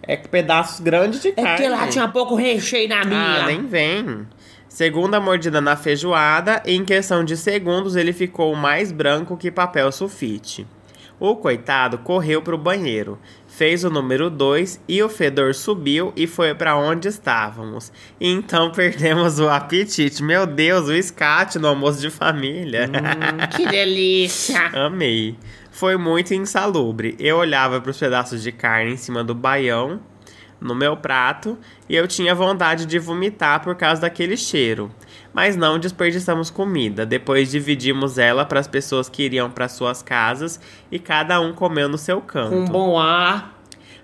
É 0.09 0.17
pedaços 0.17 0.79
grandes 0.81 1.21
de 1.21 1.29
É 1.29 1.33
carne. 1.33 1.51
porque 1.57 1.69
lá 1.69 1.87
tinha 1.89 2.07
pouco 2.09 2.35
recheio 2.37 2.89
na 2.89 3.05
minha. 3.05 3.43
Ah, 3.43 3.47
nem 3.47 3.67
vem. 3.67 4.27
Segunda 4.77 5.19
mordida 5.19 5.59
na 5.59 5.75
feijoada, 5.75 6.63
em 6.67 6.85
questão 6.85 7.25
de 7.25 7.35
segundos 7.35 7.97
ele 7.97 8.13
ficou 8.13 8.55
mais 8.55 8.93
branco 8.93 9.35
que 9.35 9.51
papel 9.51 9.91
sulfite. 9.91 10.67
O 11.19 11.35
coitado 11.35 11.97
correu 11.97 12.43
pro 12.43 12.59
banheiro, 12.59 13.19
fez 13.49 13.85
o 13.85 13.89
número 13.89 14.29
2 14.29 14.83
e 14.87 15.03
o 15.03 15.09
fedor 15.09 15.55
subiu 15.55 16.13
e 16.15 16.27
foi 16.27 16.55
para 16.55 16.77
onde 16.77 17.09
estávamos. 17.09 17.91
Então 18.21 18.71
perdemos 18.71 19.39
o 19.39 19.49
apetite. 19.49 20.23
Meu 20.23 20.47
Deus, 20.47 20.89
o 20.89 20.93
escate 20.93 21.59
no 21.59 21.69
almoço 21.69 21.99
de 21.99 22.11
família. 22.11 22.87
Hum, 22.87 23.57
que 23.57 23.67
delícia. 23.67 24.67
Amei. 24.77 25.39
Foi 25.71 25.97
muito 25.97 26.35
insalubre. 26.35 27.17
Eu 27.19 27.39
olhava 27.39 27.81
para 27.81 27.91
os 27.91 27.99
pedaços 27.99 28.43
de 28.43 28.53
carne 28.53 28.93
em 28.93 28.99
cima 28.99 29.25
do 29.25 29.35
baião, 29.35 30.03
no 30.61 30.75
meu 30.75 30.97
prato, 30.97 31.59
e 31.89 31.95
eu 31.95 32.07
tinha 32.09 32.35
vontade 32.35 32.87
de 32.87 32.99
vomitar 32.99 33.63
por 33.63 33.75
causa 33.75 34.01
daquele 34.03 34.37
cheiro. 34.37 34.91
Mas 35.33 35.55
não 35.57 35.79
desperdiçamos 35.79 36.49
comida. 36.51 37.05
Depois 37.05 37.51
dividimos 37.51 38.17
ela 38.19 38.45
para 38.45 38.59
as 38.61 38.67
pessoas 38.67 39.09
que 39.09 39.23
iriam 39.23 39.51
para 39.51 39.69
suas 39.69 40.03
casas 40.03 40.59
e 40.91 40.99
cada 40.99 41.39
um 41.41 41.53
comeu 41.53 41.89
no 41.89 41.99
seu 41.99 42.21
canto. 42.23 42.55
Um 42.55 42.65
bom 42.65 42.99
ar. 42.99 43.55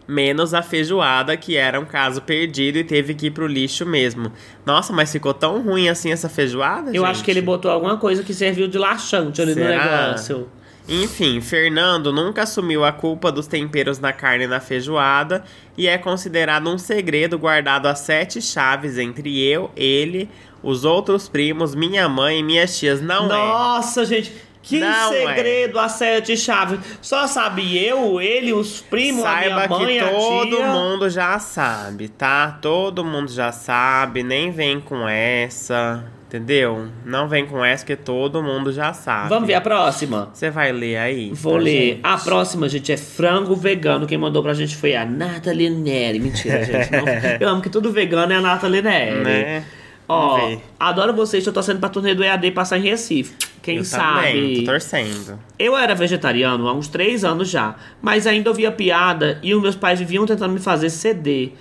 Menos 0.07 0.53
a 0.53 0.61
feijoada, 0.63 1.37
que 1.37 1.57
era 1.57 1.79
um 1.81 1.85
caso 1.85 2.21
perdido 2.23 2.77
e 2.77 2.85
teve 2.85 3.15
que 3.15 3.27
ir 3.29 3.31
pro 3.31 3.47
lixo 3.47 3.87
mesmo. 3.87 4.33
Nossa, 4.67 4.93
mas 4.93 5.13
ficou 5.13 5.33
tão 5.33 5.63
ruim 5.63 5.89
assim 5.89 6.11
essa 6.11 6.29
feijoada, 6.29 6.91
Eu 6.93 7.05
acho 7.05 7.15
gente? 7.21 7.25
que 7.25 7.31
ele 7.31 7.41
botou 7.41 7.71
alguma 7.71 7.97
coisa 7.97 8.23
que 8.23 8.35
serviu 8.35 8.67
de 8.69 8.77
laxante 8.77 9.41
ali 9.41 9.55
no 9.55 9.63
Será? 9.63 10.03
negócio. 10.03 10.49
Enfim, 10.89 11.41
Fernando 11.41 12.13
nunca 12.13 12.43
assumiu 12.43 12.85
a 12.85 12.93
culpa 12.93 13.31
dos 13.31 13.47
temperos 13.47 13.99
na 14.01 14.13
carne 14.13 14.45
e 14.45 14.49
na 14.49 14.61
feijoada 14.61 15.45
e 15.77 15.87
é 15.87 15.97
considerado 15.97 16.69
um 16.69 16.77
segredo 16.77 17.39
guardado 17.39 17.87
a 17.87 17.95
sete 17.95 18.43
chaves 18.43 18.99
entre 18.99 19.41
eu, 19.41 19.71
ele, 19.77 20.29
os 20.63 20.85
outros 20.85 21.29
primos, 21.29 21.75
minha 21.75 22.09
mãe 22.09 22.41
e 22.41 22.43
minhas 22.43 22.77
tias. 22.79 23.01
Não 23.01 23.27
é. 23.27 23.29
Nossa, 23.29 24.05
gente. 24.05 24.33
Que 24.63 24.79
Não 24.79 25.13
é. 25.13 25.35
segredo 25.35 25.79
a 25.79 25.89
sete 25.89 26.37
chaves. 26.37 26.79
Só 27.01 27.27
sabe 27.27 27.77
eu, 27.85 28.21
ele, 28.21 28.53
os 28.53 28.81
primos, 28.81 29.23
Saiba 29.23 29.65
a 29.65 29.69
minha 29.69 29.79
mãe, 29.81 29.99
que 29.99 30.05
todo 30.09 30.57
tia. 30.57 30.67
mundo 30.69 31.11
já 31.11 31.39
sabe, 31.41 32.09
tá? 32.09 32.59
Todo 32.63 33.05
mundo 33.05 33.29
já 33.29 33.51
sabe, 33.51 34.23
nem 34.23 34.53
vem 34.53 34.81
com 34.81 35.09
essa, 35.09 36.05
entendeu? 36.37 36.89
Não 37.05 37.29
vem 37.29 37.47
com 37.47 37.63
essa 37.65 37.85
que 37.85 37.95
todo 37.95 38.43
mundo 38.43 38.73
já 38.73 38.93
sabe. 38.93 39.29
Vamos 39.29 39.47
ver 39.47 39.55
a 39.55 39.61
próxima? 39.61 40.31
Você 40.33 40.51
vai 40.51 40.73
ler 40.73 40.97
aí? 40.97 41.31
Vou 41.35 41.55
pra 41.55 41.63
ler. 41.63 41.71
gente? 41.95 42.01
A 42.03 42.17
próxima, 42.17 42.69
gente, 42.69 42.91
é 42.91 42.97
frango 42.97 43.55
vegano. 43.55 44.07
Quem 44.07 44.17
mandou 44.17 44.43
pra 44.43 44.55
gente 44.55 44.75
foi 44.77 44.97
a 44.97 45.05
Nathalie 45.05 45.69
Neri. 45.71 46.19
Mentira, 46.19 46.65
gente. 46.65 46.91
Não. 46.91 47.05
Eu 47.41 47.49
amo 47.49 47.61
que 47.63 47.69
tudo 47.69 47.93
vegano 47.93 48.33
é 48.33 48.37
a 48.37 48.41
Nathalie 48.41 48.81
Neri. 48.83 49.21
Né? 49.23 49.65
Ó, 50.09 50.37
Vamos 50.37 50.49
ver. 50.51 50.61
adoro 50.81 51.13
vocês. 51.13 51.45
Tô 51.45 51.53
torcendo 51.53 51.79
pra 51.81 51.89
turnê 51.89 52.15
do 52.15 52.25
EAD 52.25 52.51
passar 52.53 52.79
em 52.79 52.83
Recife. 52.83 53.35
Quem 53.63 53.77
Eu 53.77 53.85
sabe? 53.85 54.27
também, 54.27 54.55
tô 54.65 54.73
torcendo. 54.73 55.39
Eu 55.59 55.77
era 55.77 55.95
vegetariano 55.95 56.67
há 56.67 56.75
uns 56.75 56.89
três 56.89 57.25
anos 57.25 57.49
já, 57.49 57.77
mas 58.01 58.27
ainda 58.27 58.51
ouvia 58.51 58.73
piada 58.73 59.39
e 59.43 59.55
os 59.55 59.63
meus 59.63 59.77
pais 59.77 60.01
viviam 60.01 60.27
tentando 60.27 60.53
me 60.53 60.59
fazer 60.59 60.91
ceder. 60.91 61.53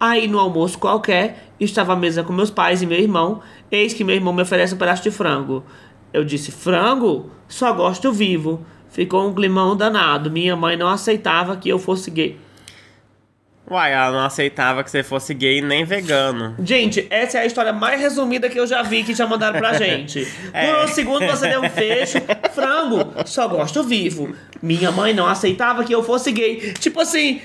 Aí 0.00 0.28
no 0.28 0.38
almoço 0.38 0.78
qualquer, 0.78 1.50
estava 1.58 1.92
à 1.92 1.96
mesa 1.96 2.22
com 2.22 2.32
meus 2.32 2.50
pais 2.50 2.82
e 2.82 2.86
meu 2.86 2.98
irmão, 2.98 3.40
eis 3.70 3.92
que 3.92 4.04
meu 4.04 4.14
irmão 4.14 4.32
me 4.32 4.42
oferece 4.42 4.74
um 4.74 4.78
pedaço 4.78 5.02
de 5.02 5.10
frango. 5.10 5.64
Eu 6.12 6.24
disse, 6.24 6.52
frango? 6.52 7.30
Só 7.48 7.72
gosto 7.72 8.12
vivo. 8.12 8.64
Ficou 8.88 9.28
um 9.28 9.34
climão 9.34 9.76
danado. 9.76 10.30
Minha 10.30 10.56
mãe 10.56 10.76
não 10.76 10.88
aceitava 10.88 11.56
que 11.56 11.68
eu 11.68 11.78
fosse 11.78 12.10
gay. 12.10 12.38
Uai, 13.70 13.92
ela 13.92 14.10
não 14.10 14.20
aceitava 14.24 14.82
que 14.82 14.90
você 14.90 15.02
fosse 15.02 15.34
gay 15.34 15.60
nem 15.60 15.84
vegano. 15.84 16.54
Gente, 16.62 17.06
essa 17.10 17.38
é 17.38 17.42
a 17.42 17.46
história 17.46 17.72
mais 17.72 18.00
resumida 18.00 18.48
que 18.48 18.58
eu 18.58 18.66
já 18.66 18.82
vi 18.82 19.04
que 19.04 19.14
já 19.14 19.26
mandaram 19.26 19.58
pra 19.58 19.74
gente. 19.78 20.26
É. 20.52 20.72
Por 20.72 20.84
um 20.84 20.88
segundo 20.88 21.26
você 21.26 21.48
deu 21.48 21.60
um 21.60 21.68
fecho. 21.68 22.18
Frango, 22.54 23.12
só 23.26 23.46
gosto 23.46 23.82
vivo. 23.82 24.34
Minha 24.62 24.90
mãe 24.90 25.12
não 25.12 25.26
aceitava 25.26 25.84
que 25.84 25.94
eu 25.94 26.02
fosse 26.02 26.32
gay. 26.32 26.72
Tipo 26.78 27.00
assim, 27.00 27.40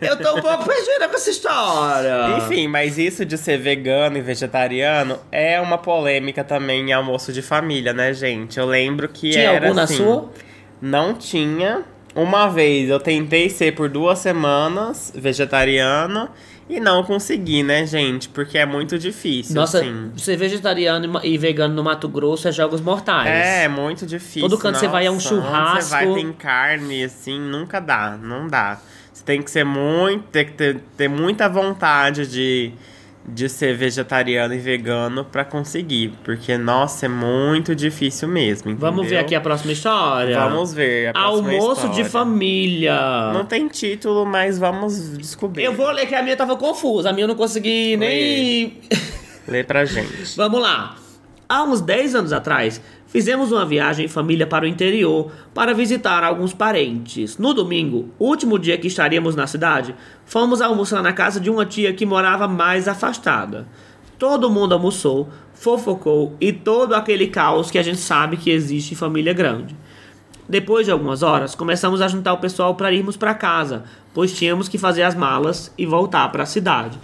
eu 0.00 0.16
tô 0.16 0.36
um 0.36 0.40
pouco 0.42 0.64
perdida 0.64 1.08
com 1.08 1.14
essa 1.16 1.30
história. 1.30 2.38
Enfim, 2.38 2.66
mas 2.66 2.96
isso 2.98 3.24
de 3.24 3.36
ser 3.36 3.58
vegano 3.58 4.16
e 4.16 4.22
vegetariano 4.22 5.18
é 5.30 5.60
uma 5.60 5.76
polêmica 5.78 6.42
também 6.42 6.88
em 6.88 6.92
almoço 6.92 7.32
de 7.32 7.42
família, 7.42 7.92
né, 7.92 8.14
gente? 8.14 8.58
Eu 8.58 8.66
lembro 8.66 9.08
que 9.08 9.30
Tinha 9.30 9.50
era 9.50 9.66
algum 9.66 9.74
na 9.74 9.82
assim, 9.82 9.96
sua? 9.98 10.30
Não 10.80 11.14
tinha. 11.14 11.84
Uma 12.14 12.48
vez 12.48 12.88
eu 12.88 12.98
tentei 12.98 13.48
ser 13.48 13.74
por 13.74 13.88
duas 13.88 14.18
semanas 14.18 15.12
vegetariano 15.14 16.28
e 16.68 16.78
não 16.78 17.02
consegui, 17.02 17.62
né, 17.62 17.84
gente? 17.84 18.28
Porque 18.28 18.56
é 18.56 18.64
muito 18.64 18.98
difícil, 18.98 19.56
Nossa, 19.56 19.80
assim. 19.80 20.12
ser 20.16 20.36
vegetariano 20.36 21.20
e 21.24 21.36
vegano 21.36 21.74
no 21.74 21.82
Mato 21.82 22.08
Grosso 22.08 22.46
é 22.46 22.52
jogos 22.52 22.80
mortais. 22.80 23.28
É, 23.28 23.68
muito 23.68 24.06
difícil. 24.06 24.42
Todo 24.48 24.58
canto 24.58 24.78
você 24.78 24.86
vai 24.86 25.06
é 25.06 25.10
um 25.10 25.14
Nossa, 25.14 25.28
churrasco. 25.28 25.82
Você 25.82 25.90
vai 25.90 26.14
tem 26.14 26.32
carne, 26.32 27.04
assim, 27.04 27.38
nunca 27.38 27.80
dá, 27.80 28.16
não 28.20 28.46
dá. 28.46 28.78
Você 29.12 29.24
tem 29.24 29.42
que 29.42 29.50
ser 29.50 29.64
muito, 29.64 30.24
tem 30.28 30.46
que 30.46 30.52
ter, 30.52 30.80
ter 30.96 31.08
muita 31.08 31.48
vontade 31.48 32.26
de, 32.26 32.72
de 33.26 33.48
ser 33.48 33.76
vegetariano 33.76 34.54
e 34.54 34.58
vegano 34.58 35.24
pra 35.24 35.44
conseguir, 35.44 36.12
porque 36.24 36.56
nossa, 36.56 37.06
é 37.06 37.08
muito 37.08 37.74
difícil 37.74 38.26
mesmo. 38.28 38.74
Vamos 38.76 39.02
ver 39.02 39.06
entendeu? 39.06 39.20
aqui 39.20 39.34
a 39.34 39.40
próxima 39.40 39.72
história. 39.72 40.38
Vamos 40.40 40.72
ver 40.72 41.08
a 41.08 41.12
próxima 41.12 41.50
Almoço 41.52 41.80
de 41.82 42.00
história. 42.00 42.04
família. 42.10 43.30
Não 43.32 43.44
tem 43.44 43.68
título, 43.68 44.24
mas 44.24 44.58
vamos 44.58 45.16
descobrir. 45.18 45.64
Eu 45.64 45.74
vou 45.74 45.90
ler 45.90 46.06
que 46.06 46.14
a 46.14 46.22
minha 46.22 46.36
tava 46.36 46.56
confusa. 46.56 47.10
A 47.10 47.12
minha 47.12 47.24
eu 47.24 47.28
não 47.28 47.34
consegui 47.36 47.96
nem. 47.96 48.78
Lê 49.46 49.62
pra 49.64 49.84
gente. 49.84 50.10
Vamos 50.36 50.60
lá. 50.60 50.96
Há 51.52 51.64
uns 51.64 51.80
10 51.80 52.14
anos 52.14 52.32
atrás, 52.32 52.80
fizemos 53.08 53.50
uma 53.50 53.66
viagem 53.66 54.04
em 54.04 54.08
família 54.08 54.46
para 54.46 54.64
o 54.64 54.68
interior 54.68 55.32
para 55.52 55.74
visitar 55.74 56.22
alguns 56.22 56.54
parentes. 56.54 57.38
No 57.38 57.52
domingo, 57.52 58.08
último 58.20 58.56
dia 58.56 58.78
que 58.78 58.86
estaríamos 58.86 59.34
na 59.34 59.48
cidade, 59.48 59.92
fomos 60.24 60.60
almoçar 60.60 61.02
na 61.02 61.12
casa 61.12 61.40
de 61.40 61.50
uma 61.50 61.66
tia 61.66 61.92
que 61.92 62.06
morava 62.06 62.46
mais 62.46 62.86
afastada. 62.86 63.66
Todo 64.16 64.48
mundo 64.48 64.74
almoçou, 64.74 65.28
fofocou 65.52 66.36
e 66.40 66.52
todo 66.52 66.94
aquele 66.94 67.26
caos 67.26 67.68
que 67.68 67.80
a 67.80 67.82
gente 67.82 67.98
sabe 67.98 68.36
que 68.36 68.52
existe 68.52 68.94
em 68.94 68.96
família 68.96 69.32
grande. 69.32 69.74
Depois 70.48 70.86
de 70.86 70.92
algumas 70.92 71.20
horas, 71.24 71.56
começamos 71.56 72.00
a 72.00 72.06
juntar 72.06 72.32
o 72.34 72.38
pessoal 72.38 72.76
para 72.76 72.92
irmos 72.92 73.16
para 73.16 73.34
casa, 73.34 73.82
pois 74.14 74.32
tínhamos 74.32 74.68
que 74.68 74.78
fazer 74.78 75.02
as 75.02 75.16
malas 75.16 75.74
e 75.76 75.84
voltar 75.84 76.30
para 76.30 76.44
a 76.44 76.46
cidade. 76.46 76.96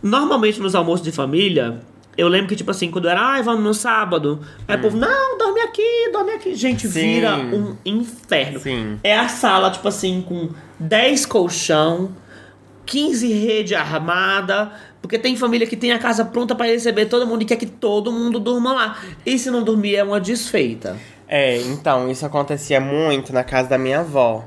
Normalmente 0.00 0.60
nos 0.60 0.76
almoços 0.76 1.04
de 1.04 1.10
família, 1.10 1.80
eu 2.18 2.28
lembro 2.28 2.48
que, 2.48 2.56
tipo 2.56 2.70
assim, 2.70 2.90
quando 2.90 3.08
era, 3.08 3.20
ai, 3.20 3.42
vamos 3.42 3.62
no 3.62 3.72
sábado. 3.72 4.40
Aí 4.66 4.76
o 4.76 4.80
povo, 4.80 4.96
não, 4.96 5.38
dorme 5.38 5.60
aqui, 5.60 6.10
dorme 6.12 6.32
aqui. 6.32 6.54
Gente, 6.54 6.86
Hum. 6.86 6.90
Sim. 6.90 7.00
vira 7.00 7.36
um 7.36 7.76
inferno. 7.84 8.58
Sim. 8.60 8.98
É 9.04 9.16
a 9.16 9.28
sala, 9.28 9.70
tipo 9.70 9.86
assim, 9.88 10.20
com 10.26 10.50
10 10.80 11.24
colchão, 11.26 12.10
15 12.84 13.32
rede 13.32 13.74
armada. 13.74 14.72
Porque 15.00 15.16
tem 15.18 15.36
família 15.36 15.66
que 15.66 15.76
tem 15.76 15.92
a 15.92 15.98
casa 15.98 16.24
pronta 16.24 16.54
para 16.56 16.66
receber 16.66 17.06
todo 17.06 17.24
mundo 17.26 17.42
e 17.42 17.44
quer 17.44 17.56
que 17.56 17.66
todo 17.66 18.10
mundo 18.10 18.40
durma 18.40 18.72
lá. 18.72 18.98
E 19.24 19.38
se 19.38 19.48
não 19.50 19.62
dormir, 19.62 19.94
é 19.94 20.02
uma 20.02 20.20
desfeita. 20.20 20.96
É, 21.28 21.56
então, 21.62 22.10
isso 22.10 22.26
acontecia 22.26 22.80
muito 22.80 23.32
na 23.32 23.44
casa 23.44 23.68
da 23.68 23.78
minha 23.78 24.00
avó. 24.00 24.44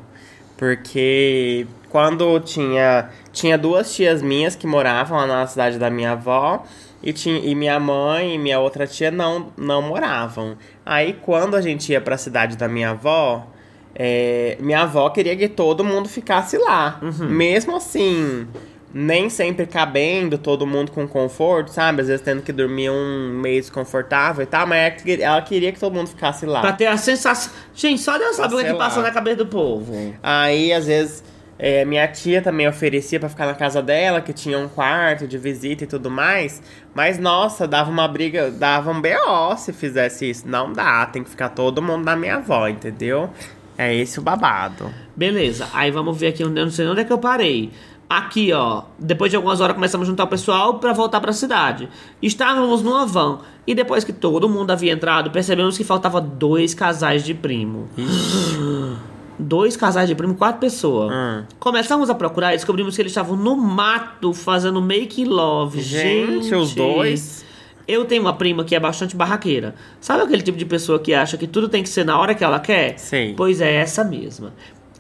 Porque 0.57 1.65
quando 1.89 2.39
tinha. 2.41 3.09
Tinha 3.31 3.57
duas 3.57 3.95
tias 3.95 4.21
minhas 4.21 4.55
que 4.55 4.67
moravam 4.67 5.17
lá 5.17 5.25
na 5.25 5.47
cidade 5.47 5.79
da 5.79 5.89
minha 5.89 6.11
avó. 6.11 6.63
E, 7.03 7.11
tinha, 7.11 7.39
e 7.39 7.55
minha 7.55 7.79
mãe 7.79 8.35
e 8.35 8.37
minha 8.37 8.59
outra 8.59 8.85
tia 8.85 9.09
não, 9.09 9.47
não 9.57 9.81
moravam. 9.81 10.55
Aí 10.85 11.13
quando 11.21 11.55
a 11.55 11.61
gente 11.61 11.91
ia 11.91 11.99
pra 12.01 12.17
cidade 12.17 12.55
da 12.55 12.67
minha 12.67 12.91
avó, 12.91 13.47
é, 13.95 14.57
minha 14.59 14.81
avó 14.81 15.09
queria 15.09 15.35
que 15.35 15.47
todo 15.47 15.83
mundo 15.83 16.07
ficasse 16.07 16.57
lá. 16.57 16.99
Mesmo 17.27 17.75
assim, 17.75 18.47
nem 18.93 19.29
sempre 19.29 19.65
cabendo, 19.65 20.37
todo 20.37 20.67
mundo 20.67 20.91
com 20.91 21.07
conforto, 21.07 21.71
sabe? 21.71 22.01
Às 22.01 22.07
vezes 22.07 22.21
tendo 22.23 22.41
que 22.41 22.51
dormir 22.51 22.89
um 22.89 23.29
meio 23.41 23.59
desconfortável 23.61 24.43
e 24.43 24.45
tal, 24.45 24.67
mas 24.67 25.03
ela 25.19 25.41
queria- 25.41 25.71
que 25.71 25.79
todo 25.79 25.93
mundo 25.93 26.07
ficasse 26.07 26.45
lá. 26.45 26.61
Pra 26.61 26.73
ter 26.73 26.85
a 26.85 26.97
sensação. 26.97 27.51
Gente, 27.73 28.01
só 28.01 28.17
Deus 28.17 28.35
sabe 28.35 28.53
o 28.53 28.57
que, 28.57 28.63
que 28.65 28.73
passa 28.77 29.01
na 29.01 29.11
cabeça 29.11 29.37
do 29.37 29.47
povo. 29.47 30.13
Aí, 30.21 30.71
às 30.71 30.85
vezes, 30.85 31.23
é, 31.63 31.85
minha 31.85 32.07
tia 32.07 32.41
também 32.41 32.67
oferecia 32.67 33.19
pra 33.19 33.29
ficar 33.29 33.45
na 33.45 33.53
casa 33.53 33.83
dela, 33.83 34.19
que 34.19 34.33
tinha 34.33 34.57
um 34.57 34.67
quarto 34.67 35.27
de 35.27 35.37
visita 35.37 35.83
e 35.83 35.87
tudo 35.87 36.09
mais. 36.09 36.59
Mas, 36.91 37.19
nossa, 37.19 37.67
dava 37.67 37.91
uma 37.91 38.07
briga, 38.07 38.49
dava 38.49 38.89
um 38.89 38.99
BO 38.99 39.55
se 39.57 39.71
fizesse 39.71 40.27
isso. 40.27 40.47
Não 40.47 40.73
dá, 40.73 41.05
tem 41.05 41.23
que 41.23 41.29
ficar 41.29 41.49
todo 41.49 41.79
mundo 41.79 42.03
na 42.03 42.15
minha 42.15 42.37
avó, 42.37 42.67
entendeu? 42.67 43.29
É 43.77 43.93
esse 43.93 44.17
o 44.17 44.23
babado. 44.23 44.91
Beleza, 45.15 45.67
aí 45.71 45.91
vamos 45.91 46.17
ver 46.17 46.29
aqui, 46.29 46.41
eu 46.41 46.49
não 46.49 46.71
sei 46.71 46.87
onde 46.87 47.01
é 47.01 47.03
que 47.03 47.13
eu 47.13 47.19
parei. 47.19 47.71
Aqui, 48.09 48.51
ó, 48.51 48.85
depois 48.97 49.29
de 49.29 49.35
algumas 49.35 49.61
horas 49.61 49.75
começamos 49.75 50.07
a 50.07 50.09
juntar 50.09 50.23
o 50.23 50.27
pessoal 50.27 50.79
pra 50.79 50.93
voltar 50.93 51.21
pra 51.21 51.31
cidade. 51.31 51.87
Estávamos 52.23 52.81
numa 52.81 53.05
van 53.05 53.41
e 53.67 53.75
depois 53.75 54.03
que 54.03 54.11
todo 54.11 54.49
mundo 54.49 54.71
havia 54.71 54.93
entrado, 54.93 55.29
percebemos 55.29 55.77
que 55.77 55.83
faltava 55.83 56.19
dois 56.19 56.73
casais 56.73 57.23
de 57.23 57.35
primo. 57.35 57.87
Dois 59.41 59.75
casais 59.75 60.07
de 60.07 60.15
primo, 60.15 60.35
quatro 60.35 60.59
pessoas. 60.59 61.11
Hum. 61.11 61.43
Começamos 61.59 62.09
a 62.09 62.15
procurar 62.15 62.53
e 62.53 62.57
descobrimos 62.57 62.95
que 62.95 63.01
eles 63.01 63.11
estavam 63.11 63.35
no 63.35 63.55
mato 63.55 64.33
fazendo 64.33 64.81
making 64.81 65.25
love. 65.25 65.81
Gente, 65.81 66.43
Gente, 66.43 66.55
os 66.55 66.73
dois? 66.75 67.45
Eu 67.87 68.05
tenho 68.05 68.21
uma 68.21 68.33
prima 68.33 68.63
que 68.63 68.75
é 68.75 68.79
bastante 68.79 69.15
barraqueira. 69.15 69.75
Sabe 69.99 70.23
aquele 70.23 70.41
tipo 70.41 70.57
de 70.57 70.65
pessoa 70.65 70.99
que 70.99 71.13
acha 71.13 71.37
que 71.37 71.47
tudo 71.47 71.67
tem 71.67 71.81
que 71.83 71.89
ser 71.89 72.05
na 72.05 72.17
hora 72.17 72.35
que 72.35 72.43
ela 72.43 72.59
quer? 72.59 72.97
Sei. 72.97 73.33
Pois 73.33 73.59
é, 73.59 73.73
essa 73.75 74.03
mesma. 74.03 74.53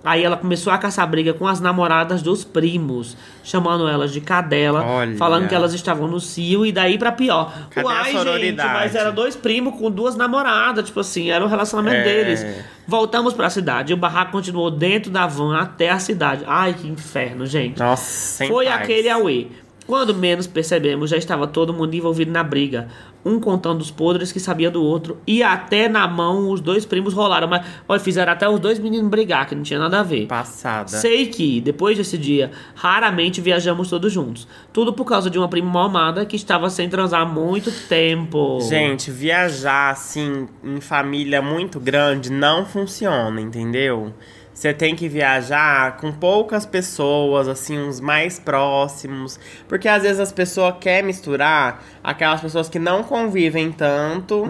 Aí 0.03 0.23
ela 0.23 0.35
começou 0.35 0.73
a 0.73 0.77
caçar 0.79 1.07
briga 1.07 1.31
com 1.33 1.47
as 1.47 1.59
namoradas 1.59 2.23
dos 2.23 2.43
primos, 2.43 3.15
chamando 3.43 3.87
elas 3.87 4.11
de 4.11 4.19
cadela, 4.19 4.83
Olha. 4.83 5.15
falando 5.15 5.47
que 5.47 5.53
elas 5.53 5.73
estavam 5.75 6.07
no 6.07 6.19
cio 6.19 6.65
e 6.65 6.71
daí 6.71 6.97
pra 6.97 7.11
pior. 7.11 7.53
Cadê 7.69 7.87
a 7.87 7.91
Uai, 7.91 8.11
gente, 8.39 8.55
mas 8.57 8.95
era 8.95 9.11
dois 9.11 9.35
primos 9.35 9.75
com 9.77 9.91
duas 9.91 10.15
namoradas, 10.15 10.85
tipo 10.85 10.99
assim, 11.01 11.29
era 11.29 11.45
o 11.45 11.47
relacionamento 11.47 11.97
É. 11.97 12.03
deles. 12.03 12.45
Voltamos 12.87 13.33
pra 13.33 13.49
cidade 13.49 13.91
e 13.91 13.93
o 13.93 13.97
barraco 13.97 14.31
continuou 14.31 14.71
dentro 14.71 15.11
da 15.11 15.27
van 15.27 15.55
até 15.59 15.91
a 15.91 15.99
cidade. 15.99 16.43
Ai, 16.47 16.73
que 16.73 16.87
inferno, 16.87 17.45
gente. 17.45 17.79
Nossa, 17.79 18.03
sem 18.03 18.47
Foi 18.49 18.65
paz. 18.65 18.81
aquele 18.81 19.07
auê. 19.09 19.47
Quando 19.91 20.15
menos 20.15 20.47
percebemos, 20.47 21.09
já 21.09 21.17
estava 21.17 21.45
todo 21.45 21.73
mundo 21.73 21.93
envolvido 21.93 22.31
na 22.31 22.41
briga. 22.41 22.87
Um 23.25 23.41
contando 23.41 23.81
os 23.81 23.91
podres 23.91 24.31
que 24.31 24.39
sabia 24.39 24.71
do 24.71 24.81
outro. 24.81 25.17
E 25.27 25.43
até 25.43 25.89
na 25.89 26.07
mão 26.07 26.49
os 26.49 26.61
dois 26.61 26.85
primos 26.85 27.13
rolaram. 27.13 27.49
Mas 27.49 27.67
olha, 27.89 27.99
fizeram 27.99 28.31
até 28.31 28.47
os 28.47 28.57
dois 28.57 28.79
meninos 28.79 29.09
brigar, 29.09 29.45
que 29.49 29.53
não 29.53 29.63
tinha 29.63 29.77
nada 29.77 29.99
a 29.99 30.03
ver. 30.03 30.27
Passada. 30.27 30.87
Sei 30.87 31.27
que, 31.27 31.59
depois 31.59 31.97
desse 31.97 32.17
dia, 32.17 32.51
raramente 32.73 33.41
viajamos 33.41 33.89
todos 33.89 34.13
juntos. 34.13 34.47
Tudo 34.71 34.93
por 34.93 35.03
causa 35.03 35.29
de 35.29 35.37
uma 35.37 35.49
prima 35.49 35.69
mal 35.69 35.87
amada 35.87 36.25
que 36.25 36.37
estava 36.37 36.69
sem 36.69 36.87
transar 36.87 37.23
há 37.23 37.25
muito 37.25 37.69
tempo. 37.89 38.61
Gente, 38.61 39.11
viajar 39.11 39.89
assim 39.89 40.47
em 40.63 40.79
família 40.79 41.41
muito 41.41 41.81
grande 41.81 42.31
não 42.31 42.65
funciona, 42.65 43.41
entendeu? 43.41 44.13
Você 44.61 44.75
tem 44.75 44.95
que 44.95 45.09
viajar 45.09 45.97
com 45.97 46.11
poucas 46.11 46.67
pessoas, 46.67 47.47
assim, 47.47 47.79
uns 47.79 47.99
mais 47.99 48.37
próximos. 48.37 49.39
Porque 49.67 49.87
às 49.87 50.03
vezes 50.03 50.19
as 50.19 50.31
pessoas 50.31 50.75
querem 50.79 51.07
misturar 51.07 51.83
aquelas 52.03 52.41
pessoas 52.41 52.69
que 52.69 52.77
não 52.77 53.01
convivem 53.01 53.71
tanto, 53.71 54.43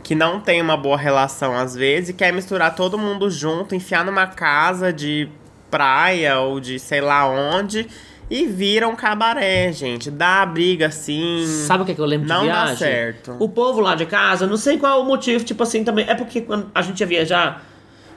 que 0.00 0.14
não 0.14 0.38
tem 0.38 0.62
uma 0.62 0.76
boa 0.76 0.96
relação 0.96 1.56
às 1.56 1.74
vezes, 1.74 2.10
e 2.10 2.12
quer 2.12 2.32
misturar 2.32 2.76
todo 2.76 2.96
mundo 2.96 3.28
junto, 3.28 3.74
enfiar 3.74 4.04
numa 4.04 4.28
casa 4.28 4.92
de 4.92 5.28
praia 5.68 6.38
ou 6.38 6.60
de 6.60 6.78
sei 6.78 7.00
lá 7.00 7.28
onde. 7.28 7.88
E 8.30 8.46
vira 8.46 8.86
um 8.86 8.94
cabaré, 8.94 9.72
gente. 9.72 10.08
Dá 10.08 10.46
briga 10.46 10.86
assim. 10.86 11.44
Sabe 11.66 11.82
o 11.82 11.86
que, 11.86 11.90
é 11.90 11.94
que 11.96 12.00
eu 12.00 12.06
lembro 12.06 12.28
Não 12.28 12.42
de 12.42 12.46
dá 12.46 12.54
viagem? 12.66 12.76
certo. 12.76 13.36
O 13.40 13.48
povo 13.48 13.80
lá 13.80 13.96
de 13.96 14.06
casa, 14.06 14.46
não 14.46 14.56
sei 14.56 14.78
qual 14.78 15.02
o 15.02 15.04
motivo, 15.04 15.44
tipo 15.44 15.64
assim, 15.64 15.82
também. 15.82 16.08
É 16.08 16.14
porque 16.14 16.42
quando 16.42 16.70
a 16.72 16.80
gente 16.80 17.00
ia 17.00 17.06
viajar 17.08 17.71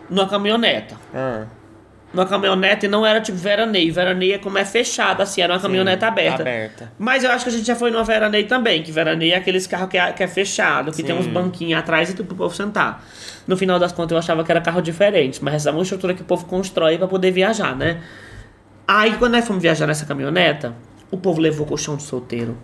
numa 0.10 0.28
caminhoneta. 0.28 0.96
Ah. 1.14 1.46
Numa 2.14 2.26
caminhonete 2.26 2.86
e 2.86 2.90
não 2.90 3.06
era 3.06 3.20
tipo 3.20 3.38
veraneio. 3.38 3.94
Veraneio 3.94 4.36
é 4.36 4.38
como 4.38 4.58
é 4.58 4.64
fechada, 4.64 5.24
assim, 5.24 5.42
era 5.42 5.54
uma 5.54 5.60
caminhonete 5.60 6.06
aberta. 6.06 6.42
aberta. 6.44 6.92
Mas 6.98 7.24
eu 7.24 7.32
acho 7.32 7.44
que 7.44 7.50
a 7.50 7.54
gente 7.54 7.66
já 7.66 7.76
foi 7.76 7.92
numa 7.92 8.04
veraneio 8.04 8.48
também, 8.48 8.82
que 8.82 8.92
veraneio 8.92 9.34
é 9.34 9.38
aqueles 9.38 9.68
carros 9.68 9.90
que 9.90 9.98
é, 9.98 10.12
que 10.14 10.24
é 10.24 10.28
fechado, 10.28 10.92
que 10.92 11.04
tem 11.04 11.14
uns 11.14 11.26
Sim. 11.26 11.34
banquinhos 11.34 11.80
atrás 11.80 12.10
e 12.10 12.14
tudo 12.14 12.28
pro 12.28 12.38
povo 12.38 12.56
sentar. 12.56 13.04
No 13.46 13.58
final 13.58 13.78
das 13.78 13.92
contas 13.92 14.12
eu 14.14 14.18
achava 14.18 14.44
que 14.44 14.52
era 14.52 14.62
carro 14.62 14.82
diferente, 14.82 15.44
mas 15.44 15.56
essa 15.56 15.70
é 15.70 15.74
uma 15.74 15.84
estrutura 15.84 16.14
que 16.14 16.22
o 16.22 16.26
povo 16.26 16.46
constrói 16.46 16.98
pra 16.98 17.08
poder 17.08 17.32
viajar, 17.32 17.76
né? 17.76 18.02
Aí 18.88 19.18
quando 19.18 19.34
nós 19.34 19.46
fomos 19.46 19.62
viajar 19.62 19.86
nessa 19.86 20.06
caminhoneta, 20.06 20.74
o 21.12 21.18
povo 21.18 21.42
levou 21.42 21.66
colchão 21.66 21.98
de 21.98 22.04
solteiro. 22.04 22.58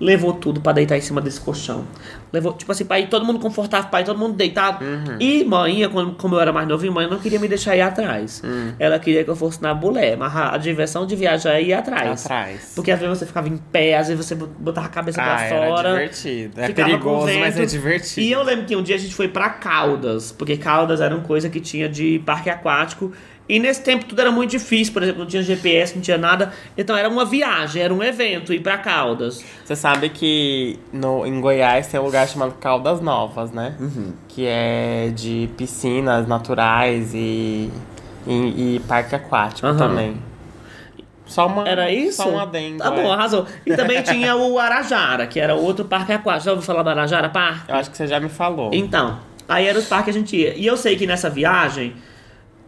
Levou 0.00 0.32
tudo 0.32 0.60
pra 0.60 0.72
deitar 0.72 0.96
em 0.96 1.00
cima 1.00 1.20
desse 1.20 1.40
colchão. 1.40 1.84
Levou, 2.32 2.52
tipo 2.52 2.70
assim, 2.70 2.84
pra 2.84 3.00
ir 3.00 3.08
todo 3.08 3.24
mundo 3.24 3.40
confortável, 3.40 3.90
pra 3.90 4.00
ir 4.00 4.04
todo 4.04 4.18
mundo 4.18 4.36
deitado. 4.36 4.84
Uhum. 4.84 5.16
E 5.18 5.42
mãe, 5.44 5.88
quando, 5.90 6.12
como 6.14 6.36
eu 6.36 6.40
era 6.40 6.52
mais 6.52 6.68
novinho, 6.68 6.92
mãe 6.92 7.08
não 7.10 7.18
queria 7.18 7.40
me 7.40 7.48
deixar 7.48 7.74
ir 7.74 7.80
atrás. 7.80 8.40
Hum. 8.44 8.72
Ela 8.78 8.98
queria 9.00 9.24
que 9.24 9.30
eu 9.30 9.34
fosse 9.34 9.60
na 9.60 9.74
bulé, 9.74 10.14
mas 10.14 10.36
a, 10.36 10.54
a 10.54 10.58
diversão 10.58 11.04
de 11.04 11.16
viajar 11.16 11.54
é 11.54 11.62
ir 11.62 11.72
atrás. 11.72 12.24
Atrás. 12.24 12.72
Porque 12.76 12.90
às 12.92 13.00
vezes 13.00 13.18
você 13.18 13.26
ficava 13.26 13.48
em 13.48 13.56
pé, 13.56 13.96
às 13.96 14.06
vezes 14.08 14.24
você 14.24 14.34
botava 14.34 14.86
a 14.86 14.90
cabeça 14.90 15.20
pra 15.20 15.36
Ah, 15.36 15.42
era 15.44 15.66
fora. 15.68 15.88
divertido. 15.94 16.60
É 16.60 16.66
ficava 16.66 16.90
com 16.90 16.98
perigoso, 16.98 17.38
mas 17.40 17.58
é 17.58 17.64
divertido. 17.66 18.20
E 18.26 18.30
eu 18.30 18.42
lembro 18.44 18.66
que 18.66 18.76
um 18.76 18.82
dia 18.82 18.94
a 18.94 18.98
gente 18.98 19.14
foi 19.14 19.26
pra 19.26 19.50
Caldas, 19.50 20.30
porque 20.30 20.56
Caldas 20.56 21.00
era 21.00 21.14
uma 21.14 21.24
coisa 21.24 21.48
que 21.48 21.60
tinha 21.60 21.88
de 21.88 22.20
parque 22.24 22.48
aquático. 22.50 23.12
E 23.48 23.58
nesse 23.58 23.82
tempo 23.82 24.04
tudo 24.04 24.20
era 24.20 24.30
muito 24.30 24.50
difícil, 24.50 24.92
por 24.92 25.02
exemplo, 25.02 25.20
não 25.20 25.26
tinha 25.26 25.42
GPS, 25.42 25.94
não 25.94 26.02
tinha 26.02 26.18
nada. 26.18 26.52
Então 26.76 26.94
era 26.94 27.08
uma 27.08 27.24
viagem, 27.24 27.82
era 27.82 27.94
um 27.94 28.02
evento 28.02 28.52
ir 28.52 28.60
pra 28.60 28.76
Caldas. 28.76 29.42
Você 29.64 29.74
sabe 29.74 30.10
que 30.10 30.78
no, 30.92 31.26
em 31.26 31.40
Goiás 31.40 31.86
tem 31.86 31.98
um 31.98 32.04
lugar 32.04 32.28
chamado 32.28 32.54
Caldas 32.60 33.00
Novas, 33.00 33.50
né? 33.50 33.74
Uhum. 33.80 34.12
Que 34.28 34.46
é 34.46 35.10
de 35.14 35.48
piscinas 35.56 36.26
naturais 36.26 37.14
e, 37.14 37.70
e, 38.26 38.76
e 38.76 38.80
parque 38.86 39.14
aquático 39.14 39.66
Aham. 39.66 39.78
também. 39.78 40.28
Só 41.24 41.46
uma, 41.46 41.68
Era 41.68 41.90
isso? 41.92 42.22
Só 42.22 42.30
um 42.30 42.38
adendo. 42.38 42.78
Tá 42.78 42.92
é. 42.94 43.02
bom, 43.02 43.12
arrasou. 43.12 43.46
E 43.64 43.76
também 43.76 44.02
tinha 44.02 44.34
o 44.34 44.58
Arajara, 44.58 45.26
que 45.26 45.38
era 45.38 45.54
outro 45.54 45.84
parque 45.84 46.12
aquático. 46.12 46.44
Já 46.46 46.50
ouviu 46.52 46.66
falar 46.66 46.82
do 46.82 46.90
Arajara 46.90 47.28
Parque? 47.28 47.70
Eu 47.70 47.76
acho 47.76 47.90
que 47.90 47.96
você 47.96 48.06
já 48.06 48.18
me 48.18 48.30
falou. 48.30 48.70
Então, 48.72 49.18
aí 49.46 49.66
era 49.66 49.78
os 49.78 49.86
parques 49.86 50.12
que 50.14 50.18
a 50.18 50.20
gente 50.20 50.36
ia. 50.36 50.54
E 50.56 50.66
eu 50.66 50.76
sei 50.76 50.96
que 50.96 51.06
nessa 51.06 51.28
viagem, 51.28 51.94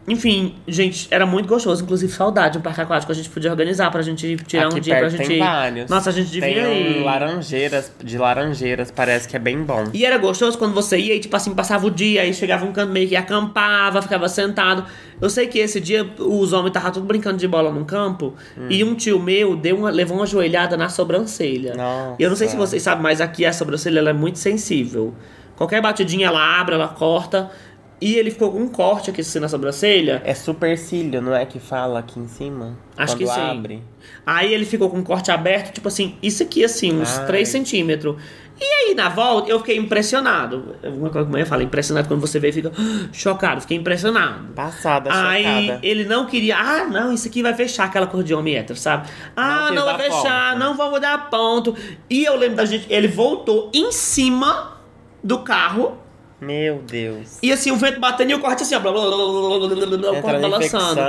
enfim, 0.07 0.55
gente, 0.67 1.07
era 1.11 1.25
muito 1.27 1.47
gostoso. 1.47 1.83
Inclusive, 1.83 2.11
saudade 2.11 2.53
de 2.53 2.57
um 2.57 2.61
parque 2.61 2.81
aquático. 2.81 3.11
A 3.11 3.15
gente 3.15 3.29
podia 3.29 3.51
organizar 3.51 3.91
pra 3.91 4.01
gente 4.01 4.35
tirar 4.47 4.67
Aqui 4.67 4.77
um 4.77 4.79
dia 4.79 4.97
pra 4.97 5.09
gente 5.09 5.27
tem 5.27 5.39
vários. 5.39 5.89
Nossa, 5.89 6.09
a 6.09 6.13
gente 6.13 6.31
devia 6.31 6.53
tem 6.65 6.91
ir. 6.97 6.97
um 7.01 7.05
laranjeiras, 7.05 7.91
de 8.03 8.17
laranjeiras, 8.17 8.89
parece 8.89 9.27
que 9.27 9.35
é 9.35 9.39
bem 9.39 9.61
bom. 9.63 9.85
E 9.93 10.03
era 10.03 10.17
gostoso 10.17 10.57
quando 10.57 10.73
você 10.73 10.97
ia 10.97 11.15
e, 11.15 11.19
tipo 11.19 11.35
assim, 11.35 11.53
passava 11.53 11.85
o 11.85 11.91
dia, 11.91 12.23
aí 12.23 12.33
chegava 12.33 12.65
um 12.65 12.71
canto 12.71 12.91
meio 12.91 13.07
que 13.07 13.15
acampava, 13.15 14.01
ficava 14.01 14.27
sentado. 14.27 14.83
Eu 15.21 15.29
sei 15.29 15.45
que 15.45 15.59
esse 15.59 15.79
dia 15.79 16.03
os 16.17 16.51
homens 16.51 16.69
estavam 16.69 16.91
tudo 16.91 17.05
brincando 17.05 17.37
de 17.37 17.47
bola 17.47 17.71
num 17.71 17.83
campo 17.85 18.33
Hum. 18.57 18.67
e 18.69 18.83
um 18.83 18.95
tio 18.95 19.19
meu 19.19 19.55
deu 19.55 19.77
uma, 19.77 19.91
levou 19.91 20.17
uma 20.17 20.25
joelhada 20.25 20.75
na 20.75 20.89
sobrancelha. 20.89 21.75
Nossa. 21.75 22.15
E 22.17 22.23
eu 22.23 22.29
não 22.29 22.35
sei 22.35 22.47
se 22.47 22.55
vocês 22.55 22.81
sabem, 22.81 23.03
mas 23.03 23.21
aqui 23.21 23.45
a 23.45 23.53
sobrancelha 23.53 23.99
é 23.99 24.13
muito 24.13 24.39
sensível. 24.39 25.13
Qualquer 25.55 25.79
batidinha 25.79 26.25
ela 26.25 26.59
abre, 26.59 26.73
ela 26.73 26.87
corta. 26.87 27.51
E 28.01 28.15
ele 28.15 28.31
ficou 28.31 28.51
com 28.51 28.57
um 28.59 28.67
corte 28.67 29.11
aqui 29.11 29.21
assim 29.21 29.39
na 29.39 29.47
sobrancelha. 29.47 30.21
É 30.25 30.33
supercílio, 30.33 31.21
não 31.21 31.35
é 31.35 31.45
que 31.45 31.59
fala 31.59 31.99
aqui 31.99 32.19
em 32.19 32.27
cima? 32.27 32.75
Acho 32.97 33.13
Quando 33.15 33.27
que 33.27 33.33
sim. 33.33 33.39
abre. 33.39 33.83
Aí 34.25 34.51
ele 34.51 34.65
ficou 34.65 34.89
com 34.89 34.97
um 34.97 35.03
corte 35.03 35.29
aberto, 35.29 35.71
tipo 35.71 35.87
assim, 35.87 36.17
isso 36.21 36.41
aqui 36.41 36.63
assim, 36.65 36.99
uns 36.99 37.19
Ai. 37.19 37.27
3 37.27 37.47
centímetros. 37.47 38.15
E 38.59 38.63
aí, 38.63 38.95
na 38.95 39.09
volta, 39.09 39.49
eu 39.49 39.57
fiquei 39.59 39.75
impressionado. 39.77 40.75
Uma 40.83 41.09
coisa 41.09 41.27
que 41.27 41.33
a 41.33 41.37
mãe 41.37 41.45
fala, 41.45 41.63
impressionado 41.63 42.07
quando 42.07 42.21
você 42.21 42.39
vê 42.39 42.49
e 42.49 42.51
fica 42.51 42.71
chocado, 43.11 43.61
fiquei 43.61 43.77
impressionado. 43.77 44.53
Passada, 44.53 45.09
Aí 45.11 45.65
chocada. 45.67 45.79
ele 45.81 46.05
não 46.05 46.25
queria, 46.25 46.57
ah, 46.57 46.85
não, 46.85 47.11
isso 47.11 47.27
aqui 47.27 47.41
vai 47.41 47.53
fechar 47.55 47.85
aquela 47.85 48.05
cor 48.05 48.23
de 48.23 48.33
homem 48.33 48.55
hétero, 48.55 48.77
sabe? 48.77 49.09
Ah, 49.35 49.65
quis 49.67 49.75
não, 49.75 49.85
vai 49.85 49.97
fechar, 49.97 50.53
ponto. 50.53 50.59
não 50.59 50.75
vamos 50.75 50.99
dar 51.01 51.29
ponto. 51.29 51.75
E 52.09 52.23
eu 52.23 52.35
lembro 52.35 52.57
da 52.57 52.65
gente, 52.65 52.85
ele 52.87 53.07
voltou 53.07 53.71
em 53.73 53.91
cima 53.91 54.77
do 55.23 55.39
carro. 55.39 55.97
Meu 56.41 56.79
Deus. 56.79 57.37
E 57.43 57.51
assim, 57.51 57.69
o 57.69 57.75
vento 57.75 57.99
batendo 57.99 58.31
e 58.31 58.33
o 58.33 58.39
corte 58.39 58.63
assim, 58.63 58.73
ó. 58.73 58.79
Blá, 58.79 58.91
blá, 58.91 59.01
blá, 59.01 59.15
blá, 59.15 59.67
blá, 59.67 59.85
blá, 59.85 59.97
blá, 59.97 60.11
o 60.11 60.21
corte 60.23 60.41
balançando. 60.41 61.01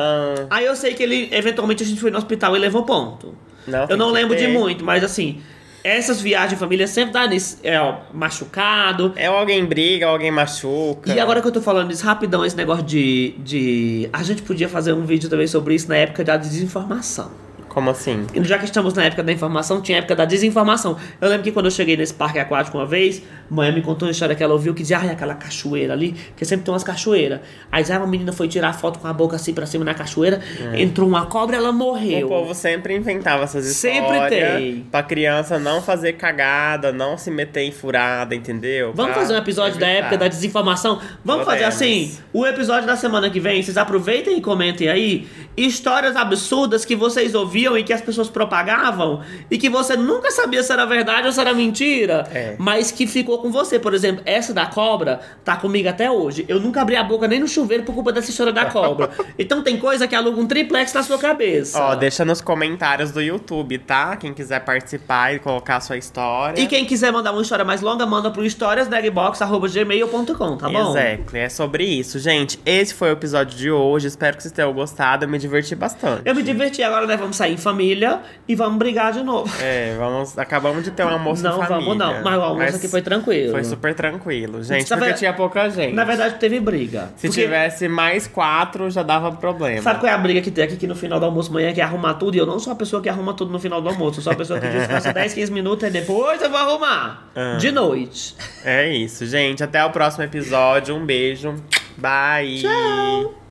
Aí 0.50 0.66
eu 0.66 0.76
sei 0.76 0.92
que 0.92 1.02
ele, 1.02 1.30
eventualmente, 1.32 1.82
a 1.82 1.86
gente 1.86 2.00
foi 2.00 2.10
no 2.10 2.18
hospital 2.18 2.54
e 2.54 2.58
levou 2.58 2.84
ponto. 2.84 3.34
Não, 3.66 3.86
eu 3.88 3.96
não 3.96 4.10
lembro 4.10 4.36
ter. 4.36 4.46
de 4.46 4.52
muito, 4.52 4.84
mas 4.84 5.02
assim, 5.02 5.40
essas 5.82 6.20
viagens 6.20 6.50
de 6.50 6.56
família 6.56 6.86
sempre 6.86 7.12
dá 7.12 7.26
nisso. 7.26 7.58
É, 7.62 7.80
ó, 7.80 8.00
machucado. 8.12 9.12
É 9.16 9.26
alguém 9.26 9.64
briga, 9.64 10.06
alguém 10.06 10.30
machuca. 10.30 11.12
E 11.12 11.18
agora 11.18 11.40
que 11.40 11.48
eu 11.48 11.52
tô 11.52 11.62
falando 11.62 11.90
isso 11.90 12.04
rapidão, 12.04 12.44
esse 12.44 12.56
negócio 12.56 12.84
de. 12.84 13.34
de... 13.38 14.10
A 14.12 14.22
gente 14.22 14.42
podia 14.42 14.68
fazer 14.68 14.92
um 14.92 15.06
vídeo 15.06 15.30
também 15.30 15.46
sobre 15.46 15.74
isso 15.74 15.88
na 15.88 15.96
época 15.96 16.22
da 16.22 16.36
desinformação. 16.36 17.30
Como 17.72 17.88
assim? 17.88 18.26
Já 18.42 18.58
que 18.58 18.66
estamos 18.66 18.92
na 18.92 19.04
época 19.04 19.22
da 19.22 19.32
informação, 19.32 19.80
tinha 19.80 19.96
a 19.96 20.00
época 20.00 20.14
da 20.14 20.26
desinformação. 20.26 20.96
Eu 21.18 21.28
lembro 21.28 21.42
que 21.42 21.50
quando 21.52 21.66
eu 21.66 21.70
cheguei 21.70 21.96
nesse 21.96 22.12
parque 22.12 22.38
aquático 22.38 22.76
uma 22.76 22.84
vez, 22.86 23.22
mãe 23.48 23.72
me 23.72 23.80
contou 23.80 24.06
uma 24.06 24.12
história 24.12 24.34
que 24.34 24.42
ela 24.42 24.52
ouviu 24.52 24.74
que 24.74 24.82
dizia, 24.82 24.98
ai, 24.98 25.08
aquela 25.08 25.34
cachoeira 25.34 25.94
ali, 25.94 26.14
que 26.36 26.44
sempre 26.44 26.66
tem 26.66 26.72
umas 26.74 26.84
cachoeiras. 26.84 27.40
Aí 27.70 27.82
ah, 27.90 27.96
uma 27.96 28.06
menina 28.06 28.30
foi 28.30 28.46
tirar 28.46 28.74
foto 28.74 28.98
com 28.98 29.08
a 29.08 29.12
boca 29.14 29.36
assim 29.36 29.54
pra 29.54 29.64
cima 29.64 29.84
na 29.86 29.94
cachoeira, 29.94 30.40
entrou 30.74 31.08
uma 31.08 31.24
cobra, 31.24 31.56
ela 31.56 31.72
morreu. 31.72 32.26
O 32.26 32.28
povo 32.28 32.54
sempre 32.54 32.94
inventava 32.94 33.44
essas 33.44 33.64
Sempre 33.64 34.12
histórias. 34.12 34.58
tem. 34.60 34.86
Pra 34.90 35.02
criança 35.02 35.58
não 35.58 35.80
fazer 35.80 36.12
cagada, 36.14 36.92
não 36.92 37.16
se 37.16 37.30
meter 37.30 37.62
em 37.62 37.72
furada, 37.72 38.34
entendeu? 38.34 38.92
Vamos 38.94 39.12
Pra 39.12 39.22
fazer 39.22 39.34
um 39.34 39.38
episódio 39.38 39.78
da 39.80 39.86
evitar. 39.88 40.00
época 40.02 40.18
da 40.18 40.28
desinformação? 40.28 41.00
Vamos 41.24 41.46
fazer 41.46 41.64
Podemos. 41.64 41.74
assim? 41.76 42.18
O 42.34 42.46
episódio 42.46 42.86
da 42.86 42.96
semana 42.96 43.30
que 43.30 43.40
vem, 43.40 43.62
vocês 43.62 43.78
aproveitem 43.78 44.36
e 44.36 44.40
comentem 44.42 44.88
aí 44.90 45.26
histórias 45.56 46.16
absurdas 46.16 46.84
que 46.84 46.94
vocês 46.96 47.34
e 47.78 47.84
que 47.84 47.92
as 47.92 48.00
pessoas 48.00 48.28
propagavam 48.28 49.20
e 49.50 49.56
que 49.58 49.68
você 49.68 49.96
nunca 49.96 50.30
sabia 50.30 50.62
se 50.62 50.72
era 50.72 50.84
verdade 50.86 51.26
ou 51.26 51.32
se 51.32 51.40
era 51.40 51.52
mentira, 51.54 52.26
É. 52.32 52.54
mas 52.58 52.90
que 52.90 53.06
ficou 53.06 53.38
com 53.38 53.50
você. 53.50 53.78
Por 53.78 53.94
exemplo, 53.94 54.22
essa 54.26 54.52
da 54.52 54.66
cobra 54.66 55.20
tá 55.44 55.56
comigo 55.56 55.88
até 55.88 56.10
hoje. 56.10 56.44
Eu 56.48 56.60
nunca 56.60 56.82
abri 56.82 56.96
a 56.96 57.02
boca 57.04 57.26
nem 57.28 57.40
no 57.40 57.48
chuveiro 57.48 57.84
por 57.84 57.94
culpa 57.94 58.12
dessa 58.12 58.30
história 58.30 58.52
da 58.52 58.66
cobra. 58.66 59.10
então 59.38 59.62
tem 59.62 59.76
coisa 59.78 60.06
que 60.08 60.14
aluga 60.14 60.40
um 60.40 60.46
triplex 60.46 60.92
na 60.92 61.02
sua 61.02 61.18
cabeça. 61.18 61.78
Ó, 61.80 61.94
deixa 61.94 62.24
nos 62.24 62.40
comentários 62.40 63.10
do 63.10 63.20
YouTube, 63.20 63.78
tá? 63.78 64.16
Quem 64.16 64.32
quiser 64.34 64.60
participar 64.64 65.34
e 65.34 65.38
colocar 65.38 65.76
a 65.76 65.80
sua 65.80 65.96
história. 65.96 66.60
E 66.60 66.66
quem 66.66 66.84
quiser 66.84 67.12
mandar 67.12 67.32
uma 67.32 67.42
história 67.42 67.64
mais 67.64 67.80
longa, 67.80 68.04
manda 68.06 68.30
pro 68.30 68.44
historiasnegbox.gmail.com, 68.44 70.56
tá 70.56 70.68
bom? 70.68 70.90
Exactly, 70.90 71.38
é 71.40 71.48
sobre 71.48 71.84
isso. 71.84 72.18
Gente, 72.18 72.58
esse 72.64 72.94
foi 72.94 73.10
o 73.10 73.12
episódio 73.12 73.56
de 73.56 73.70
hoje. 73.70 74.08
Espero 74.08 74.36
que 74.36 74.42
vocês 74.42 74.52
tenham 74.52 74.72
gostado. 74.72 75.24
Eu 75.24 75.28
me 75.28 75.38
diverti 75.38 75.74
bastante. 75.74 76.22
Eu 76.24 76.34
me 76.34 76.42
diverti, 76.42 76.82
agora 76.82 77.06
nós 77.06 77.18
vamos 77.18 77.36
sair 77.36 77.51
em 77.52 77.56
família 77.56 78.20
e 78.48 78.54
vamos 78.54 78.78
brigar 78.78 79.12
de 79.12 79.22
novo. 79.22 79.52
É, 79.62 79.94
vamos. 79.98 80.36
Acabamos 80.38 80.82
de 80.84 80.90
ter 80.90 81.04
um 81.04 81.08
almoço 81.08 81.42
não 81.42 81.62
em 81.62 81.66
família. 81.66 81.78
vamos 81.84 81.96
não, 81.98 82.22
mas 82.22 82.38
o 82.38 82.42
almoço 82.42 82.76
aqui 82.76 82.88
foi 82.88 83.02
tranquilo. 83.02 83.52
Foi 83.52 83.64
super 83.64 83.94
tranquilo, 83.94 84.62
gente, 84.62 84.90
Na 84.90 84.96
porque 84.96 85.12
ver- 85.12 85.18
tinha 85.18 85.32
pouca 85.32 85.68
gente. 85.68 85.94
Na 85.94 86.04
verdade 86.04 86.36
teve 86.36 86.58
briga. 86.60 87.10
Se 87.16 87.28
Porque 87.28 87.42
tivesse 87.42 87.88
mais 87.88 88.26
quatro, 88.26 88.90
já 88.90 89.02
dava 89.02 89.30
problema. 89.32 89.82
Sabe 89.82 90.00
qual 90.00 90.10
é 90.10 90.14
a 90.14 90.18
briga 90.18 90.40
que 90.40 90.50
tem 90.50 90.64
aqui 90.64 90.76
que 90.76 90.86
no 90.86 90.94
final 90.94 91.18
do 91.20 91.26
almoço 91.26 91.50
amanhã 91.50 91.72
que 91.72 91.80
é 91.80 91.84
arrumar 91.84 92.14
tudo? 92.14 92.34
E 92.34 92.38
eu 92.38 92.46
não 92.46 92.58
sou 92.58 92.72
a 92.72 92.76
pessoa 92.76 93.02
que 93.02 93.08
arruma 93.08 93.34
tudo 93.34 93.52
no 93.52 93.58
final 93.58 93.80
do 93.80 93.88
almoço. 93.88 94.18
Eu 94.20 94.24
sou 94.24 94.32
a 94.32 94.36
pessoa 94.36 94.58
que 94.58 94.68
descansa 94.68 95.12
10, 95.14 95.34
15 95.34 95.52
minutos 95.52 95.88
e 95.88 95.90
depois 95.92 96.40
eu 96.42 96.50
vou 96.50 96.58
arrumar. 96.58 97.28
Ah. 97.34 97.56
De 97.58 97.70
noite. 97.70 98.34
É 98.64 98.88
isso, 98.88 99.26
gente. 99.26 99.62
Até 99.62 99.84
o 99.84 99.90
próximo 99.90 100.24
episódio. 100.24 100.94
Um 100.94 101.04
beijo. 101.04 101.54
Bye. 101.98 102.60
Tchau. 102.62 103.34